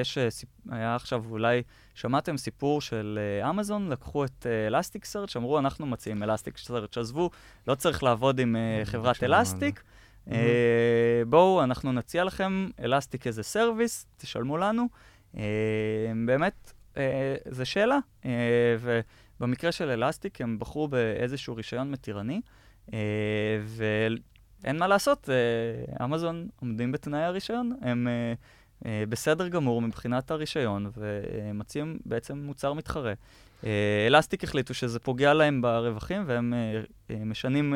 יש, 0.00 0.18
אה, 0.18 0.28
היה 0.70 0.94
עכשיו 0.94 1.24
אולי, 1.30 1.62
שמעתם 1.94 2.36
סיפור 2.36 2.80
של 2.80 3.18
אה, 3.42 3.50
אמזון, 3.50 3.88
לקחו 3.88 4.24
את 4.24 4.46
Elasticsearch, 4.66 5.36
אמרו, 5.36 5.58
אנחנו 5.58 5.86
מציעים 5.86 6.22
Elasticsearch, 6.22 6.98
עזבו, 6.98 7.30
לא 7.68 7.74
צריך 7.74 8.02
לעבוד 8.02 8.38
עם 8.40 8.56
אה, 8.56 8.84
חברת 8.84 9.16
זה. 9.16 9.26
Elastic. 9.26 9.82
אה, 10.30 11.22
בואו, 11.26 11.64
אנחנו 11.64 11.92
נציע 11.92 12.24
לכם 12.24 12.68
Elastic 12.82 13.26
as 13.26 13.42
a 13.42 13.49
service, 13.49 14.06
תשלמו 14.16 14.56
לנו. 14.56 14.88
אה, 15.36 15.42
באמת, 16.26 16.72
אה, 16.96 17.36
זו 17.50 17.66
שאלה. 17.66 17.98
אה, 18.24 18.30
ובמקרה 19.40 19.72
של 19.72 19.90
Elastic, 19.90 20.40
הם 20.40 20.58
בחרו 20.58 20.88
באיזשהו 20.88 21.56
רישיון 21.56 21.90
מתירני, 21.90 22.40
ואין 24.64 24.78
מה 24.78 24.86
לעשות, 24.86 25.30
אה, 25.30 26.04
אמזון 26.04 26.48
עומדים 26.60 26.92
בתנאי 26.92 27.22
הרישיון, 27.22 27.72
הם 27.82 28.08
אה, 28.08 28.32
אה, 28.86 29.04
בסדר 29.08 29.48
גמור 29.48 29.82
מבחינת 29.82 30.30
הרישיון, 30.30 30.90
ומציעים 30.96 31.98
בעצם 32.06 32.38
מוצר 32.38 32.72
מתחרה. 32.72 33.12
אלסטיק 34.06 34.44
החליטו 34.44 34.74
שזה 34.74 34.98
פוגע 34.98 35.34
להם 35.34 35.62
ברווחים, 35.62 36.22
והם 36.26 36.54
משנים 37.10 37.74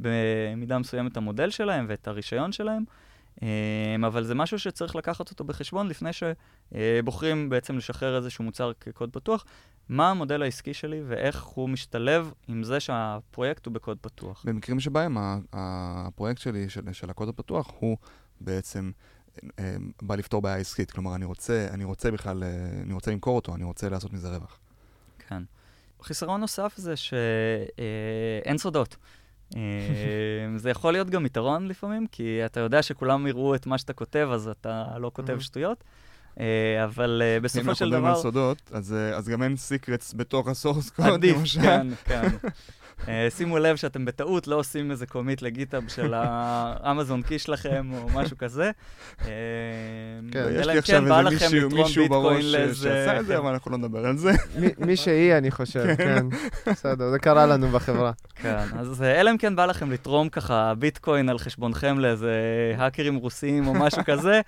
במידה 0.00 0.78
מסוימת 0.78 1.12
את 1.12 1.16
המודל 1.16 1.50
שלהם 1.50 1.86
ואת 1.88 2.08
הרישיון 2.08 2.52
שלהם. 2.52 2.84
אה, 3.42 3.96
אבל 4.06 4.24
זה 4.24 4.34
משהו 4.34 4.58
שצריך 4.58 4.96
לקחת 4.96 5.30
אותו 5.30 5.44
בחשבון 5.44 5.88
לפני 5.88 6.10
שבוחרים 6.12 7.48
בעצם 7.48 7.76
לשחרר 7.76 8.16
איזשהו 8.16 8.44
מוצר 8.44 8.72
כקוד 8.80 9.10
פתוח. 9.12 9.44
מה 9.88 10.10
המודל 10.10 10.42
העסקי 10.42 10.74
שלי 10.74 11.02
ואיך 11.06 11.42
הוא 11.42 11.68
משתלב 11.68 12.32
עם 12.48 12.62
זה 12.62 12.80
שהפרויקט 12.80 13.66
הוא 13.66 13.74
בקוד 13.74 13.98
פתוח. 14.00 14.44
במקרים 14.46 14.80
שבהם 14.80 15.16
הפרויקט 15.52 16.40
שלי, 16.40 16.68
של, 16.68 16.92
של 16.92 17.10
הקוד 17.10 17.28
הפתוח, 17.28 17.72
הוא 17.78 17.96
בעצם 18.40 18.90
אה, 19.58 19.76
בא 20.02 20.14
לפתור 20.14 20.42
בעיה 20.42 20.56
עסקית. 20.56 20.90
כלומר, 20.90 21.14
אני 21.14 21.24
רוצה, 21.24 21.66
אני 21.70 21.84
רוצה 21.84 22.10
בכלל, 22.10 22.42
אה, 22.42 22.48
אני 22.82 22.94
רוצה 22.94 23.10
למכור 23.10 23.36
אותו, 23.36 23.54
אני 23.54 23.64
רוצה 23.64 23.88
לעשות 23.88 24.12
מזה 24.12 24.28
רווח. 24.28 24.58
כן. 25.28 25.42
חיסרון 26.02 26.40
נוסף 26.40 26.74
זה 26.76 26.94
שאין 26.96 28.58
סודות. 28.58 28.96
אה, 29.56 29.60
זה 30.56 30.70
יכול 30.70 30.92
להיות 30.92 31.10
גם 31.10 31.26
יתרון 31.26 31.68
לפעמים, 31.68 32.06
כי 32.06 32.40
אתה 32.44 32.60
יודע 32.60 32.82
שכולם 32.82 33.26
יראו 33.26 33.54
את 33.54 33.66
מה 33.66 33.78
שאתה 33.78 33.92
כותב, 33.92 34.28
אז 34.32 34.48
אתה 34.48 34.84
לא 34.98 35.10
כותב 35.14 35.28
מהמם. 35.28 35.40
שטויות. 35.40 35.84
אה, 36.40 36.84
אבל 36.84 37.22
אה, 37.24 37.36
אם 37.36 37.42
בסופו 37.42 37.60
אנחנו 37.60 37.74
של 37.74 37.86
מדברים 37.86 38.04
על 38.04 38.12
דבר... 38.12 38.22
סודות, 38.22 38.70
אז, 38.72 38.92
אה, 38.92 39.16
אז 39.16 39.28
גם 39.28 39.42
אין 39.42 39.56
סיקרטס 39.56 40.14
בתוך 40.16 40.48
הסורס 40.48 40.90
קוד, 40.90 41.06
עדיף, 41.06 41.36
למשל. 41.36 41.60
כן, 41.64 41.86
כן. 42.04 42.28
אה, 43.08 43.26
שימו 43.30 43.58
לב 43.58 43.76
שאתם 43.76 44.04
בטעות 44.04 44.46
לא 44.48 44.56
עושים 44.56 44.90
איזה 44.90 45.06
קומיט 45.06 45.42
לגיטאב 45.42 45.88
של 45.88 46.14
האמזון 46.16 47.22
קי 47.22 47.38
שלכם 47.38 47.90
או 47.92 48.08
משהו 48.14 48.38
כזה. 48.38 48.70
אה, 49.24 49.26
כן. 50.32 50.46
יש 50.52 50.66
לי 50.66 50.78
עכשיו 50.78 51.02
כן 51.06 51.26
איזה 51.26 51.66
מישהו, 51.74 52.08
בראש. 52.08 52.44
שעשה 52.44 53.20
את 53.20 53.26
זה, 53.26 53.38
אבל 53.38 53.50
אנחנו 53.52 53.70
לא 53.70 53.78
נדבר 53.78 54.06
על 54.06 54.16
זה. 54.16 54.30
מי- 54.58 54.68
מי 54.78 54.96
שהיא, 54.96 55.34
אני 55.38 55.50
חושב, 55.50 55.86
כן. 55.96 56.26
בסדר, 56.66 57.10
זה 57.10 57.18
קרה 57.18 57.46
לנו 57.46 57.68
בחברה. 57.68 58.12
כן, 58.34 58.56
אז 58.78 59.02
אה, 59.02 59.20
אלא 59.20 59.30
אם 59.30 59.38
כן 59.38 59.56
בא 59.56 59.66
לכם 59.66 59.92
לתרום 59.92 60.28
ככה 60.28 60.72
ביטקוין 60.78 61.28
על 61.28 61.38
חשבונכם 61.38 61.98
לאיזה 61.98 62.32
האקרים 62.76 63.16
רוסיים 63.16 63.66
או 63.66 63.74
משהו 63.74 64.02
כזה, 64.04 64.40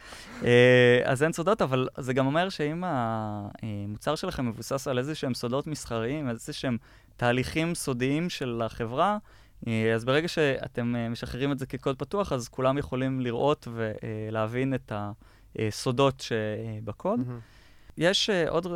אז 1.05 1.23
אין 1.23 1.33
סודות, 1.33 1.63
אבל 1.63 1.89
זה 1.99 2.13
גם 2.13 2.27
אומר 2.27 2.49
שאם 2.49 2.85
המוצר 2.87 4.15
שלכם 4.15 4.47
מבוסס 4.49 4.89
על 4.89 4.99
איזה 4.99 5.15
שהם 5.15 5.35
סודות 5.35 5.67
מסחריים, 5.67 6.29
איזה 6.31 6.53
שהם 6.53 6.77
תהליכים 7.19 7.75
סודיים 7.75 8.31
של 8.31 8.63
החברה, 8.65 9.19
אה, 9.67 9.95
אז 9.95 10.05
ברגע 10.05 10.29
שאתם 10.29 10.97
אה, 10.97 11.09
משחררים 11.09 11.53
את 11.53 11.59
זה 11.59 11.67
כקוד 11.67 11.99
פתוח, 11.99 12.33
אז 12.33 12.49
כולם 12.49 12.79
יכולים 12.79 13.21
לראות 13.21 13.69
ולהבין 13.73 14.75
את 14.75 14.93
הסודות 15.59 16.21
שבקוד. 16.21 17.21
מהמם. 17.21 17.41
יש 17.97 18.31
עוד, 18.31 18.67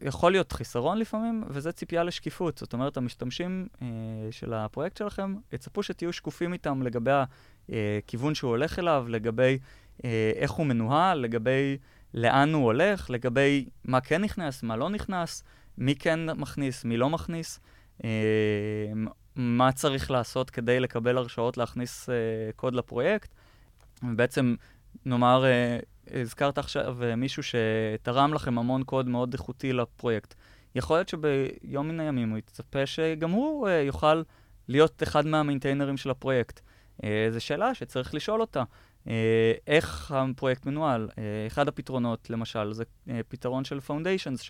יכול 0.00 0.32
להיות 0.32 0.52
חיסרון 0.52 0.98
לפעמים, 0.98 1.44
וזה 1.48 1.72
ציפייה 1.72 2.04
לשקיפות. 2.04 2.58
זאת 2.58 2.72
אומרת, 2.72 2.96
המשתמשים 2.96 3.66
של 4.30 4.54
הפרויקט 4.54 4.96
שלכם 4.96 5.34
יצפו 5.52 5.82
שתהיו 5.82 6.12
שקופים 6.12 6.52
איתם 6.52 6.82
לגבי 6.82 7.10
הכיוון 7.68 8.34
שהוא 8.34 8.50
הולך 8.50 8.78
אליו, 8.78 9.06
לגבי 9.08 9.58
איך 10.36 10.50
הוא 10.50 10.66
מנוהל, 10.66 11.18
לגבי 11.18 11.78
לאן 12.14 12.54
הוא 12.54 12.64
הולך, 12.64 13.10
לגבי 13.10 13.68
מה 13.84 14.00
כן 14.00 14.24
נכנס, 14.24 14.62
מה 14.62 14.76
לא 14.76 14.90
נכנס, 14.90 15.44
מי 15.78 15.94
כן 15.94 16.30
מכניס, 16.30 16.84
מי 16.84 16.96
לא 16.96 17.10
מכניס, 17.10 17.60
uh, 17.98 18.04
מה 19.36 19.72
צריך 19.72 20.10
לעשות 20.10 20.50
כדי 20.50 20.80
לקבל 20.80 21.18
הרשאות 21.18 21.56
להכניס 21.56 22.08
uh, 22.08 22.12
קוד 22.56 22.74
לפרויקט. 22.74 23.34
ובעצם, 24.02 24.54
נאמר, 25.06 25.44
uh, 25.44 25.84
הזכרת 26.10 26.58
עכשיו 26.58 27.04
אה, 27.04 27.16
מישהו 27.16 27.42
שתרם 27.42 28.34
לכם 28.34 28.58
המון 28.58 28.84
קוד 28.84 29.08
מאוד 29.08 29.32
איכותי 29.32 29.72
לפרויקט. 29.72 30.34
יכול 30.74 30.96
להיות 30.96 31.08
שביום 31.08 31.88
מן 31.88 32.00
הימים 32.00 32.30
הוא 32.30 32.38
יצפה 32.38 32.86
שגם 32.86 33.30
הוא 33.30 33.68
אה, 33.68 33.80
יוכל 33.80 34.22
להיות 34.68 35.02
אחד 35.02 35.26
מה-maintainers 35.26 35.96
של 35.96 36.10
הפרויקט. 36.10 36.60
אה, 37.04 37.26
זו 37.30 37.40
שאלה 37.40 37.74
שצריך 37.74 38.14
לשאול 38.14 38.40
אותה. 38.40 38.62
אה, 39.08 39.52
איך 39.66 40.12
הפרויקט 40.12 40.66
מנוהל? 40.66 41.08
אה, 41.18 41.46
אחד 41.46 41.68
הפתרונות, 41.68 42.30
למשל, 42.30 42.72
זה 42.72 42.84
אה, 43.08 43.20
פתרון 43.28 43.64
של 43.64 43.80
foundations, 43.80 44.42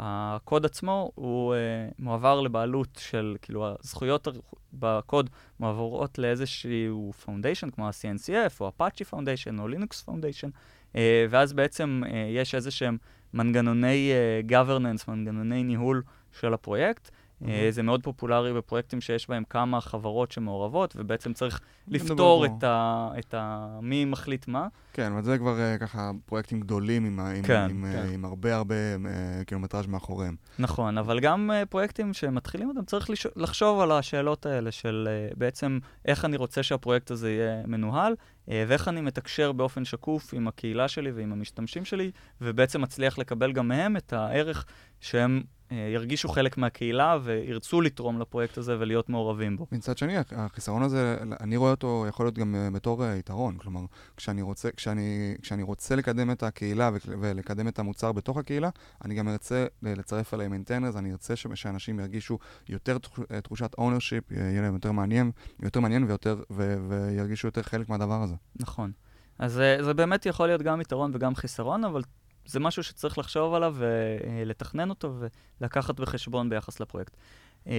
שהקוד 0.00 0.64
עצמו 0.64 1.12
הוא 1.14 1.54
אה, 1.54 1.58
מועבר 1.98 2.40
לבעלות 2.40 2.88
של, 2.98 3.36
כאילו, 3.42 3.76
הזכויות 3.80 4.28
בקוד 4.72 5.30
מועברות 5.60 6.18
לאיזשהו 6.18 7.12
foundation, 7.24 7.70
כמו 7.70 7.86
ה-CNCF, 7.86 8.60
או 8.60 8.72
Apache 8.78 9.14
Foundation, 9.14 9.60
או 9.60 9.68
Linux 9.68 10.08
Foundation, 10.08 10.50
אה, 10.96 11.26
ואז 11.30 11.52
בעצם 11.52 12.02
אה, 12.06 12.26
יש 12.30 12.54
איזה 12.54 12.70
שהם 12.70 12.96
מנגנוני 13.34 14.10
אה, 14.12 14.40
governance, 14.48 15.10
מנגנוני 15.10 15.62
ניהול 15.62 16.02
של 16.40 16.54
הפרויקט. 16.54 17.10
מהמם. 17.40 17.70
זה 17.70 17.82
מאוד 17.82 18.02
פופולרי 18.02 18.54
בפרויקטים 18.54 19.00
שיש 19.00 19.28
בהם 19.28 19.42
כמה 19.50 19.80
חברות 19.80 20.32
שמעורבות, 20.32 20.96
ובעצם 20.96 21.32
צריך 21.32 21.60
לפתור. 21.88 22.46
את 22.46 22.64
ה... 22.64 23.08
את 23.18 23.34
ה... 23.34 23.68
מי 23.82 24.04
מחליט 24.04 24.48
מה. 24.48 24.68
כן, 24.92 25.12
אבל 25.12 25.22
זה 25.22 25.38
כבר 25.38 25.60
אה, 25.60 25.78
ככה 25.78 26.10
פרויקטים 26.26 26.60
גדולים 26.60 27.04
עם, 27.04 27.20
ה- 27.20 27.30
עם, 27.30 27.42
כן, 27.42 27.66
עם, 27.70 27.84
אה, 27.84 27.92
כן. 27.92 28.12
עם 28.14 28.24
הרבה 28.24 28.56
הרבה 28.56 28.74
אה, 28.74 29.44
קילומטראז' 29.46 29.86
מאחוריהם. 29.86 30.36
נכון, 30.58 30.98
אבל 30.98 31.20
גם 31.20 31.50
uh, 31.50 31.66
פרויקטים 31.66 32.12
שמתחילים 32.12 32.68
אותם, 32.68 32.84
צריך 32.84 33.10
לש... 33.10 33.26
לחשוב 33.36 33.80
על 33.80 33.92
השאלות 33.92 34.46
האלה 34.46 34.70
של 34.70 35.08
uh, 35.32 35.38
בעצם 35.38 35.78
איך 36.04 36.24
אני 36.24 36.36
רוצה 36.36 36.62
שהפרויקט 36.62 37.10
הזה 37.10 37.30
יהיה 37.30 37.66
מנוהל, 37.66 38.12
uh, 38.12 38.50
ואיך 38.68 38.88
אני 38.88 39.00
מתקשר 39.00 39.52
באופן 39.52 39.84
שקוף 39.84 40.34
עם 40.34 40.48
הקהילה 40.48 40.88
שלי 40.88 41.10
ועם 41.10 41.32
המשתמשים 41.32 41.84
שלי, 41.84 42.10
ובעצם 42.40 42.80
מצליח 42.80 43.18
לקבל 43.18 43.52
גם 43.52 43.68
מהם 43.68 43.96
את 43.96 44.12
הערך 44.12 44.64
שהם 45.00 45.42
uh, 45.44 45.59
ירגישו 45.70 46.28
חלק 46.28 46.58
מהקהילה 46.58 47.18
וירצו 47.22 47.80
לתרום 47.80 48.20
לפרויקט 48.20 48.58
הזה 48.58 48.76
ולהיות 48.78 49.08
מעורבים 49.08 49.56
בו. 49.56 49.66
מצד 49.72 49.98
שני, 49.98 50.14
החיסרון 50.36 50.82
הזה, 50.82 51.16
אני 51.40 51.56
רואה 51.56 51.70
אותו 51.70 52.04
יכול 52.08 52.26
להיות 52.26 52.38
גם 52.38 52.54
אה, 52.54 52.70
בתור 52.70 53.04
אה, 53.04 53.16
יתרון. 53.16 53.58
כלומר, 53.58 53.80
כשאני 54.16 54.42
רוצה, 54.42 54.70
כשאני, 54.70 55.34
כשאני 55.42 55.62
רוצה 55.62 55.96
לקדם 55.96 56.30
את 56.30 56.42
הקהילה 56.42 56.90
ולקדם 57.20 57.68
את 57.68 57.78
המוצר 57.78 58.12
בתוך 58.12 58.36
הקהילה, 58.36 58.68
אני 59.04 59.14
גם 59.14 59.28
ארצה 59.28 59.66
לצרף 59.82 60.34
אליהם 60.34 60.52
אינטרנרס, 60.52 60.96
אני 60.96 61.12
ארצה 61.12 61.36
שאנשים 61.36 62.00
ירגישו 62.00 62.38
יותר 62.68 62.98
תחוש- 62.98 63.26
אה, 63.32 63.40
תחושת 63.40 63.74
ownership, 63.74 64.34
יהיה 64.34 64.62
להם 64.62 64.74
יותר 64.74 64.92
מעניין, 64.92 65.30
יותר 65.62 65.80
מעניין 65.80 66.04
ויותר, 66.04 66.42
ו- 66.50 66.76
וירגישו 66.88 67.46
יותר 67.48 67.62
חלק 67.62 67.88
מהדבר 67.88 68.22
הזה. 68.22 68.34
נכון. 68.60 68.92
אז 69.38 69.52
זה 69.80 69.94
באמת 69.94 70.26
יכול 70.26 70.46
להיות 70.46 70.62
גם 70.62 70.80
יתרון 70.80 71.10
וגם 71.14 71.34
חיסרון, 71.34 71.84
אבל 71.84 72.02
זה 72.50 72.60
משהו 72.60 72.82
שצריך 72.82 73.18
לחשוב 73.18 73.54
עליו 73.54 73.76
ולתכנן 73.78 74.90
אותו 74.90 75.14
ולקחת 75.60 76.00
בחשבון 76.00 76.48
ביחס 76.48 76.80
לפרויקט. 76.80 77.16
Uh, 77.64 77.70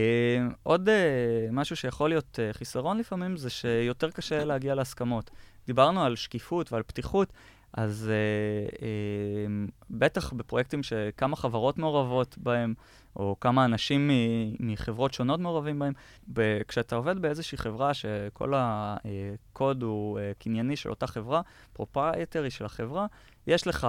עוד 0.64 0.90
משהו 1.52 1.76
שיכול 1.76 2.10
להיות 2.10 2.40
חיסרון 2.52 2.98
לפעמים 2.98 3.38
זה 3.38 3.50
שיותר 3.50 4.12
קשה 4.12 4.46
להגיע 4.46 4.76
להסכמות. 4.76 5.32
דיברנו 5.68 6.04
על 6.04 6.16
שקיפות 6.16 6.72
ועל 6.72 6.84
פתיחות, 6.84 7.34
אז 7.74 8.12
בטח 9.90 10.34
בפרויקטים 10.34 10.84
שכמה 10.84 11.36
חברות 11.36 11.78
מעורבות 11.78 12.38
בהם, 12.38 12.74
או 13.16 13.36
כמה 13.42 13.66
אנשים 13.66 14.12
מחברות 14.60 15.14
שונות 15.14 15.40
מעורבים 15.40 15.80
בהם, 15.80 15.94
כשאתה 16.68 16.96
עובד 16.96 17.20
באיזושהי 17.20 17.58
חברה 17.58 17.94
שכל 17.94 18.54
הקוד 18.56 19.84
הוא 19.84 20.20
קנייני 20.40 20.76
של 20.76 20.90
אותה 20.90 21.08
חברה, 21.08 21.42
proprietary 21.74 22.50
של 22.50 22.66
החברה, 22.66 23.06
יש 23.48 23.68
לך 23.68 23.88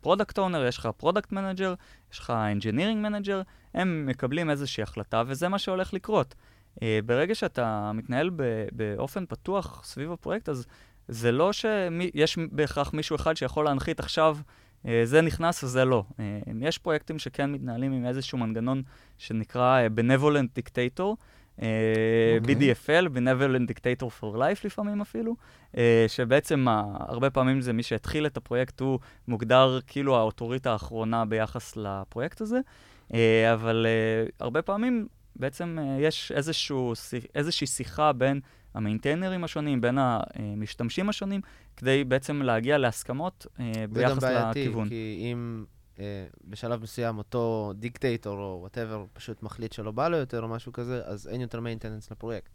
product 0.00 0.38
uh, 0.38 0.42
owner, 0.42 0.66
יש 0.66 0.78
לך 0.78 0.88
product 0.96 1.32
manager, 1.32 1.74
יש 2.12 2.18
לך 2.18 2.30
engineering 2.30 3.02
manager, 3.02 3.42
הם 3.74 4.06
מקבלים 4.06 4.50
איזושהי 4.50 4.82
החלטה, 4.82 5.22
וזה 5.26 5.48
מה 5.48 5.58
שהולך 5.58 5.94
לקרות. 5.94 6.34
Uh, 6.74 6.78
ברגע 7.06 7.34
שאתה 7.34 7.92
מתנהל 7.94 8.30
באופן 8.72 9.26
פתוח 9.26 9.84
סביב 9.84 10.12
הפרויקט, 10.12 10.48
אז 10.48 10.66
זה 11.08 11.32
לא 11.32 11.52
שיש 11.52 12.38
בהכרח 12.52 12.92
מישהו 12.92 13.16
אחד 13.16 13.36
שיכול 13.36 13.64
להנחית 13.64 14.00
עכשיו, 14.00 14.38
uh, 14.82 14.88
זה 15.04 15.20
נכנס 15.20 15.64
וזה 15.64 15.84
לא. 15.84 16.04
Uh, 16.10 16.16
יש 16.60 16.78
פרויקטים 16.78 17.18
שכן 17.18 17.52
מתנהלים 17.52 17.92
עם 17.92 18.06
איזשהו 18.06 18.38
מנגנון 18.38 18.82
שנקרא 19.18 19.80
uh, 19.86 20.00
benevolent 20.00 20.60
dictator. 20.60 21.14
BDFL, 22.44 23.08
Benevolent 23.14 23.70
Dictator 23.70 24.06
for 24.20 24.36
Life 24.36 24.60
לפעמים 24.64 25.00
אפילו, 25.00 25.36
אה, 25.76 26.04
שבעצם 26.08 26.66
הרבה 26.98 27.30
פעמים 27.30 27.60
זה 27.60 27.72
מי 27.72 27.82
שהתחיל 27.82 28.26
את 28.26 28.36
הפרויקט, 28.36 28.80
הוא 28.80 28.98
מוגדר 29.28 29.78
כאילו 29.86 30.16
האוטוריטה 30.16 30.72
האחרונה 30.72 31.24
ביחס 31.24 31.76
לפרויקט 31.76 32.40
הזה, 32.40 32.60
אה, 33.14 33.52
אבל 33.54 33.86
אה, 33.88 34.28
הרבה 34.40 34.62
פעמים 34.62 35.06
בעצם 35.36 35.78
אה, 35.80 35.96
יש 36.00 36.32
איזשהו, 36.32 36.92
איזושהי 37.34 37.66
שיחה 37.66 38.12
בין 38.12 38.40
ה-maintainers 38.74 39.44
השונים, 39.44 39.80
בין 39.80 39.98
המשתמשים 40.00 41.08
השונים, 41.08 41.40
כדי 41.76 42.04
בעצם 42.04 42.42
להגיע 42.42 42.78
להסכמות 42.78 43.46
אה, 43.60 43.72
זה 43.74 43.80
גם 43.86 43.92
ביחס 43.92 44.22
בעייתי, 44.22 44.60
לכיוון. 44.60 44.88
כי 44.88 45.18
אם 45.32 45.64
אה, 45.68 45.75
בשלב 46.44 46.82
מסוים 46.82 47.18
אותו 47.18 47.72
dictator 47.76 48.38
או 48.38 48.56
whatever 48.60 49.04
פשוט 49.12 49.42
מחליט 49.42 49.72
שלא 49.72 49.90
בא 49.90 50.08
לו 50.08 50.16
יותר 50.16 50.42
או 50.42 50.48
משהו 50.48 50.72
כזה, 50.72 51.02
אז 51.04 51.28
אין 51.28 51.40
יותר 51.40 51.60
maintenance 51.60 52.10
לפרויקט. 52.10 52.50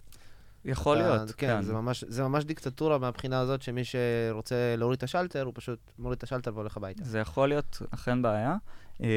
יכול 0.66 0.98
אתה- 0.98 1.08
להיות, 1.16 1.32
כן, 1.32 1.48
כן. 1.48 1.62
זה 1.62 1.74
ממש, 1.74 2.04
זה 2.08 2.24
ממש 2.24 2.44
דיקטטורה 2.44 2.98
מהבחינה 2.98 3.40
הזאת 3.40 3.62
שמי 3.62 3.82
שרוצה 3.84 4.56
להוריד 4.78 4.98
את 4.98 5.04
השלטר, 5.04 5.44
הוא 5.44 5.54
פשוט 5.56 5.80
מוריד 6.00 6.18
את 6.18 6.24
השלטר 6.24 6.52
והולך 6.56 6.78
הביתה. 6.78 7.04
זה 7.04 7.20
יכול 7.20 7.50
להיות 7.50 7.82
אכן 7.92 8.22
בעיה, 8.22 8.56
אה, 9.04 9.08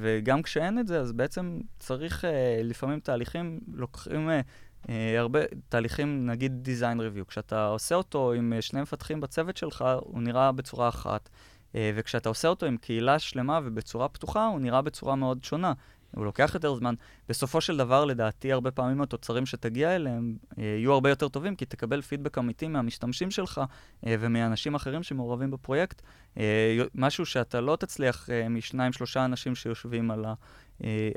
וגם 0.00 0.42
כשאין 0.42 0.78
את 0.78 0.86
זה, 0.88 1.00
אז 1.00 1.12
בעצם 1.12 1.60
צריך 1.78 2.24
אה, 2.24 2.60
לפעמים 2.64 3.00
תהליכים, 3.00 3.60
לוקחים 3.74 4.30
אה, 4.30 4.40
אה, 4.88 5.18
הרבה 5.20 5.40
תהליכים, 5.68 6.26
נגיד 6.26 6.68
design 6.68 6.96
review. 6.98 7.24
כשאתה 7.28 7.66
עושה 7.66 7.94
אותו 7.94 8.32
עם 8.32 8.52
אה, 8.52 8.62
שני 8.62 8.80
מפתחים 8.82 9.20
בצוות 9.20 9.56
שלך, 9.56 9.84
הוא 10.00 10.22
נראה 10.22 10.52
בצורה 10.52 10.88
אחת, 10.88 11.28
אה, 11.32 11.49
וכשאתה 11.74 12.28
עושה 12.28 12.48
אותו 12.48 12.66
עם 12.66 12.76
קהילה 12.76 13.18
שלמה 13.18 13.60
ובצורה 13.64 14.08
פתוחה, 14.08 14.46
הוא 14.46 14.60
נראה 14.60 14.82
בצורה 14.82 15.16
מאוד 15.16 15.44
שונה. 15.44 15.72
הוא 16.16 16.24
לוקח 16.24 16.50
יותר 16.54 16.74
זמן. 16.74 16.94
בסופו 17.28 17.60
של 17.60 17.76
דבר, 17.76 18.04
לדעתי, 18.04 18.52
הרבה 18.52 18.70
פעמים 18.70 19.00
התוצרים 19.02 19.46
שתגיע 19.46 19.96
אליהם 19.96 20.36
אה, 20.58 20.64
יהיו 20.64 20.92
הרבה 20.92 21.08
יותר 21.08 21.28
טובים, 21.28 21.56
כי 21.56 21.64
תקבל 21.64 22.02
פידבק 22.02 22.38
אמיתי 22.38 22.68
מהמשתמשים 22.68 23.30
שלך 23.30 23.60
אה, 24.06 24.14
ומאנשים 24.20 24.74
אחרים 24.74 25.02
שמעורבים 25.02 25.50
בפרויקט. 25.50 26.02
אה, 26.38 26.78
משהו 26.94 27.26
שאתה 27.26 27.60
לא 27.60 27.76
תצליח 27.76 28.30
אה, 28.30 28.48
משניים, 28.48 28.92
שלושה 28.92 29.24
אנשים 29.24 29.54
שיושבים 29.54 30.10
על, 30.10 30.24
ה, 30.24 30.28
אה, 30.28 30.34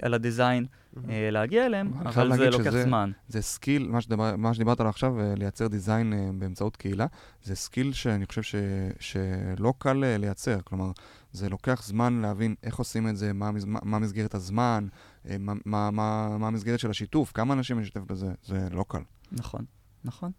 על 0.01 0.13
הדיזיין 0.13 0.65
אה, 1.09 1.29
להגיע 1.31 1.65
אליהם, 1.65 1.93
אבל 2.05 2.37
זה 2.37 2.49
לוקח 2.49 2.71
שזה- 2.71 2.83
זמן. 2.83 3.11
זה 3.27 3.41
skill, 3.41 3.87
מה, 3.87 4.01
שדבר, 4.01 4.35
מה 4.35 4.53
שדיברת 4.53 4.79
עליו 4.79 4.89
עכשיו, 4.89 5.19
אה, 5.19 5.33
לייצר 5.37 5.67
design 5.67 6.13
אה, 6.13 6.29
באמצעות 6.37 6.75
קהילה, 6.75 7.05
זה 7.43 7.55
skill 7.55 7.93
שאני 7.93 8.25
חושב 8.25 8.41
ש, 8.41 8.55
שלא 8.99 9.73
קל 9.77 10.03
אה, 10.03 10.17
לייצר. 10.17 10.57
כלומר, 10.63 10.91
זה 11.31 11.49
לוקח 11.49 11.83
זמן 11.85 12.21
להבין 12.21 12.55
איך 12.63 12.75
עושים 12.75 13.07
את 13.07 13.17
זה, 13.17 13.33
מה, 13.33 13.51
מה, 13.65 13.79
מה 13.83 13.99
מסגרת 13.99 14.35
הזמן, 14.35 14.87
אה, 15.29 15.35
מה, 15.39 15.53
מה, 15.65 15.91
מה, 15.91 16.37
מה 16.37 16.47
המסגרת 16.47 16.79
של 16.79 16.89
השיתוף, 16.89 17.31
כמה 17.31 17.53
אנשים 17.53 17.79
משתף 17.79 18.01
בזה, 18.01 18.27
זה 18.43 18.67
לא 18.71 18.85
קל. 18.87 19.01
נכון, 19.31 19.65
נכון. 20.03 20.31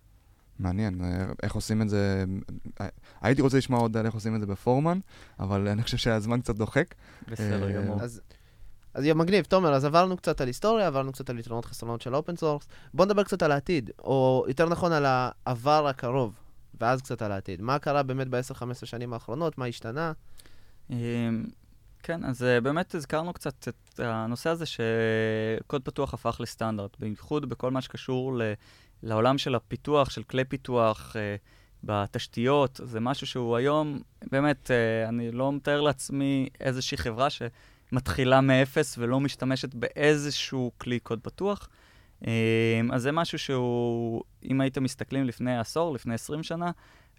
מעניין, 0.59 1.01
אה, 1.05 1.27
איך 1.43 1.55
עושים 1.55 1.83
את 1.83 1.89
זה, 1.89 2.25
אה, 2.81 2.89
הייתי 3.23 3.43
רוצה 3.43 3.57
לשמוע 3.59 3.81
עוד 3.81 3.97
על 3.97 4.07
איך 4.07 4.15
עושים 4.15 4.35
את 4.35 4.41
זה 4.41 4.47
ב-Foreman, 4.47 4.99
אבל 5.41 5.69
אני 5.69 5.83
חושב 5.83 5.97
שהזמן 5.97 6.41
קצת 6.41 6.57
דוחק. 6.57 6.95
בסדר 7.29 7.69
אה, 7.69 7.83
גמור. 7.83 8.03
אז, 8.03 8.21
אז 8.95 9.05
יהיה 9.05 9.15
מגניב, 9.15 9.45
תומר, 9.45 9.75
אז 9.75 9.85
עברנו 9.85 10.17
קצת 10.17 10.41
על 10.41 10.47
היסטוריה, 10.47 10.87
עברנו 10.87 11.13
קצת 11.13 11.31
על 11.31 11.39
יתרונות 11.39 11.65
חסרונות 11.65 12.01
של 12.01 12.15
open 12.15 12.37
source. 12.37 12.69
בוא 12.95 13.05
נדבר 13.05 13.25
קצת 13.25 13.43
על 13.43 13.53
העתיד, 13.53 13.91
או 13.99 14.45
יותר 14.49 14.69
נכון 14.69 14.93
על 14.93 15.05
העבר 15.07 15.87
הקרוב, 15.87 16.39
ואז 16.81 17.03
קצת 17.03 17.23
על 17.23 17.33
העתיד. 17.33 17.63
מה 17.63 17.79
קרה 17.79 18.03
באמת 18.03 18.29
ב-10-15 18.29 18.87
שנים 18.87 19.13
האחרונות, 19.13 19.59
מה 19.59 19.67
השתנה? 19.67 20.13
אמ, 20.91 20.97
כן, 22.03 22.25
אז 22.25 22.43
אה, 22.43 22.61
באמת 22.61 22.95
הזכרנו 22.95 23.33
קצת 23.33 23.69
את 23.69 24.01
הנושא 24.01 24.51
הזה 24.51 24.65
שקוד 24.67 25.83
פתוח 25.83 26.15
הפך 26.15 26.37
לסטנדרט, 26.41 26.97
בייחוד 26.99 27.49
בכל 27.49 27.71
מה 27.71 27.81
שקשור 27.81 28.39
ל- 28.39 28.53
לעולם 29.03 29.39
של 29.39 29.55
הפיתוח, 29.55 30.11
של 30.11 30.23
כלי 30.23 30.45
פיתוח, 30.45 31.17
אה, 31.17 31.37
בתשתיות. 31.85 32.81
זה 32.85 33.01
משהו 33.01 33.27
שהוא 33.27 33.57
היום, 33.57 33.99
באמת, 34.31 34.71
אה, 34.71 35.09
אני 35.09 35.33
לא 35.33 35.53
מתאר 35.53 35.81
לעצמי 35.81 36.49
איזושהי 36.61 36.99
חברה 36.99 37.29
שמתחילה 37.95 38.41
מאפס 38.41 38.99
ולא 38.99 39.21
משתמשת 39.21 39.75
באיזשהו 39.75 40.73
כלי 40.79 40.99
קוד 40.99 41.21
פתוח. 41.23 41.69
אמ, 42.27 42.31
אז 42.93 43.03
זה 43.03 43.13
משהו 43.13 43.39
שהוא, 43.39 44.23
אם 44.51 44.61
הייתם 44.61 44.83
מסתכלים 44.83 45.25
לפני 45.25 45.59
עשור, 45.59 45.95
לפני 45.95 46.15
20 46.15 46.43
שנה, 46.43 46.71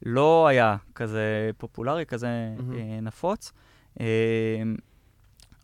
לא 0.06 0.48
היה 0.48 0.78
כזה 0.96 1.50
פופולרי, 1.58 2.06
כזה. 2.06 2.28
אה, 2.28 3.00
נפוץ. 3.02 3.52
אה, 4.00 4.06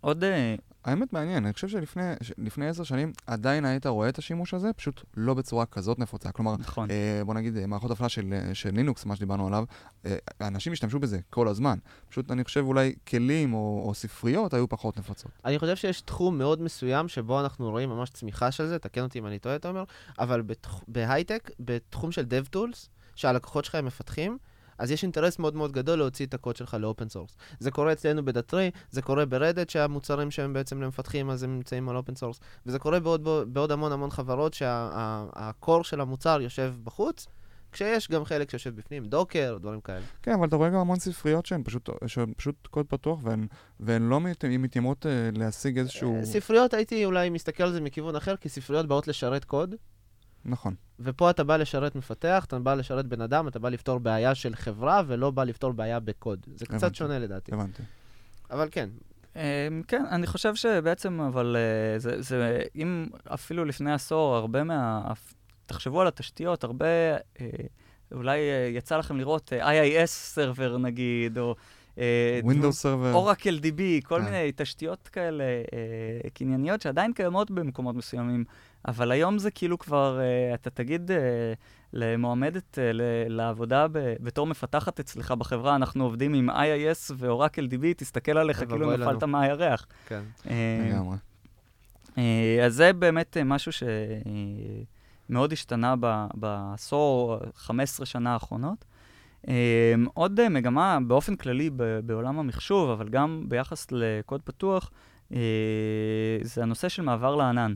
עוד, 0.01 0.23
אה, 0.23 0.55
האמת 0.85 1.13
מעניין, 1.13 1.45
אני 1.45 1.53
חושב 1.53 1.67
שלפני 1.67 2.67
עשר 2.67 2.83
שנים 2.83 3.11
עדיין 3.27 3.65
היית 3.65 3.85
רואה 3.85 4.09
את 4.09 4.17
השימוש 4.17 4.53
הזה, 4.53 4.73
פשוט 4.73 5.03
לא 5.17 5.33
בצורה 5.33 5.65
כזאת 5.65 5.99
נפוצה. 5.99 6.31
כלומר, 6.31 6.55
נכון, 6.59 6.91
אה, 6.91 7.21
בוא 7.25 7.33
נגיד, 7.33 7.57
אה, 7.57 7.67
מערכות 7.67 7.91
הפעלה 7.91 8.09
של, 8.09 8.33
אה, 8.33 8.55
של 8.55 8.69
לינוקס, 8.73 9.05
מה 9.05 9.15
שדיברנו 9.15 9.47
עליו, 9.47 9.63
אה, 10.05 10.17
אנשים 10.41 10.73
השתמשו 10.73 10.99
בזה 10.99 11.19
כל 11.29 11.47
הזמן. 11.47 11.77
פשוט 12.09 12.31
אני 12.31 12.43
חושב 12.43 12.63
אולי 12.65 12.95
כלים 13.07 13.53
או, 13.53 13.83
או 13.87 13.93
ספריות 13.93 14.53
היו 14.53 14.69
פחות 14.69 14.97
נפוצות. 14.97 15.31
אני 15.45 15.59
חושב 15.59 15.75
שיש 15.75 16.01
תחום 16.01 16.37
מאוד 16.37 16.61
מסוים 16.61 17.07
שבו 17.07 17.41
אנחנו 17.41 17.69
רואים 17.69 17.89
ממש 17.89 18.09
צמיחה 18.09 18.51
של 18.51 18.67
זה, 18.67 18.79
תקן 18.79 19.01
אותי 19.01 19.19
אם 19.19 19.27
אני 19.27 19.39
טועה, 19.39 19.59
תומר, 19.59 19.83
אבל 20.19 20.41
בתח... 20.41 20.83
בהייטק, 20.87 21.51
בתחום 21.59 22.11
של 22.11 22.25
DevTools, 22.25 22.87
שהלקוחות 23.15 23.65
שלך 23.65 23.75
הם 23.75 23.85
מפתחים, 23.85 24.37
אז 24.81 24.91
יש 24.91 25.03
אינטרס 25.03 25.39
מאוד 25.39 25.55
מאוד 25.55 25.71
גדול 25.71 25.99
להוציא 25.99 26.25
את 26.25 26.33
הקוד 26.33 26.55
שלך 26.55 26.77
ל 26.79 26.85
open 26.85 27.09
source. 27.09 27.37
זה 27.59 27.71
קורה 27.71 27.91
אצלנו 27.91 28.25
ב 28.25 28.31
Datree, 28.31 28.71
זה 28.91 29.01
קורה 29.01 29.25
ב 29.25 29.31
Red 29.31 29.47
Hat, 29.47 29.69
שהמוצרים 29.69 30.31
שהם 30.31 30.53
בעצם 30.53 30.81
למפתחים, 30.81 31.29
אז 31.29 31.43
הם 31.43 31.55
נמצאים 31.55 31.89
על 31.89 31.97
open 31.97 32.15
source, 32.15 32.39
וזה 32.65 32.79
קורה 32.79 32.99
בעוד, 32.99 33.23
בעוד 33.53 33.71
המון 33.71 33.91
המון 33.91 34.09
חברות 34.09 34.53
שהקור 34.53 35.83
של 35.83 36.01
המוצר 36.01 36.41
יושב 36.41 36.73
בחוץ, 36.83 37.27
כשיש 37.71 38.11
גם 38.11 38.25
חלק 38.25 38.49
שיושב 38.49 38.75
בפנים, 38.75 39.05
דוקר, 39.05 39.57
דברים 39.61 39.81
כאלה. 39.81 40.05
כן, 40.21 40.31
אבל 40.33 40.47
אתה 40.47 40.55
רואה 40.55 40.69
גם 40.69 40.75
המון 40.75 40.99
ספריות 40.99 41.45
שהן 41.45 41.63
פשוט, 41.63 41.89
שהן 42.07 42.33
פשוט 42.37 42.67
קוד 42.67 42.85
פתוח, 42.85 43.19
והן, 43.23 43.47
והן 43.79 44.01
לא 44.09 44.19
מת- 44.19 44.45
מתיימרות 44.45 45.05
אה, 45.05 45.29
להשיג 45.33 45.77
איזשהו... 45.77 46.15
אה, 46.15 46.25
ספריות, 46.25 46.73
הייתי 46.73 47.05
אולי 47.05 47.29
מסתכל 47.29 47.63
על 47.63 47.71
זה 47.71 47.81
מכיוון 47.81 48.15
אחר, 48.15 48.35
כי 48.35 48.49
ספריות 48.49 48.87
באות 48.87 49.07
לשרת 49.07 49.45
קוד, 49.45 49.75
נכון. 50.45 50.75
ופה 50.99 51.29
אתה 51.29 51.43
בא 51.43 51.57
לשרת 51.57 51.95
מפתח, 51.95 52.45
אתה 52.47 52.59
בא 52.59 52.73
לשרת 52.73 53.05
בן 53.05 53.21
אדם, 53.21 53.47
אתה 53.47 53.59
בא 53.59 53.69
לפתור 53.69 53.97
בעיה 53.97 54.35
של 54.35 54.55
חברה, 54.55 55.01
ולא 55.07 55.31
בא 55.31 55.43
לפתור 55.43 55.71
בעיה 55.71 55.99
בקוד. 55.99 56.39
זה 56.55 56.65
קצת 56.65 56.73
הבנתי. 56.73 56.95
שונה 56.95 57.19
לדעתי. 57.19 57.53
הבנתי. 57.53 57.83
אבל 58.51 58.67
כן, 58.71 58.89
אה, 59.35 59.67
כן, 59.87 60.03
אני 60.11 60.27
חושב 60.27 60.55
שבעצם, 60.55 61.21
אבל 61.21 61.55
אה, 61.55 61.99
זה, 61.99 62.21
זה, 62.21 62.63
אם 62.75 63.07
אפילו 63.33 63.65
לפני 63.65 63.93
עשור, 63.93 64.35
הרבה 64.35 64.63
מה... 64.63 65.13
תחשבו 65.65 66.01
על 66.01 66.07
התשתיות, 66.07 66.63
הרבה, 66.63 66.85
אה, 67.41 67.47
אולי 68.11 68.39
אה, 68.39 68.69
יצא 68.73 68.97
לכם 68.97 69.17
לראות 69.17 69.53
IIS 69.53 70.05
סרבר 70.05 70.77
נגיד, 70.77 71.37
או... 71.37 71.55
אה, 71.97 72.39
Windows 72.43 72.83
Server. 72.83 73.13
אורקל 73.13 73.59
DB, 73.63 73.81
כל 74.03 74.17
כן. 74.19 74.23
מיני 74.25 74.51
תשתיות 74.55 75.07
כאלה 75.07 75.43
אה, 75.43 76.29
קנייניות 76.33 76.81
שעדיין 76.81 77.13
קיימות 77.13 77.51
במקומות 77.51 77.95
מסוימים, 77.95 78.43
אבל 78.87 79.11
היום 79.11 79.39
זה 79.39 79.51
כאילו 79.51 79.79
כבר, 79.79 80.19
אה, 80.19 80.53
אתה 80.53 80.69
תגיד 80.69 81.11
אה, 81.11 81.17
למועמדת 81.93 82.79
אה, 82.79 82.91
לעבודה 83.29 83.87
ב- 83.87 84.13
בתור 84.19 84.47
מפתחת 84.47 84.99
אצלך 84.99 85.31
בחברה, 85.31 85.75
אנחנו 85.75 86.03
עובדים 86.03 86.33
עם 86.33 86.49
IIS 86.49 87.13
ואורקל 87.17 87.67
DB, 87.71 87.83
תסתכל 87.97 88.37
עליך 88.37 88.63
כאילו. 88.69 88.97
נפלת 88.97 89.23
מהירח. 89.23 89.87
כן. 90.07 90.21
לגמרי. 90.45 91.17
אה, 92.17 92.65
אז 92.65 92.73
זה 92.75 92.93
באמת 92.93 93.37
אה, 93.37 93.43
משהו 93.43 93.71
שמאוד 95.29 95.53
השתנה 95.53 95.95
בעשור, 96.33 97.37
15 97.55 98.05
שנה 98.05 98.33
האחרונות. 98.33 98.85
אה, 99.47 99.93
עוד 100.13 100.39
אה, 100.39 100.49
מגמה 100.49 100.97
באופן 101.07 101.35
כללי 101.35 101.69
בעולם 102.05 102.39
המחשוב, 102.39 102.89
אבל 102.89 103.09
גם 103.09 103.43
ביחס 103.47 103.87
לקוד 103.91 104.41
פתוח, 104.41 104.91
אה, 105.33 106.37
זה 106.41 106.63
הנושא 106.63 106.89
של 106.89 107.01
מעבר 107.01 107.35
לענן. 107.35 107.73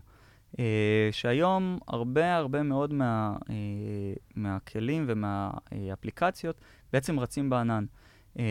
אה, 0.59 1.09
שהיום 1.11 1.79
הרבה 1.87 2.35
הרבה 2.35 2.63
מאוד 2.63 2.93
מה, 2.93 3.35
אה, 3.49 3.55
מהכלים 4.35 5.05
ומהאפליקציות 5.07 6.61
בעצם 6.93 7.19
רצים 7.19 7.49
בענן. 7.49 7.85
אה, 8.39 8.45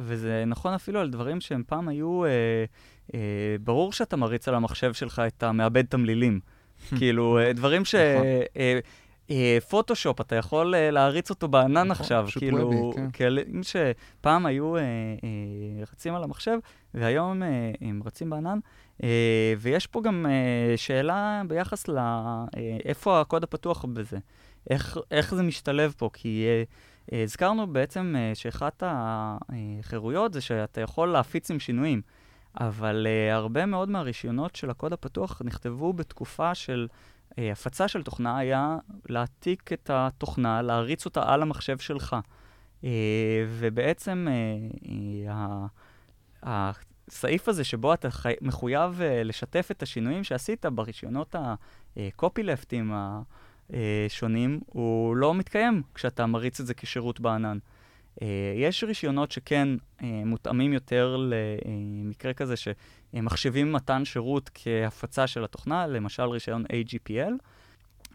וזה 0.00 0.44
נכון 0.46 0.72
אפילו 0.72 1.00
על 1.00 1.10
דברים 1.10 1.40
שהם 1.40 1.62
פעם 1.66 1.88
היו, 1.88 2.24
אה, 2.24 2.30
אה, 3.14 3.56
ברור 3.60 3.92
שאתה 3.92 4.16
מריץ 4.16 4.48
על 4.48 4.54
המחשב 4.54 4.92
שלך 4.92 5.22
את 5.26 5.42
המעבד 5.42 5.84
תמלילים. 5.86 6.40
כאילו, 6.98 7.38
דברים 7.54 7.84
ש... 7.84 7.94
נכון. 7.94 8.26
אה, 8.56 8.78
פוטושופ, 9.68 10.20
אתה 10.20 10.36
יכול 10.36 10.74
אה, 10.74 10.90
להריץ 10.90 11.30
אותו 11.30 11.48
בענן 11.48 11.88
נכון, 11.88 12.02
עכשיו, 12.02 12.26
כאילו, 12.38 12.58
וובי, 12.58 12.96
כן. 12.96 13.10
כלים 13.10 13.60
שפעם 13.62 14.46
היו 14.46 14.76
אה, 14.76 14.80
אה, 14.80 14.86
רצים 15.92 16.14
על 16.14 16.22
המחשב, 16.22 16.58
והיום 16.94 17.42
אה, 17.42 17.48
הם 17.80 18.00
רצים 18.04 18.30
בענן. 18.30 18.58
אה, 19.02 19.54
ויש 19.58 19.86
פה 19.86 20.02
גם 20.02 20.26
אה, 20.26 20.76
שאלה 20.76 21.42
ביחס 21.48 21.84
לאיפה 21.88 23.20
הקוד 23.20 23.42
הפתוח 23.42 23.84
בזה. 23.84 24.18
איך, 24.70 24.98
איך 25.10 25.34
זה 25.34 25.42
משתלב 25.42 25.94
פה? 25.98 26.10
כי 26.12 26.44
אה, 26.46 26.62
אה, 27.12 27.22
הזכרנו 27.22 27.66
בעצם 27.66 28.14
אה, 28.18 28.34
שאחת 28.34 28.82
החירויות 28.86 30.32
זה 30.32 30.40
שאתה 30.40 30.80
יכול 30.80 31.08
להפיץ 31.08 31.50
עם 31.50 31.60
שינויים, 31.60 32.02
אבל 32.60 33.06
אה, 33.06 33.34
הרבה 33.34 33.66
מאוד 33.66 33.88
מהרישיונות 33.88 34.56
של 34.56 34.70
הקוד 34.70 34.92
הפתוח 34.92 35.42
נכתבו 35.44 35.92
בתקופה 35.92 36.54
של 36.54 36.88
ההפצה 37.38 37.88
של 37.88 38.02
תוכנה 38.02 38.38
היה 38.38 38.76
להעתיק 39.08 39.72
את 39.72 39.90
התוכנה, 39.92 40.62
להריץ 40.62 41.04
אותה 41.04 41.32
על 41.32 41.42
המחשב 41.42 41.78
שלך. 41.78 42.16
אה, 42.84 42.90
ובעצם 43.48 44.26
הסעיף 46.42 47.48
הזה 47.48 47.64
שבו 47.64 47.94
אתה 47.94 48.10
חי... 48.10 48.32
מחויב 48.40 49.00
לשתף 49.24 49.68
את 49.70 49.82
השינויים 49.82 50.24
שעשית 50.24 50.66
ברישיונות 50.66 51.34
ה-copyleftים 51.34 52.92
השונים, 53.70 54.60
הוא 54.66 55.16
לא 55.16 55.34
מתקיים 55.34 55.82
כשאתה 55.94 56.26
מריץ 56.26 56.60
את 56.60 56.66
זה 56.66 56.74
כשירות 56.74 57.20
בענן. 57.20 57.58
יש 58.56 58.84
רישיונות 58.84 59.32
שכן 59.32 59.68
מותאמים 60.02 60.72
יותר 60.72 61.16
למקרה 61.16 62.32
כזה 62.32 62.54
שמחשבים 62.56 63.72
מתן 63.72 64.04
שירות 64.04 64.50
כהפצה 64.54 65.26
של 65.26 65.44
התוכנה, 65.44 65.86
למשל 65.86 66.22
רישיון 66.22 66.64
AGPL, 66.64 67.32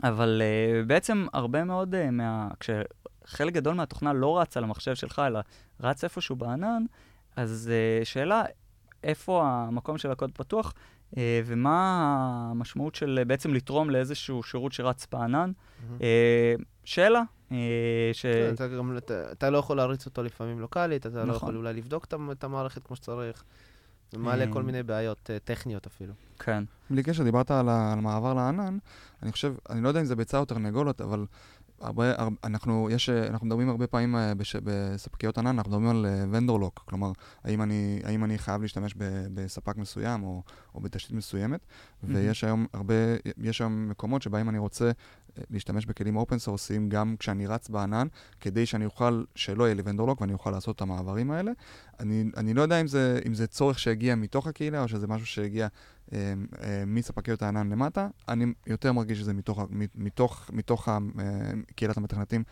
אבל 0.03 0.41
בעצם 0.87 1.27
הרבה 1.33 1.63
מאוד 1.63 2.09
מה... 2.11 2.47
כשחלק 2.59 3.53
גדול 3.53 3.73
מהתוכנה 3.73 4.13
לא 4.13 4.39
רץ 4.39 4.57
על 4.57 4.63
המחשב 4.63 4.95
שלך, 4.95 5.21
אלא 5.27 5.39
רץ 5.79 6.03
איפשהו 6.03 6.35
בענן, 6.35 6.83
אז 7.35 7.71
שאלה, 8.03 8.43
איפה 9.03 9.43
המקום 9.45 9.97
של 9.97 10.11
הקוד 10.11 10.31
פתוח, 10.31 10.73
ומה 11.17 12.07
המשמעות 12.51 12.95
של 12.95 13.23
בעצם 13.27 13.53
לתרום 13.53 13.89
לאיזשהו 13.89 14.43
שירות 14.43 14.73
שרץ 14.73 15.07
בענן. 15.11 15.51
Mm-hmm. 15.51 16.03
שאלה. 16.83 17.21
ש... 18.13 18.21
כן, 18.21 18.53
אתה, 18.53 18.67
גם, 18.67 18.97
אתה, 18.97 19.31
אתה 19.31 19.49
לא 19.49 19.57
יכול 19.57 19.77
להריץ 19.77 20.05
אותו 20.05 20.23
לפעמים 20.23 20.59
לוקאלית, 20.59 21.05
אתה 21.05 21.15
נכון. 21.15 21.27
לא 21.29 21.33
יכול 21.33 21.55
אולי 21.55 21.73
לבדוק 21.73 22.05
את 22.31 22.43
המערכת 22.43 22.83
כמו 22.87 22.95
שצריך. 22.95 23.43
זה 24.11 24.17
מעלה 24.17 24.45
כל 24.53 24.63
מיני 24.63 24.83
בעיות 24.83 25.29
uh, 25.29 25.39
טכניות 25.43 25.87
אפילו. 25.87 26.13
כן. 26.39 26.63
בלי 26.89 27.03
קשר, 27.03 27.23
דיברת 27.23 27.51
על, 27.51 27.69
על 27.69 27.99
מעבר 27.99 28.33
לענן, 28.33 28.77
אני 29.23 29.31
חושב, 29.31 29.53
אני 29.69 29.81
לא 29.81 29.87
יודע 29.87 29.99
אם 29.99 30.05
זה 30.05 30.15
ביצה 30.15 30.37
או 30.37 30.45
תרנגולת, 30.45 31.01
אבל 31.01 31.25
הרבה, 31.81 32.21
הרבה, 32.21 32.35
אנחנו, 32.43 32.89
יש, 32.91 33.09
אנחנו 33.09 33.47
מדברים 33.47 33.69
הרבה 33.69 33.87
פעמים 33.87 34.15
אה, 34.15 34.35
בש, 34.35 34.55
בספקיות 34.55 35.37
ענן, 35.37 35.57
אנחנו 35.57 35.71
מדברים 35.71 35.89
על 35.89 36.05
ונדור 36.31 36.59
לוק, 36.59 36.83
כלומר, 36.85 37.11
האם 37.43 37.61
אני, 37.61 37.99
האם 38.03 38.23
אני 38.23 38.37
חייב 38.37 38.61
להשתמש 38.61 38.93
ב, 38.97 39.03
בספק 39.33 39.77
מסוים 39.77 40.23
או, 40.23 40.43
או 40.75 40.79
בתשתית 40.79 41.15
מסוימת, 41.15 41.59
mm-hmm. 41.59 42.07
ויש 42.07 42.43
היום 42.43 42.65
הרבה, 42.73 42.93
יש 43.37 43.61
היום 43.61 43.89
מקומות 43.89 44.21
שבהם 44.21 44.49
אני 44.49 44.57
רוצה 44.57 44.85
אה, 44.85 45.43
להשתמש 45.49 45.85
בכלים 45.85 46.15
אופן 46.15 46.39
סורסיים 46.39 46.89
גם 46.89 47.15
כשאני 47.19 47.47
רץ 47.47 47.69
בענן, 47.69 48.07
כדי 48.39 48.65
שאני 48.65 48.85
אוכל, 48.85 49.23
שלא 49.35 49.63
יהיה 49.63 49.73
לי 49.73 49.81
ונדור 49.85 50.07
לוק 50.07 50.21
ואני 50.21 50.33
אוכל 50.33 50.51
לעשות 50.51 50.75
את 50.75 50.81
המעברים 50.81 51.31
האלה. 51.31 51.51
אני, 51.99 52.23
אני 52.37 52.53
לא 52.53 52.61
יודע 52.61 52.81
אם 52.81 52.87
זה, 52.87 53.19
אם 53.27 53.33
זה 53.33 53.47
צורך 53.47 53.79
שהגיע 53.79 54.15
מתוך 54.15 54.47
הקהילה 54.47 54.83
או 54.83 54.87
שזה 54.87 55.07
משהו 55.07 55.27
שהגיע 55.27 55.63
אה, 55.63 55.69
אה, 55.69 55.98
מספקיות 56.87 57.41
הענן 57.41 57.69
למטה, 57.69 58.07
אני 58.27 58.45
יותר 58.67 58.93
מרגיש 58.93 59.17
שזה 59.17 59.33
מתוך, 59.33 59.59
מתוך, 59.95 60.49
מתוך 60.53 60.89
אה, 60.89 60.97
קהילת 61.75 61.97
המתכנתים, 61.97 62.43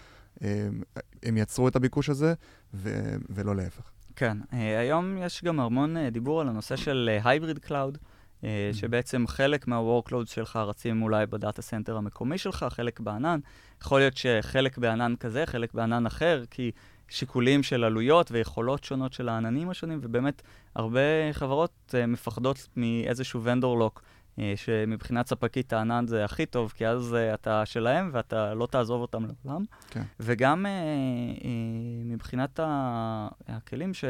הם 1.24 1.38
יצרו 1.38 1.68
את 1.68 1.76
הביקוש 1.76 2.10
הזה, 2.10 2.34
ו, 2.74 3.16
ולא 3.30 3.56
להפך. 3.56 3.92
כן, 4.16 4.38
היום 4.52 5.18
יש 5.18 5.44
גם 5.44 5.60
המון 5.60 6.10
דיבור 6.10 6.42
על 6.42 6.48
הנושא 6.48 6.76
של 6.76 7.20
hybrid 7.24 7.60
cloud. 7.60 7.98
אמ-המ. 8.42 8.46
שבעצם 8.76 9.28
חלק 9.28 9.68
מה-workloads 9.68 10.34
שלך 10.34 10.56
רצים 10.56 11.02
אולי 11.02 11.26
ב 11.26 11.33
data 11.33 11.62
center 11.62 11.98
המקומי 11.98 12.38
שלך, 12.38 12.66
חלק 12.70 13.00
בענן. 13.00 13.40
יכול 13.82 14.00
להיות 14.00 14.18
שחלק 14.18 14.78
בענן 14.78 15.14
כזה, 15.20 15.46
חלק 15.46 15.74
בענן 15.74 16.06
אחר, 16.06 16.44
כי 16.50 16.72
שיקולים 17.10 17.64
של 17.64 17.84
עלויות 17.84 18.32
ויכולות 18.32 18.84
שונות 18.84 19.14
של 19.14 19.30
העננים 19.30 19.70
השונים, 19.70 20.00
ובאמת 20.02 20.42
הרבה 20.76 21.02
חברות 21.32 21.72
אה, 21.90 22.08
מפחדות 22.08 22.68
מאיזשהו 22.76 23.44
vendor 23.44 23.78
lock, 23.78 24.02
uh, 24.36 24.40
שמבחינת 24.56 25.28
ספקית 25.28 25.74
הענן 25.74 26.08
זה 26.08 26.26
הכי 26.26 26.46
טוב, 26.46 26.74
כי 26.76 26.88
אז 26.88 27.14
uh, 27.14 27.34
אתה 27.34 27.66
שלהם 27.66 28.10
ואתה 28.14 28.54
לא 28.54 28.66
תעזוב 28.66 29.02
אותם 29.02 29.26
לעולם. 29.26 29.66
כן. 29.90 30.04
וגם 30.20 30.66
uh, 30.66 31.40
uh, 31.40 31.46
מבחינת 32.06 32.60
הכלים, 33.48 33.94
שה, 33.94 34.08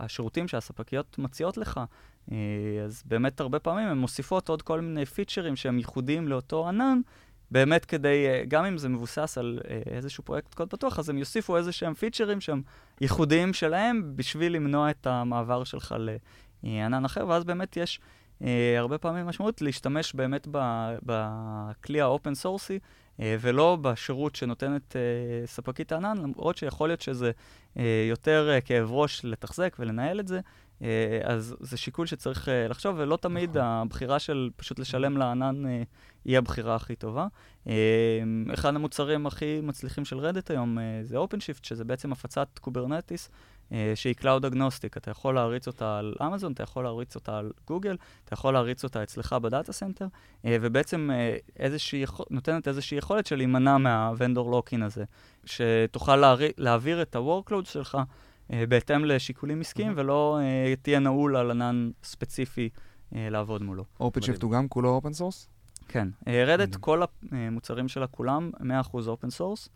השירותים 0.00 0.48
שהספקיות 0.48 1.18
מציעות 1.18 1.56
לך, 1.56 1.80
uh, 2.28 2.32
אז 2.84 3.02
באמת 3.06 3.40
הרבה 3.40 3.58
פעמים 3.58 3.88
הן 3.88 3.98
מוסיפות 3.98 4.48
עוד 4.48 4.62
כל 4.62 4.80
מיני 4.80 5.06
פיצ'רים 5.06 5.56
שהם 5.56 5.78
ייחודיים 5.78 6.28
לאותו 6.28 6.68
ענן, 6.68 7.00
באמת 7.50 7.84
כדי, 7.84 8.26
אה, 8.26 8.42
גם 8.48 8.64
אם 8.64 8.78
זה 8.78 8.88
מבוסס 8.88 9.38
על 9.38 9.60
אה, 9.68 9.80
איזשהו 9.86 10.24
פרויקט 10.24 10.54
קוד 10.54 10.70
פתוח, 10.70 10.98
אז 10.98 11.08
הם 11.08 11.18
יוסיפו 11.18 11.56
איזה 11.56 11.72
שהם 11.72 11.94
פיצ'רים 11.94 12.40
שהם 12.40 12.62
ייחודיים 13.00 13.52
שלהם 13.52 14.12
בשביל 14.16 14.52
למנוע 14.52 14.90
את 14.90 15.06
המעבר 15.06 15.64
שלך 15.64 15.94
לענן 16.62 17.04
אחר, 17.04 17.28
ואז 17.28 17.44
באמת 17.44 17.76
יש 17.76 18.00
אה, 18.42 18.74
הרבה 18.78 18.98
פעמים 18.98 19.26
משמעות 19.26 19.62
להשתמש 19.62 20.14
באמת 20.14 20.48
בכלי 21.02 22.00
ה 22.00 22.07
open 22.07 22.34
source 22.34 22.67
י, 22.67 22.78
ולא 23.40 23.78
בשירות 23.80 24.36
שנותנת 24.36 24.96
ספקית 25.46 25.92
הענן, 25.92 26.16
למרות 26.18 26.56
שיכול 26.56 26.88
להיות 26.88 27.00
שזה 27.00 27.30
יותר 28.08 28.50
כאב 28.64 28.92
ראש 28.92 29.24
לתחזק 29.24 29.76
ולנהל 29.78 30.20
את 30.20 30.28
זה, 30.28 30.40
אז 31.24 31.56
זה 31.60 31.76
שיקול 31.76 32.06
שצריך 32.06 32.48
לחשוב, 32.68 32.96
ולא 32.98 33.16
תמיד 33.16 33.50
נכון. 33.50 33.62
הבחירה 33.62 34.18
של 34.18 34.50
פשוט 34.56 34.78
לשלם 34.78 35.16
לענן 35.16 35.62
היא 36.24 36.38
הבחירה 36.38 36.74
הכי 36.74 36.96
טובה. 36.96 37.26
אה, 37.66 37.74
אחד 38.54 38.74
המוצרים 38.74 39.26
הכי 39.26 39.60
מצליחים 39.62 40.04
של 40.04 40.18
Red 40.18 40.34
Hat 40.34 40.50
היום 40.50 40.78
אה, 40.78 41.00
זה 41.02 41.18
OpenShift, 41.18 41.60
שזה 41.62 41.84
בעצם 41.84 42.12
הפצת 42.12 42.58
Kubernetes, 42.60 43.30
אה, 43.72 43.92
שהיא 43.94 44.14
Cloud 44.20 44.52
Agnostic. 44.52 44.96
אתה 44.96 45.10
יכול 45.10 45.34
להריץ 45.34 45.66
אותה 45.66 45.98
על 45.98 46.14
אמזון, 46.26 46.52
אתה 46.52 46.62
יכול 46.62 46.84
להריץ 46.84 47.14
אותה 47.14 47.38
על 47.38 47.52
גוגל, 47.66 47.96
אתה 48.24 48.34
יכול 48.34 48.54
להריץ 48.54 48.84
אותה 48.84 49.02
אצלך 49.02 49.32
ב 49.32 49.40
data 49.40 49.72
center, 49.72 50.06
ובעצם 50.44 51.10
איזושהי, 51.58 52.04
נותנת 52.30 52.68
איזושהי 52.68 52.98
יכולת 52.98 53.26
של 53.26 53.36
להימנע 53.36 53.78
מה 53.78 53.96
vendor 53.96 54.50
lock-in 54.50 54.82
הזה, 54.82 55.04
שתוכל 55.44 56.16
להעביר, 56.16 56.50
להעביר 56.56 57.02
את 57.02 57.16
ה-workload 57.16 57.64
שלך 57.64 57.98
בהתאם 58.50 59.04
לשיקולים 59.04 59.60
עסקיים, 59.60 59.92
אמ-המ. 59.92 60.00
ולא 60.00 60.38
תהיה 60.82 60.98
נעול 60.98 61.36
על 61.36 61.50
ענן 61.50 61.90
ספציפי 62.02 62.68
לעבוד 63.12 63.62
מולו. 63.62 63.84
OpenShift 64.02 64.42
הוא 64.42 64.50
גם 64.52 64.68
כולו 64.68 64.88
open 64.88 65.12
source? 65.12 65.48
כן. 65.90 66.08
Red 66.46 66.59
Hat, 66.59 66.76
כל 66.76 67.02
המוצרים 67.32 67.88
שלה 67.88 68.06
כולם 68.06 68.50
100% 68.60 68.62
open 69.06 69.30
source, 69.30 69.68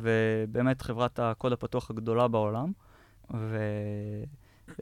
ובאמת 0.00 0.82
חברת 0.82 1.18
הקוד 1.18 1.52
הפתוח 1.52 1.90
הגדולה 1.90 2.28
בעולם, 2.28 2.72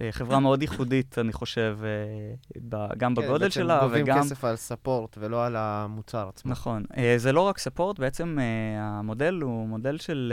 וחברה 0.02 0.40
מאוד 0.40 0.62
ייחודית, 0.62 1.18
אני 1.18 1.32
חושב, 1.32 1.78
אה, 1.82 2.88
גם 2.96 3.14
כן, 3.14 3.22
בגודל 3.22 3.50
שלה, 3.50 3.80
וגם... 3.90 3.90
בעצם 3.90 4.06
גובים 4.10 4.24
כסף 4.24 4.44
על 4.44 4.56
support 4.56 5.18
ולא 5.20 5.46
על 5.46 5.56
המוצר 5.56 6.28
עצמו. 6.28 6.50
נכון. 6.50 6.84
אה, 6.96 7.14
זה 7.16 7.32
לא 7.32 7.40
רק 7.40 7.58
support, 7.58 7.98
בעצם 7.98 8.38
אה, 8.40 8.44
המודל 8.80 9.40
הוא 9.42 9.68
מודל 9.68 9.98
של 9.98 10.32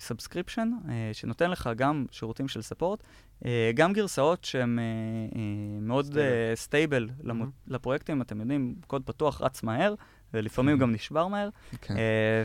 subscription, 0.00 0.70
שנותן 1.12 1.50
לך 1.50 1.70
גם 1.76 2.06
שירותים 2.10 2.48
של 2.48 2.62
support, 2.62 3.02
אה, 3.44 3.70
גם 3.74 3.92
גרסאות 3.92 4.44
שהן 4.44 4.78
אה, 4.78 4.84
אה, 4.84 5.80
מאוד 5.80 6.16
stable 6.54 7.08
אמ-המ. 7.20 7.32
לפרויקטים, 7.66 8.22
אתם 8.22 8.40
יודעים, 8.40 8.74
קוד 8.86 9.02
פתוח 9.04 9.42
רץ 9.42 9.62
מהר, 9.62 9.94
ולפעמים 10.34 10.76
אמ-המ. 10.76 10.80
גם 10.80 10.92
נשבר 10.92 11.28
מהר, 11.28 11.48
כן. 11.80 11.94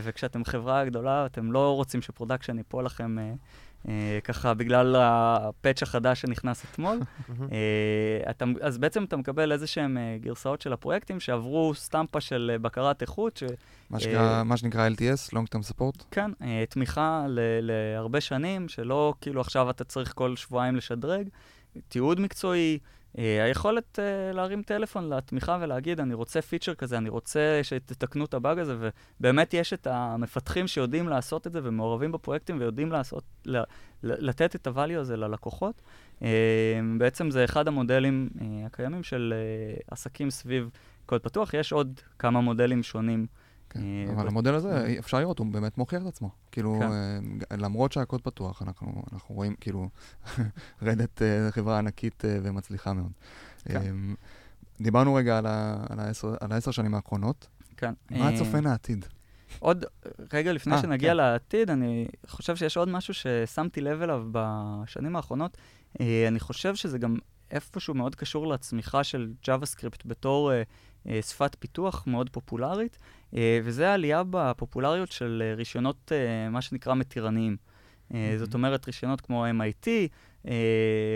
וכשאתם 0.02 0.44
חברה 0.44 0.84
גדולה, 0.84 1.26
אתם 1.26 1.52
לא 1.52 1.74
רוצים 1.74 2.02
ש 2.02 2.11
production 2.11 2.58
ייפול 2.58 2.84
לכם 2.84 3.18
אה, 3.18 3.32
ככה 4.24 4.54
בגלל 4.54 4.96
ה 4.98 5.12
patch 5.12 5.82
החדש 5.82 6.20
שנכנס 6.20 6.64
אתמול. 6.64 6.98
אה, 7.52 8.30
אתה, 8.30 8.44
אז 8.60 8.78
בעצם 8.78 9.04
אתה 9.04 9.16
מקבל 9.16 9.52
איזה 9.52 9.66
שהן 9.66 9.98
אה, 9.98 10.16
גרסאות 10.20 10.60
של 10.60 10.72
הפרויקטים 10.72 11.20
שעברו 11.20 11.74
סטמפה 11.74 12.20
של 12.20 12.56
בקרת 12.62 13.02
איכות. 13.02 13.36
ש, 13.36 13.42
מה, 14.44 14.56
שנקרא 14.56 14.88
LTS, 14.88 15.34
Long 15.34 15.56
Term 15.56 15.72
Support? 15.72 16.04
כן, 16.10 16.30
תמיכה 16.68 17.24
ל, 17.28 17.38
להרבה 17.60 18.20
שנים, 18.20 18.68
שלא 18.68 19.14
כאילו 19.20 19.40
עכשיו 19.40 19.70
אתה 19.70 19.84
צריך 19.84 20.12
כל 20.14 20.36
שבועיים 20.36 20.76
לשדרג, 20.76 21.28
תיעוד 21.88 22.20
מקצועי. 22.20 22.78
Uh, 23.16 23.20
היכולת 23.44 23.98
uh, 23.98 24.34
להרים 24.34 24.62
טלפון 24.62 25.08
לתמיכה 25.12 25.58
ולהגיד, 25.60 26.00
אני 26.00 26.14
רוצה 26.14 26.42
פיצ'ר 26.42 26.74
כזה, 26.74 26.98
אני 26.98 27.08
רוצה 27.08 27.60
שתתקנו 27.62 28.24
את 28.24 28.34
הבאג 28.34 28.58
הזה, 28.58 28.76
ובאמת 29.20 29.54
יש 29.54 29.72
את 29.72 29.86
המפתחים 29.86 30.66
שיודעים 30.66 31.08
לעשות 31.08 31.46
את 31.46 31.52
זה 31.52 31.60
ומעורבים 31.62 32.12
בפרויקטים 32.12 32.60
ויודעים 32.60 32.92
לעשות, 32.92 33.24
לתת 34.02 34.56
את 34.56 34.66
הvalue 34.66 34.98
הזה 34.98 35.16
ללקוחות. 35.16 35.82
Uh, 36.20 36.24
בעצם 36.98 37.30
זה 37.30 37.44
אחד 37.44 37.68
המודלים 37.68 38.28
הקיימים 38.66 39.02
של 39.02 39.34
עסקים 39.90 40.30
סביב 40.30 40.70
קוד 41.06 41.20
פתוח. 41.22 41.54
יש 41.54 41.72
עוד 41.72 42.00
כמה 42.18 42.40
מודלים 42.40 42.82
שונים. 42.82 43.26
כן, 43.72 43.80
אה, 43.80 44.12
אבל 44.12 44.28
המודל 44.28 44.54
הזה, 44.54 44.94
אפשר 44.98 45.18
לראות, 45.18 45.38
הוא 45.38 45.46
באמת 45.46 45.78
מוכיח 45.78 46.02
את 46.02 46.06
עצמו. 46.06 46.30
כאילו, 46.52 46.76
כן. 46.80 46.92
אה, 47.52 47.56
למרות 47.56 47.92
שהקוד 47.92 48.20
פתוח, 48.20 48.62
אנחנו, 48.62 49.02
אנחנו 49.12 49.34
רואים, 49.34 49.54
כאילו, 49.60 49.88
רדת 50.82 51.22
אה, 51.22 51.50
חברה 51.50 51.78
ענקית 51.78 52.24
ומצליחה 52.42 52.92
מאוד. 52.92 53.12
כן. 53.64 53.94
דיברנו 54.80 55.14
רגע 55.14 55.38
על, 55.38 55.46
העשר, 56.50 56.70
שנים 56.70 56.94
האחרונות. 56.94 57.48
כן. 57.76 57.92
מה 58.10 58.38
צופן 58.38 58.66
העתיד? 58.66 59.04
עוד 59.58 59.84
רגע 60.32 60.52
לפני 60.52 60.76
아, 60.76 60.82
שנגיע 60.82 61.10
כן. 61.10 61.16
לעתיד, 61.16 61.70
אני 61.70 62.08
חושב 62.26 62.56
שיש 62.56 62.76
עוד 62.76 62.88
משהו 62.88 63.14
ששמתי 63.14 63.80
לב 63.80 64.02
אליו 64.02 64.26
בשנים 64.32 65.16
האחרונות. 65.16 65.56
אני 66.00 66.40
חושב 66.40 66.74
שזה 66.74 66.98
גם 66.98 67.16
איפשהו 67.50 67.94
מאוד 67.94 68.14
קשור 68.14 68.46
לצמיחה 68.46 69.04
של 69.04 69.32
JavaScript 69.46 70.02
בתור 70.06 70.52
אה, 71.06 71.22
שפת 71.22 71.56
פיתוח 71.58 72.06
מאוד 72.06 72.30
פופולרית, 72.30 72.98
אה, 73.02 73.08
וזה 73.34 73.90
העלייה 73.90 74.22
בפופולריות 74.30 75.12
של 75.12 75.42
אה, 75.46 75.54
רישיונות, 75.54 76.12
אה, 76.12 76.50
מה 76.50 76.62
שנקרא 76.62 76.94
מתירניים. 76.94 77.56
אה, 78.14 78.34
זאת 78.38 78.54
אומרת, 78.54 78.86
רישיונות 78.86 79.20
כמו 79.20 79.46
MIT 79.46 79.88
אה, 80.48 80.54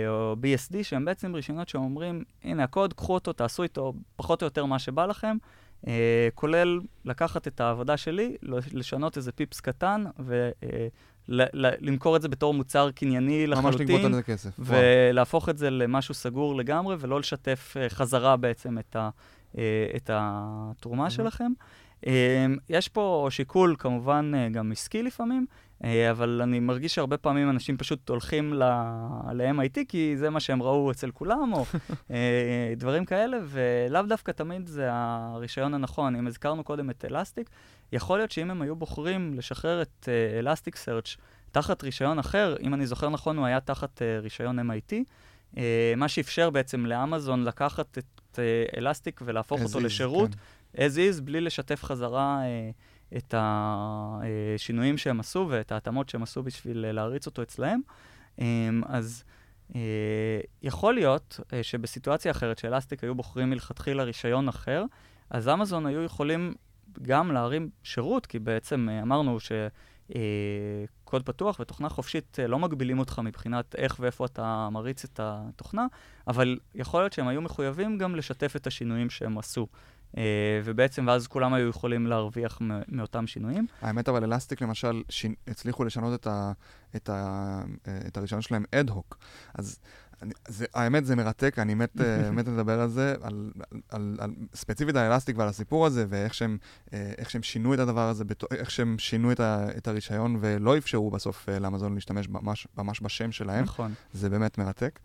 או 0.08 0.36
BSD, 0.42 0.82
שהם 0.82 1.04
בעצם 1.04 1.34
רישיונות 1.34 1.68
שאומרים, 1.68 2.24
הנה 2.44 2.64
הקוד, 2.64 2.92
קחו 2.92 3.14
אותו, 3.14 3.32
תעשו 3.32 3.62
איתו 3.62 3.92
פחות 4.16 4.42
או 4.42 4.46
יותר 4.46 4.64
מה 4.64 4.78
שבא 4.78 5.06
לכם, 5.06 5.36
אה, 5.86 6.28
כולל 6.34 6.80
לקחת 7.04 7.48
את 7.48 7.60
העבודה 7.60 7.96
שלי, 7.96 8.36
לשנות 8.72 9.16
איזה 9.16 9.32
פיפס 9.32 9.60
קטן, 9.60 10.04
ולמכור 11.28 12.16
את 12.16 12.22
זה 12.22 12.28
בתור 12.28 12.54
מוצר 12.54 12.90
קנייני 12.90 13.46
ממש 13.46 13.58
לחלוטין. 13.58 13.86
לגבות 13.86 14.04
על 14.04 14.14
זה 14.14 14.22
כסף. 14.22 14.50
ולהפוך 14.58 15.48
את 15.48 15.58
זה 15.58 15.70
למשהו 15.70 16.14
סגור 16.14 16.56
לגמרי, 16.56 16.96
ולא 16.98 17.20
לשתף 17.20 17.74
אה, 17.76 17.88
חזרה 17.88 18.36
בעצם 18.36 18.78
את, 18.78 18.96
ה, 18.96 19.10
אה, 19.58 19.86
את 19.96 20.10
התרומה. 20.12 21.10
שלכם. 21.10 21.52
אה, 22.06 22.46
יש 22.68 22.88
פה 22.88 23.28
שיקול, 23.30 23.76
כמובן, 23.78 24.32
אה, 24.34 24.48
גם 24.48 24.72
עסקי 24.72 25.02
לפעמים, 25.02 25.46
אה, 25.84 26.10
אבל 26.10 26.40
אני 26.42 26.60
מרגיש 26.60 26.94
שהרבה 26.94 27.16
פעמים 27.16 27.50
אנשים 27.50 27.76
פשוט 27.76 28.08
הולכים 28.08 28.54
ל- 28.54 28.62
ל-MIT, 29.32 29.78
כי 29.88 30.16
זה 30.16 30.30
מה 30.30 30.40
שהם 30.40 30.62
ראו 30.62 30.90
אצל 30.90 31.10
כולם, 31.10 31.52
או 31.52 31.64
אה, 32.10 32.74
דברים 32.76 33.04
כאלה, 33.04 33.38
ולאו 33.44 34.02
דווקא 34.02 34.32
תמיד 34.32 34.66
זה 34.66 34.88
הרישיון 34.92 35.74
הנכון. 35.74 36.16
אם 36.16 36.26
הזכרנו 36.26 36.64
קודם 36.64 36.90
את 36.90 37.04
אלסטיק, 37.10 37.50
יכול 37.92 38.18
להיות 38.18 38.30
שאם 38.30 38.50
הם 38.50 38.62
היו 38.62 38.76
בוחרים 38.76 39.34
לשחרר 39.34 39.82
את 39.82 40.08
אלסטיק 40.38 40.76
סרצ' 40.76 41.16
תחת 41.52 41.82
רישיון 41.82 42.18
אחר, 42.18 42.56
אם 42.60 42.74
אני 42.74 42.86
זוכר 42.86 43.08
נכון, 43.08 43.38
הוא 43.38 43.46
היה 43.46 43.60
תחת 43.60 44.02
רישיון 44.22 44.58
MIT, 44.58 44.94
מה 45.96 46.08
שאפשר 46.08 46.50
בעצם 46.50 46.86
לאמזון 46.86 47.44
לקחת 47.44 47.98
את 47.98 48.38
אלסטיק 48.76 49.20
ולהפוך 49.24 49.60
As 49.60 49.64
אותו 49.64 49.78
is, 49.78 49.80
כן. 49.80 49.86
לשירות, 49.86 50.30
as 50.76 50.96
is, 50.96 51.20
בלי 51.24 51.40
לשתף 51.40 51.84
חזרה 51.84 52.40
uh, 52.42 53.16
את 53.16 53.34
השינויים 53.38 54.98
שהם 54.98 55.20
עשו 55.20 55.46
ואת 55.50 55.72
ההתאמות 55.72 56.08
שהם 56.08 56.22
עשו 56.22 56.42
בשביל 56.42 56.84
uh, 56.88 56.92
להריץ 56.92 57.26
אותו 57.26 57.42
אצלהם. 57.42 57.80
Um, 58.38 58.42
אז 58.86 59.24
uh, 59.72 59.74
יכול 60.62 60.94
להיות 60.94 61.40
uh, 61.40 61.52
שבסיטואציה 61.62 62.30
אחרת, 62.30 62.58
שאלסטיק 62.58 63.04
היו 63.04 63.14
בוחרים 63.14 63.50
מלכתחילה 63.50 64.02
רישיון 64.02 64.48
אחר, 64.48 64.84
אז 65.30 65.48
אמזון 65.48 65.86
היו 65.86 66.02
יכולים 66.02 66.54
גם 67.02 67.32
להרים 67.32 67.70
שירות, 67.82 68.26
כי 68.26 68.38
בעצם 68.38 68.88
uh, 68.88 69.02
אמרנו 69.02 69.40
ש... 69.40 69.52
אה, 70.14 70.20
קוד 71.04 71.22
פתוח 71.22 71.60
ותוכנה 71.60 71.88
חופשית 71.88 72.38
אה, 72.40 72.46
לא 72.46 72.58
מגבילים 72.58 72.98
אותך 72.98 73.20
מבחינת 73.24 73.74
איך 73.74 73.96
ואיפה 74.00 74.24
אתה 74.24 74.68
מריץ 74.72 75.04
את 75.04 75.20
התוכנה, 75.22 75.86
אבל 76.28 76.58
יכול 76.74 77.00
להיות 77.00 77.12
שהם 77.12 77.28
היו 77.28 77.42
מחויבים 77.42 77.98
גם 77.98 78.14
לשתף 78.14 78.56
את 78.56 78.66
השינויים 78.66 79.10
שהם 79.10 79.38
עשו. 79.38 79.66
אה, 80.16 80.60
ובעצם, 80.64 81.06
ואז 81.08 81.26
כולם 81.26 81.54
היו 81.54 81.68
יכולים 81.68 82.06
להרוויח 82.06 82.58
מאותם 82.88 83.26
שינויים. 83.26 83.66
האמת, 83.80 84.08
אבל 84.08 84.24
אלסטיק 84.24 84.60
למשל, 84.60 85.02
שינו, 85.08 85.34
הצליחו 85.46 85.84
לשנות 85.84 86.20
את, 86.20 86.26
ה, 86.26 86.52
את, 86.96 87.08
ה, 87.08 87.60
את 88.06 88.16
הרישיון 88.16 88.40
שלהם 88.40 88.64
אד-הוק. 88.74 89.18
אז 89.54 89.78
אני, 90.22 90.32
זה, 90.48 90.66
האמת, 90.74 91.06
זה 91.06 91.16
מרתק, 91.16 91.58
אני 91.58 91.74
מת, 91.74 92.00
אה, 92.00 92.30
מת 92.36 92.48
לדבר 92.48 92.80
על 92.80 92.88
זה, 92.88 93.14
על, 93.22 93.52
על, 93.88 94.16
על, 94.20 94.34
ספציפית 94.54 94.96
על 94.96 95.12
אלסטיק 95.12 95.38
ועל 95.38 95.48
הסיפור 95.48 95.86
הזה, 95.86 96.06
ואיך 96.08 96.34
שהם, 96.34 96.58
אה, 96.92 97.12
איך 97.18 97.30
שהם 97.30 97.42
שינו 97.42 97.74
את 97.74 97.78
הדבר 97.78 98.08
הזה, 98.08 98.24
איך 98.54 98.70
שהם 98.70 98.98
שינו 98.98 99.32
את, 99.32 99.40
ה, 99.40 99.66
את 99.76 99.88
הרישיון 99.88 100.36
ולא 100.40 100.78
אפשרו 100.78 101.10
בסוף 101.10 101.48
אה, 101.48 101.58
לאמזון 101.58 101.94
להשתמש 101.94 102.28
ממש, 102.28 102.68
ממש 102.78 103.00
בשם 103.02 103.32
שלהם. 103.32 103.64
נכון. 103.64 103.94
זה 104.12 104.30
באמת 104.30 104.58
מרתק. 104.58 104.98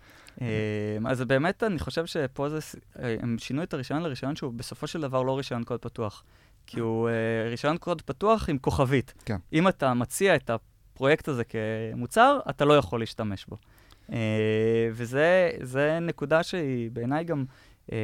אז 1.06 1.22
באמת, 1.22 1.64
אני 1.64 1.80
חושב 1.80 2.06
שפה 2.06 2.50
זה, 2.50 2.60
הם 2.96 3.36
שינו 3.40 3.64
את 3.64 3.74
הרישיון 3.74 4.02
לרישיון 4.04 4.36
שהוא 4.36 4.54
בסופו 4.54 4.88
של 4.88 5.02
דבר 5.02 5.22
לא 5.22 5.38
רישיון 5.38 5.64
קוד 5.64 5.80
פתוח. 5.80 6.24
כי 6.68 6.80
הוא 6.80 7.10
אה, 7.10 7.50
רישיון 7.50 7.78
קוד 7.78 8.02
פתוח 8.02 8.50
עם 8.50 8.58
כוכבית. 8.58 9.14
כן. 9.26 9.38
אם 9.54 9.68
אתה 9.68 9.94
מציע 9.94 10.36
את 10.36 10.50
הפרויקט 10.50 11.28
הזה 11.28 11.44
כמוצר, 11.44 12.40
אתה 12.50 12.66
לא 12.66 12.78
יכול 12.78 13.00
להשתמש 13.00 13.46
בו. 13.46 13.58
אה, 14.12 14.90
וזה 14.92 15.52
זה 15.62 16.00
נקודה 16.02 16.44
שהיא 16.44 16.92
בעיניי 16.92 17.24
גם 17.24 17.46
אה, 17.92 17.98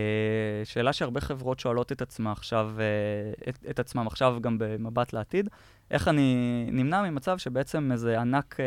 שאלה 0.64 0.94
שהרבה 0.94 1.22
חברות 1.22 1.60
שואלות 1.60 1.92
את 1.92 2.02
עצמם 2.02 2.28
עכשיו, 2.28 2.72
אה, 2.80 3.50
את, 3.50 3.58
את 3.70 3.80
עצמם 3.80 4.08
עכשיו 4.08 4.38
גם 4.42 4.58
במבט 4.60 5.14
לעתיד. 5.14 5.50
איך 5.92 6.08
אני 6.08 6.36
נמנע 6.72 7.10
ממצב 7.10 7.38
שבעצם 7.38 7.92
איזה 7.92 8.22
ענק, 8.22 8.58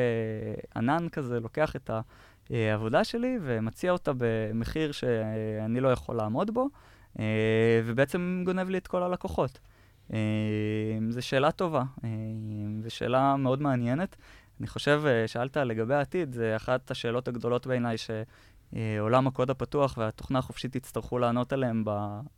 ענן 0.76 1.08
כזה 1.08 1.40
לוקח 1.40 1.76
את 1.76 1.90
העבודה 2.50 3.04
שלי 3.04 3.38
ומציע 3.42 3.92
אותה 3.92 4.12
במחיר 4.16 4.92
שאני 4.92 5.80
לא 5.80 5.88
יכול 5.88 6.16
לעמוד 6.16 6.50
בו, 6.54 6.68
ובעצם 7.84 8.42
גונב 8.46 8.68
לי 8.68 8.78
את 8.78 8.86
כל 8.86 9.02
הלקוחות. 9.02 9.58
זו 11.10 11.22
שאלה 11.22 11.50
טובה, 11.50 11.82
אה, 12.04 12.08
ושאלה 12.82 13.36
מאוד 13.36 13.62
מעניינת. 13.62 14.16
אני 14.60 14.66
חושב, 14.66 15.02
אה, 15.06 15.28
שאלת 15.28 15.56
לגבי 15.56 15.94
העתיד, 15.94 16.32
זה 16.32 16.56
אחת 16.56 16.90
השאלות 16.90 17.28
הגדולות 17.28 17.66
בעיניי 17.66 17.96
שעולם 17.98 19.26
הקוד 19.26 19.50
הפתוח 19.50 19.98
והתוכנה 19.98 20.38
החופשית 20.38 20.76
יצטרכו 20.76 21.18
לענות 21.18 21.52
עליהן 21.52 21.84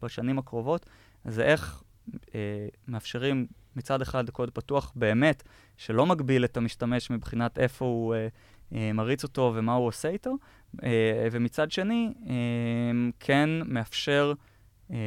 בשנים 0.02 0.38
הקרובות, 0.38 0.86
זה 1.24 1.44
איך 1.44 1.82
אה, 2.34 2.66
מאפשרים 2.88 3.46
מצד 3.76 4.02
אחד 4.02 4.30
קוד 4.30 4.50
פתוח 4.50 4.92
באמת, 4.96 5.42
שלא 5.76 6.06
מגביל 6.06 6.44
את 6.44 6.56
המשתמש 6.56 7.10
מבחינת 7.10 7.58
איפה 7.58 7.84
הוא 7.84 8.14
אה, 8.14 8.28
אה, 8.74 8.92
מריץ 8.92 9.22
אותו 9.22 9.52
ומה 9.56 9.74
הוא 9.74 9.86
עושה 9.86 10.08
איתו, 10.08 10.36
אה, 10.82 11.28
ומצד 11.32 11.70
שני, 11.70 12.12
אה, 12.28 12.34
כן 13.20 13.50
מאפשר 13.66 14.32
אה, 14.92 14.98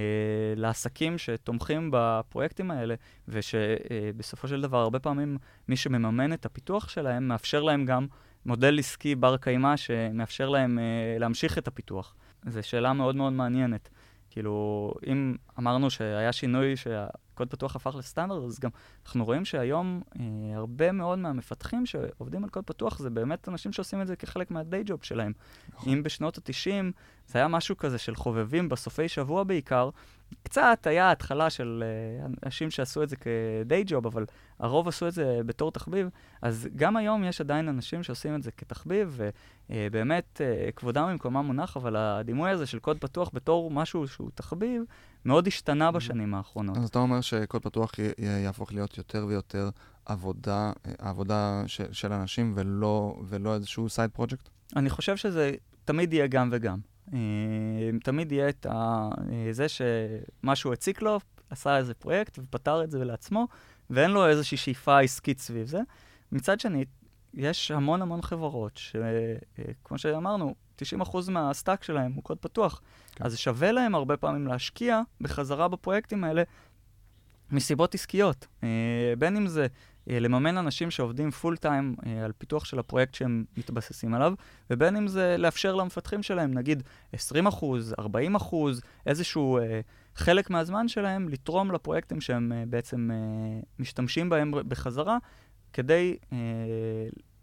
לעסקים 0.55 1.17
שתומכים 1.17 1.89
בפרויקטים 1.93 2.71
האלה, 2.71 2.95
ושבסופו 3.27 4.47
של 4.47 4.61
דבר, 4.61 4.77
הרבה 4.77 4.99
פעמים 4.99 5.37
מי 5.67 5.77
שמממן 5.77 6.33
את 6.33 6.45
הפיתוח 6.45 6.89
שלהם, 6.89 7.27
מאפשר 7.27 7.63
להם 7.63 7.85
גם 7.85 8.07
מודל 8.45 8.79
עסקי 8.79 9.15
בר 9.15 9.37
קיימא 9.37 9.77
שמאפשר 9.77 10.49
להם 10.49 10.79
אה, 10.79 11.17
להמשיך 11.19 11.57
את 11.57 11.67
הפיתוח. 11.67 12.15
זו 12.47 12.63
שאלה 12.63 12.93
מאוד 12.93 13.15
מאוד 13.15 13.33
מעניינת. 13.33 13.89
כאילו, 14.35 14.93
אם 15.07 15.35
אמרנו 15.59 15.89
שהיה 15.89 16.33
שינוי 16.33 16.75
שהקוד 16.75 17.49
פתוח 17.49 17.75
הפך 17.75 17.95
לסטנדרט, 17.95 18.43
אז 18.43 18.59
גם 18.59 18.69
אנחנו 19.05 19.25
רואים 19.25 19.45
שהיום 19.45 20.01
אה, 20.19 20.23
הרבה 20.55 20.91
מאוד 20.91 21.19
מהמפתחים 21.19 21.85
שעובדים 21.85 22.43
על 22.43 22.49
קוד 22.49 22.63
פתוח 22.63 22.99
זה 22.99 23.09
באמת 23.09 23.49
אנשים 23.49 23.71
שעושים 23.71 24.01
את 24.01 24.07
זה 24.07 24.15
כחלק 24.15 24.51
מהדיי 24.51 24.83
ג'וב 24.85 25.03
שלהם. 25.03 25.33
נכון. 25.73 25.93
אם 25.93 26.03
בשנות 26.03 26.37
ה-90 26.37 26.91
זה 27.27 27.39
היה 27.39 27.47
משהו 27.47 27.77
כזה 27.77 27.97
של 27.97 28.15
חובבים 28.15 28.69
בסופי 28.69 29.09
שבוע 29.09 29.43
בעיקר, 29.43 29.89
קצת 30.43 30.87
היה 30.87 31.11
התחלה 31.11 31.49
של 31.49 31.83
אה, 31.85 32.25
אנשים 32.45 32.71
שעשו 32.71 33.03
את 33.03 33.09
זה 33.09 33.15
כדיי 33.15 33.83
ג'וב, 33.87 34.05
אבל 34.07 34.25
הרוב 34.59 34.87
עשו 34.87 35.07
את 35.07 35.13
זה 35.13 35.39
בתור 35.45 35.71
תחביב, 35.71 36.09
אז 36.41 36.67
גם 36.75 36.97
היום 36.97 37.23
יש 37.23 37.41
עדיין 37.41 37.69
אנשים 37.69 38.03
שעושים 38.03 38.35
את 38.35 38.43
זה 38.43 38.51
כתחביב, 38.51 39.19
ובאמת 39.69 40.41
אה, 40.41 40.69
כבודם 40.75 41.07
במקומם 41.11 41.45
מונח, 41.45 41.77
אבל 41.77 41.95
הדימוי 41.95 42.49
הזה 42.49 42.65
של 42.65 42.79
קוד 42.79 42.97
פתוח 42.97 43.29
בתור 43.33 43.71
משהו 43.71 44.07
שהוא 44.07 44.29
תחביב, 44.35 44.83
מאוד 45.25 45.47
השתנה 45.47 45.91
בשנים 45.91 46.33
האחרונות. 46.33 46.77
אז 46.77 46.87
אתה 46.87 46.99
אומר 46.99 47.21
שקוד 47.21 47.61
פתוח 47.61 47.91
יהפוך 48.17 48.73
להיות 48.73 48.97
יותר 48.97 49.25
ויותר 49.27 49.69
עבודה, 50.05 50.71
אה, 50.85 50.91
עבודה 50.97 51.63
של, 51.67 51.93
של 51.93 52.13
אנשים 52.13 52.53
ולא, 52.55 53.15
ולא 53.27 53.55
איזשהו 53.55 53.89
סייד 53.89 54.11
פרויקט? 54.11 54.49
אני 54.75 54.89
חושב 54.89 55.17
שזה 55.17 55.51
תמיד 55.85 56.13
יהיה 56.13 56.27
גם 56.27 56.49
וגם. 56.51 56.94
אה, 57.13 57.19
תמיד 58.03 58.31
יהיה 58.31 58.49
את 58.49 58.65
ה... 58.65 59.09
אה, 59.31 59.47
זה 59.51 59.65
שמשהו 59.69 60.73
הציק 60.73 61.01
לו, 61.01 61.19
עשה 61.49 61.77
איזה 61.77 61.93
פרויקט 61.93 62.39
ופתר 62.39 62.83
את 62.83 62.91
זה 62.91 63.05
לעצמו, 63.05 63.47
ואין 63.89 64.11
לו 64.11 64.27
איזושהי 64.27 64.57
שאיפה 64.57 64.99
עסקית 64.99 65.39
סביב 65.39 65.67
זה. 65.67 65.79
מצד 66.31 66.59
שני, 66.59 66.85
יש 67.33 67.71
המון 67.71 68.01
המון 68.01 68.21
חברות 68.21 68.77
שכמו 68.77 69.97
שאמרנו, 69.97 70.55
90% 71.01 71.31
מה 71.31 71.46
stack 71.46 71.83
שלהם 71.83 72.13
הוא 72.13 72.23
קוד 72.23 72.37
פתוח. 72.37 72.81
כן. 73.11 73.25
אז 73.25 73.37
שווה 73.37 73.71
להם 73.71 73.95
הרבה 73.95 74.17
פעמים 74.17 74.47
להשקיע 74.47 75.01
בחזרה 75.21 75.67
בפרויקטים 75.67 76.23
האלה 76.23 76.43
מסיבות 77.51 77.95
עסקיות. 77.95 78.47
אה, 78.63 79.13
בין 79.17 79.37
אם 79.37 79.47
זה 79.47 79.61
אה, 79.61 79.67
לממן 80.07 80.57
אנשים 80.57 80.91
שעובדים 80.91 81.31
full 81.31 81.57
time 81.57 81.95
אה, 82.05 82.25
על 82.25 82.31
פיתוח 82.37 82.65
של 82.65 82.79
הפרויקט 82.79 83.13
שהם 83.13 83.45
מתבססים 83.57 84.13
עליו, 84.13 84.33
ובין 84.69 84.95
אם 84.95 85.07
זה 85.07 85.35
לאפשר 85.37 85.75
למפתחים 85.75 86.23
שלהם, 86.23 86.53
נגיד 86.53 86.83
20 87.13 87.47
אחוז, 87.47 87.95
40 87.99 88.35
אחוז, 88.35 88.81
איזשהו 89.05 89.57
אה, 89.57 89.81
חלק 90.15 90.49
מהזמן 90.49 90.87
שלהם, 90.87 91.29
לתרום 91.29 91.71
לפרויקטים 91.71 92.21
שהם 92.21 92.51
אה, 92.51 92.63
בעצם 92.67 93.11
אה, 93.11 93.59
משתמשים 93.79 94.29
בהם 94.29 94.51
בחזרה, 94.67 95.17
כדי 95.73 96.17
אה, 96.33 96.37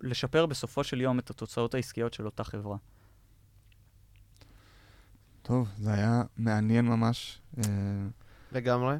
לשפר 0.00 0.46
בסופו 0.46 0.84
של 0.84 1.00
יום 1.00 1.18
את 1.18 1.30
התוצאות 1.30 1.74
העסקיות 1.74 2.14
של 2.14 2.26
אותה 2.26 2.44
חברה. 2.44 2.76
טוב, 5.42 5.68
זה 5.76 5.92
היה 5.92 6.22
מעניין 6.36 6.84
ממש. 6.84 7.40
אה, 7.58 7.64
לגמרי. 8.52 8.96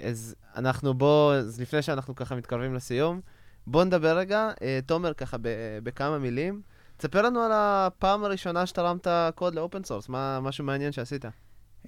אז 0.00 0.34
אנחנו 0.56 0.94
בוא, 0.94 1.34
אז 1.34 1.60
לפני 1.60 1.82
שאנחנו 1.82 2.14
ככה 2.14 2.34
מתקרבים 2.34 2.74
לסיום, 2.74 3.20
בוא 3.66 3.84
נדבר 3.84 4.18
רגע, 4.18 4.50
אה, 4.62 4.78
תומר, 4.86 5.14
ככה 5.14 5.38
ב- 5.38 5.78
בכמה 5.82 6.18
מילים. 6.18 6.62
תספר 6.96 7.22
לנו 7.22 7.40
על 7.40 7.50
הפעם 7.54 8.24
הראשונה 8.24 8.66
שתרמת 8.66 9.06
קוד 9.34 9.54
ל 9.54 9.60
open 9.60 9.84
source, 9.84 10.08
מה 10.08 10.40
משהו 10.40 10.64
מעניין 10.64 10.92
שעשית. 10.92 11.24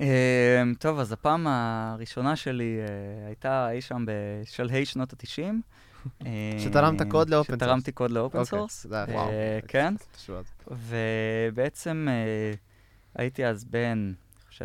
אה, 0.00 0.62
טוב, 0.78 0.98
אז 0.98 1.12
הפעם 1.12 1.46
הראשונה 1.46 2.36
שלי 2.36 2.78
אה, 2.80 3.26
הייתה 3.26 3.70
אי 3.70 3.80
שם 3.80 4.04
בשלהי 4.06 4.86
שנות 4.86 5.12
ה-90. 5.12 5.54
שתרמת 6.58 7.02
קוד 7.10 7.30
ל 7.30 7.35
open 7.35 7.52
source. 7.52 7.62
שתרמתי 7.62 7.92
קוד 7.92 8.10
ל 8.10 8.16
open 8.16 8.38
אוקיי, 8.38 8.58
source. 8.58 8.86
אה. 8.92 9.58
כן. 9.68 9.94
ובעצם 10.68 12.08
הייתי 13.14 13.46
אז 13.46 13.64
בן, 13.64 14.12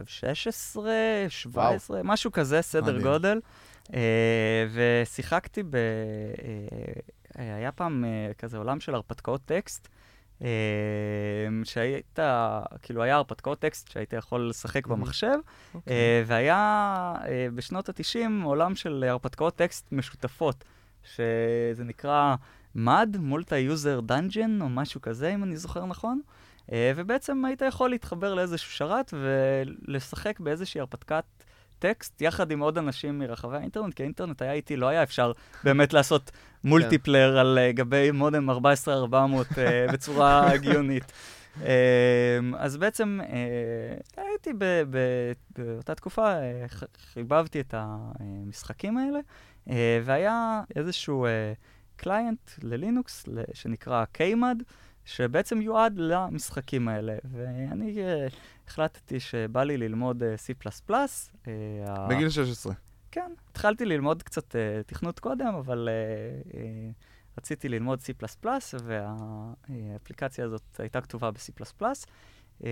חושב, 0.02 0.34
16, 0.34 0.91
17, 1.30 2.02
משהו 2.04 2.32
כזה, 2.32 2.62
סדר 2.62 2.82
מדהים. 2.82 3.02
גודל. 3.02 3.39
אה, 3.94 4.68
ושיחקתי 4.74 5.64
ב... 5.64 5.76
אה, 5.76 5.82
אה, 7.39 7.56
היה 7.56 7.72
פעם 7.72 8.06
אה, 8.06 8.32
כזה 8.38 8.58
עולם 8.58 8.80
של 8.80 8.96
הרפתקאות 8.96 9.41
טקסט, 9.46 9.88
אה, 10.41 10.48
שהיית, 11.64 12.20
כאילו 12.82 13.04
היה 13.04 13.16
הרפתקאות 13.16 13.60
טקסט 13.60 13.91
שהיית 13.91 14.14
יכול 14.14 14.50
לשחק. 14.50 14.88
במחשב, 14.88 15.38
אוקיי. 15.74 15.94
אה, 15.94 16.24
והיה 16.26 17.14
אה, 17.26 17.48
בשנות 17.56 17.89
ה-90 17.89 18.44
עולם 18.44 18.76
של 18.76 19.06
הרפתקאות 19.08 19.56
טקסט 19.56 19.88
משותפות, 19.91 20.64
שזה 21.04 21.84
נקרא 21.84 22.36
MUD, 22.78 23.16
Multi-User 23.16 24.10
Dungeon, 24.10 24.62
או 24.62 24.70
משהו 24.70 25.02
כזה, 25.02 25.34
אם 25.34 25.44
אני 25.44 25.58
זוכר 25.58 25.86
נכון. 25.86 26.22
אה, 26.72 26.91
ובעצם 26.95 27.45
היית 27.45 27.61
יכול 27.61 27.89
להתחבר 27.89 28.34
לאיזשהו 28.34 28.72
שרת 28.72 29.14
ולשחק 29.14 30.39
באיזושהי 30.39 30.80
הרפתקת 30.82 31.24
טקסט, 31.80 32.22
יחד 32.22 32.51
עם 32.51 32.59
עוד 32.59 32.78
אנשים 32.78 33.20
מרחבי 33.20 33.57
האינטרנט, 33.57 33.93
כי 33.93 34.03
האינטרנט 34.03 34.41
היה 34.41 34.53
איתי, 34.53 34.76
לא 34.76 34.88
היה 34.88 35.03
אפשר 35.03 35.32
באמת 35.64 35.93
לעשות 35.93 36.32
מולטיפלייר 36.64 37.39
על 37.39 37.57
אה, 37.57 37.72
גבי 37.72 38.11
מודם 38.11 38.49
14400 38.49 39.47
אה, 39.57 39.86
בצורה 39.93 40.51
הגיונית. 40.51 41.11
אז 42.57 42.78
בעצם 42.78 43.20
הייתי 44.18 44.53
ב- 44.57 44.84
ב- 44.89 45.32
באותה 45.57 45.95
תקופה, 45.95 46.34
חיבבתי 47.14 47.59
את 47.59 47.74
המשחקים 47.78 48.97
האלה, 48.97 49.20
והיה 50.03 50.61
איזשהו 50.76 51.28
קליינט 51.95 52.51
ללינוקס 52.64 53.26
שנקרא 53.53 54.05
KMAD, 54.18 54.64
שבעצם 55.06 55.62
יועד 55.62 55.93
למשחקים 55.97 56.88
האלה. 56.88 57.16
ואני 57.32 58.04
אה, 58.04 58.28
החלטתי 58.68 59.20
שבא 59.20 59.64
לי 59.64 59.78
ללמוד 59.78 60.24
אה, 60.24 60.36
C++. 60.36 60.70
ה- 61.88 62.08
בגיל 62.08 62.30
16. 62.30 62.74
כן, 63.12 63.32
התחלתי 63.51 63.86
ללמוד 63.86 64.24
קצת 64.24 64.51
uh, 64.51 64.58
תכנות 64.86 65.20
קודם, 65.20 65.56
אבל 65.60 65.89
uh, 65.89 66.51
uh, 66.51 66.58
רציתי 67.38 67.70
ללמוד 67.70 67.99
C++, 68.01 68.26
והאפליקציה 68.84 70.45
הזאת 70.45 70.80
הייתה 70.80 71.01
כתובה 71.01 71.32
ב-C++, 71.32 71.51
אה, 72.62 72.66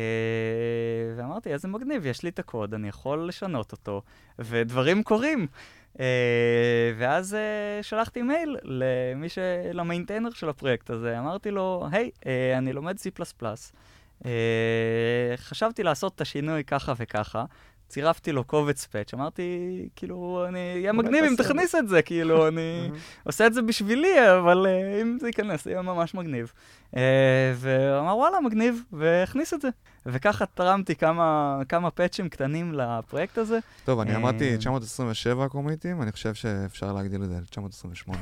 ואמרתי, 1.17 1.53
איזה 1.53 1.67
מגניב, 1.67 2.05
יש 2.05 2.23
לי 2.23 2.29
את 2.29 2.39
הקוד, 2.39 2.73
אני 2.73 2.87
יכול 2.87 3.27
לשנות 3.27 3.71
אותו, 3.71 4.01
ודברים 4.39 5.03
קורים. 5.03 5.47
אה, 5.95 5.99
ואז 6.97 7.33
אה, 7.33 7.83
שלחתי 7.83 8.21
מייל 8.21 8.57
למי 8.63 9.29
ש... 9.29 9.37
ל 9.73 9.78
maintainer 9.78 10.29
של 10.29 10.49
הפרויקט 10.49 10.89
הזה, 10.89 11.19
אמרתי 11.19 11.51
לו, 11.51 11.87
היי, 11.91 12.09
hey, 12.15 12.23
אה, 12.23 12.27
אני 12.57 12.73
לומד 12.73 12.95
C++, 12.97 13.21
חשבתי 15.35 15.83
לעשות 15.83 16.15
את 16.15 16.21
השינוי 16.21 16.63
ככה 16.63 16.93
וככה, 16.97 17.45
צירפתי 17.87 18.31
לו 18.31 18.43
קובץ 18.43 18.85
patch, 18.85 19.13
אמרתי, 19.13 19.43
כאילו, 19.95 20.45
אני, 20.47 20.59
יהיה 20.59 20.91
אולי 20.91 21.03
מגניב 21.03 21.23
אם 21.23 21.35
תכניס 21.37 21.75
את 21.75 21.87
זה, 21.87 22.01
כאילו, 22.01 22.47
אני. 22.47 22.89
עושה 23.23 23.47
את 23.47 23.53
זה 23.53 23.61
בשבילי, 23.61 24.31
אבל 24.39 24.67
אם 25.01 25.17
זה 25.19 25.27
ייכנס, 25.27 25.65
יהיה 25.65 25.81
ממש 25.81 26.13
מגניב. 26.13 26.53
Uh, 26.91 26.97
והוא 27.55 27.99
אמר, 27.99 28.17
וואלה, 28.17 28.39
מגניב, 28.39 28.83
והכניס 28.93 29.53
את 29.53 29.61
זה. 29.61 29.69
וככה 30.05 30.45
תרמתי 30.45 30.95
כמה, 30.95 31.59
כמה 31.69 31.91
פאצ'ים 31.91 32.29
קטנים 32.29 32.73
לפרויקט 32.73 33.37
הזה. 33.37 33.59
טוב, 33.85 33.99
אני 33.99 34.11
אה, 34.11 34.15
אמרתי 34.15 34.57
927 34.57 35.47
קומיטים, 35.47 36.01
אני 36.01 36.11
חושב 36.11 36.33
שאפשר 36.33 36.93
להגדיל 36.93 37.23
את 37.23 37.29
זה 37.29 37.35
ל-928. 37.35 38.15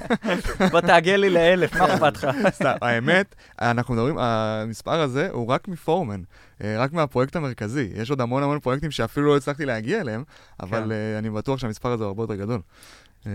בוא 0.72 0.80
תעגל 0.80 1.16
לי 1.16 1.30
לאלף, 1.30 1.76
מה 1.76 1.94
אכפת 1.94 2.16
לך? 2.16 2.28
סתם, 2.56 2.74
האמת, 2.82 3.34
אנחנו 3.60 3.94
מדברים, 3.94 4.18
המספר 4.18 5.00
הזה 5.00 5.28
הוא 5.32 5.46
רק 5.46 5.68
מפורמן, 5.68 6.22
אה, 6.64 6.76
רק 6.78 6.92
מהפרויקט 6.92 7.36
המרכזי. 7.36 7.90
יש 7.94 8.10
עוד 8.10 8.20
המון 8.20 8.42
המון 8.42 8.60
פרויקטים 8.60 8.90
שאפילו 8.90 9.26
לא 9.26 9.36
הצלחתי 9.36 9.64
להגיע 9.64 10.00
אליהם, 10.00 10.24
אבל 10.60 10.82
כן. 10.84 10.92
אה, 10.92 11.18
אני 11.18 11.30
בטוח 11.30 11.58
שהמספר 11.58 11.92
הזה 11.92 12.04
הוא 12.04 12.08
הרבה 12.08 12.22
יותר 12.22 12.34
גדול. 12.34 12.60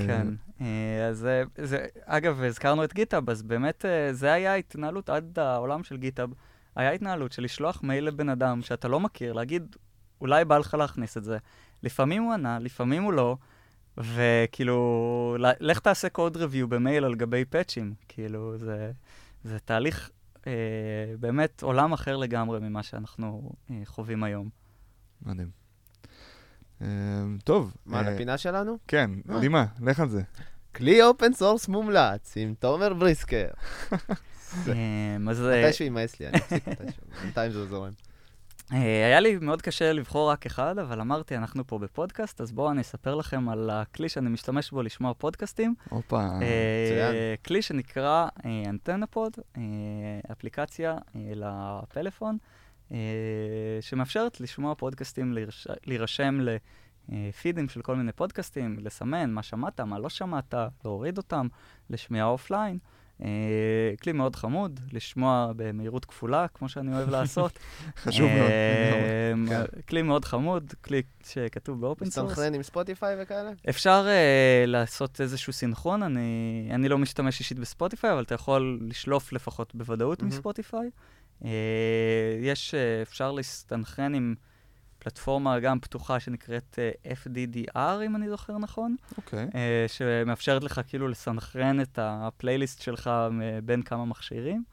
כן, 0.07 0.27
אה, 0.61 1.07
אז 1.07 1.27
זה, 1.57 1.85
אגב, 2.05 2.41
הזכרנו 2.41 2.83
את 2.83 2.93
גיטאב, 2.93 3.29
אז 3.29 3.43
באמת 3.43 3.85
אה, 3.85 4.13
זה 4.13 4.33
היה 4.33 4.55
התנהלות 4.55 5.09
עד 5.09 5.39
העולם 5.39 5.83
של 5.83 5.97
גיטאב. 5.97 6.29
היה 6.75 6.91
התנהלות 6.91 7.31
של 7.31 7.43
לשלוח 7.43 7.83
מייל 7.83 8.07
לבן 8.07 8.29
אדם 8.29 8.61
שאתה 8.61 8.87
לא 8.87 8.99
מכיר, 8.99 9.33
להגיד, 9.33 9.75
אולי 10.21 10.45
בא 10.45 10.57
לך 10.57 10.73
להכניס 10.73 11.17
את 11.17 11.23
זה. 11.23 11.37
לפעמים 11.83 12.23
הוא 12.23 12.33
ענה, 12.33 12.59
לפעמים 12.59 13.03
הוא 13.03 13.13
לא, 13.13 13.37
וכאילו, 13.97 15.37
לך 15.39 15.79
תעשה 15.79 16.09
קוד 16.09 16.37
ריוויו 16.37 16.67
במייל 16.67 17.05
על 17.05 17.15
גבי 17.15 17.45
פאצ'ים. 17.45 17.93
כאילו, 18.07 18.57
זה, 18.57 18.91
זה 19.43 19.59
תהליך, 19.59 20.09
אה, 20.47 20.53
באמת 21.19 21.63
עולם 21.63 21.93
אחר 21.93 22.17
לגמרי 22.17 22.59
ממה 22.59 22.83
שאנחנו 22.83 23.51
אה, 23.71 23.81
חווים 23.85 24.23
היום. 24.23 24.49
מדהים. 25.21 25.62
אה, 26.83 26.87
טוב. 27.43 27.73
מה, 27.85 27.97
אה, 27.97 28.11
לפינה 28.11 28.37
שלנו? 28.37 28.77
כן, 28.87 29.09
דימה, 29.39 29.65
לך 29.81 29.99
על 29.99 30.09
זה. 30.09 30.21
כלי 30.75 31.03
open 31.03 31.33
source 31.33 31.67
מומלץ 31.67 32.33
עם 32.37 32.53
תומר 32.59 32.93
בריסקר. 32.93 33.47
אה, 34.67 35.17
אז... 35.29 35.41
אה, 35.41 35.63
מתישהו 35.63 35.83
יימאס 35.83 36.19
לי, 36.19 36.27
אני 36.27 36.37
אפסיק 36.37 36.67
מתישהו. 36.67 37.03
בינתיים 37.21 37.51
זה 37.51 37.65
זורם. 37.65 37.91
אה, 38.73 39.05
היה 39.05 39.19
לי 39.19 39.37
מאוד 39.41 39.61
קשה 39.61 39.93
לבחור 39.93 40.29
רק 40.31 40.45
אחד, 40.45 40.79
אבל 40.79 41.01
אמרתי, 41.01 41.37
אנחנו 41.37 41.67
פה 41.67 41.79
בפודקאסט, 41.79 42.41
אז 42.41 42.51
בואו 42.51 42.71
אני 42.71 42.81
אספר 42.81 43.15
לכם 43.15 43.49
על 43.49 43.69
הכלי 43.69 44.09
שאני 44.09 44.29
משתמש 44.29 44.71
בו 44.71 44.81
לשמוע 44.81 45.13
פודקאסטים. 45.13 45.75
הופה. 45.89 46.19
אה, 46.19 46.27
מצוין. 46.27 47.15
כלי 47.45 47.61
שנקרא 47.61 48.27
AntennaPod, 48.69 49.33
אפליקציה 50.31 50.97
אה, 51.15 51.21
לפלאפון, 51.35 52.37
אה, 52.41 52.62
שמאפשרת 53.81 54.41
לשמוע 54.41 54.75
פודקאסטים, 54.75 55.33
להירש- 55.33 55.67
להירשם 55.85 56.39
לפידים 57.09 57.69
של 57.69 57.81
כל 57.81 57.95
מיני 57.95 58.11
פודקאסטים, 58.11 58.77
לסמן 58.81 59.31
מה 59.31 59.43
שמעת, 59.43 59.79
מה 59.79 59.99
לא 59.99 60.09
שמעת, 60.09 60.53
להוריד 60.85 61.17
אותם, 61.17 61.47
לשמיעה 61.89 62.25
offline. 62.25 62.77
אה, 63.23 63.27
כלי 64.03 64.11
מאוד 64.11 64.35
חמוד, 64.35 64.79
לשמוע 64.91 65.51
במהירות 65.55 66.05
כפולה, 66.05 66.45
כמו 66.53 66.69
שאני 66.69 66.95
אוהב 66.95 67.09
לעשות. 67.15 67.59
חשוב 67.97 68.27
מאוד. 68.29 68.49
אה, 68.51 69.33
כן. 69.49 69.81
כלי 69.89 70.01
מאוד 70.01 70.25
חמוד, 70.25 70.73
כלי 70.83 71.01
שכתוב 71.27 71.81
ב 71.81 71.86
open 71.86 72.05
source. 72.09 72.31
מסתנכרן 72.31 72.53
עם 72.53 72.63
Spotify 72.63 73.15
וכאלה? 73.23 73.51
אפשר 73.69 74.07
לעשות 74.67 75.21
איזשהו 75.21 75.53
סינכרון, 75.53 76.03
אני, 76.03 76.21
אני 76.71 76.89
לא 76.89 76.97
משתמש 76.97 77.39
אישית 77.39 77.59
בספוטיפיי, 77.59 78.11
אבל 78.11 78.23
אתה 78.23 78.35
יכול 78.35 78.79
לשלוף 78.81 79.33
לפחות 79.33 79.75
בוודאות. 79.75 80.23
מספוטיפיי. 80.23 80.89
Uh, 81.43 81.45
יש, 82.41 82.73
uh, 82.73 83.07
אפשר 83.07 83.31
להסתנכרן 83.31 84.15
עם 84.15 84.35
פלטפורמה 84.99 85.59
גם 85.59 85.79
פתוחה 85.79 86.19
שנקראת 86.19 86.79
uh, 87.03 87.07
FDDR, 87.07 88.05
אם 88.05 88.15
אני 88.15 88.29
זוכר 88.29 88.57
נכון, 88.57 88.95
אוקיי. 89.17 89.47
uh, 89.47 89.53
שמאפשרת 89.87 90.63
לך 90.63 90.81
כאילו 90.87 91.07
לסנכרן 91.07 91.81
את 91.81 91.99
הפלייליסט 92.01 92.81
שלך 92.81 93.09
בין 93.65 93.81
כמה 93.81 94.05
מכשירים. 94.05 94.63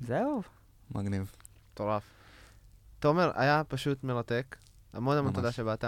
זהו. 0.00 0.42
מגניב. 0.90 1.32
מטורף. 1.72 2.02
תומר, 2.98 3.30
היה 3.34 3.62
פשוט 3.68 4.04
מרתק. 4.04 4.56
המון 4.92 5.16
המון. 5.16 5.32
תודה 5.32 5.52
שבאת. 5.52 5.84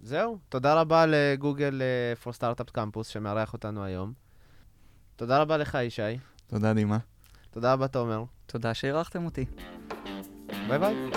זהו, 0.00 0.38
תודה 0.48 0.74
רבה 0.74 1.04
לגוגל 1.08 1.82
פור 2.22 2.32
סטארט-אפ 2.32 2.70
קמפוס 2.70 3.06
שמארח 3.08 3.52
אותנו 3.52 3.84
היום. 3.84 4.12
תודה 5.16 5.38
רבה 5.38 5.56
לך, 5.56 5.78
ישי. 5.82 6.18
תודה, 6.46 6.74
דימה. 6.74 6.98
תודה 7.50 7.72
רבה, 7.72 7.88
תומר. 7.88 8.24
תודה 8.46 8.74
שאירחתם 8.74 9.24
אותי. 9.24 9.44
ביי 10.68 10.78
ביי. 10.78 11.10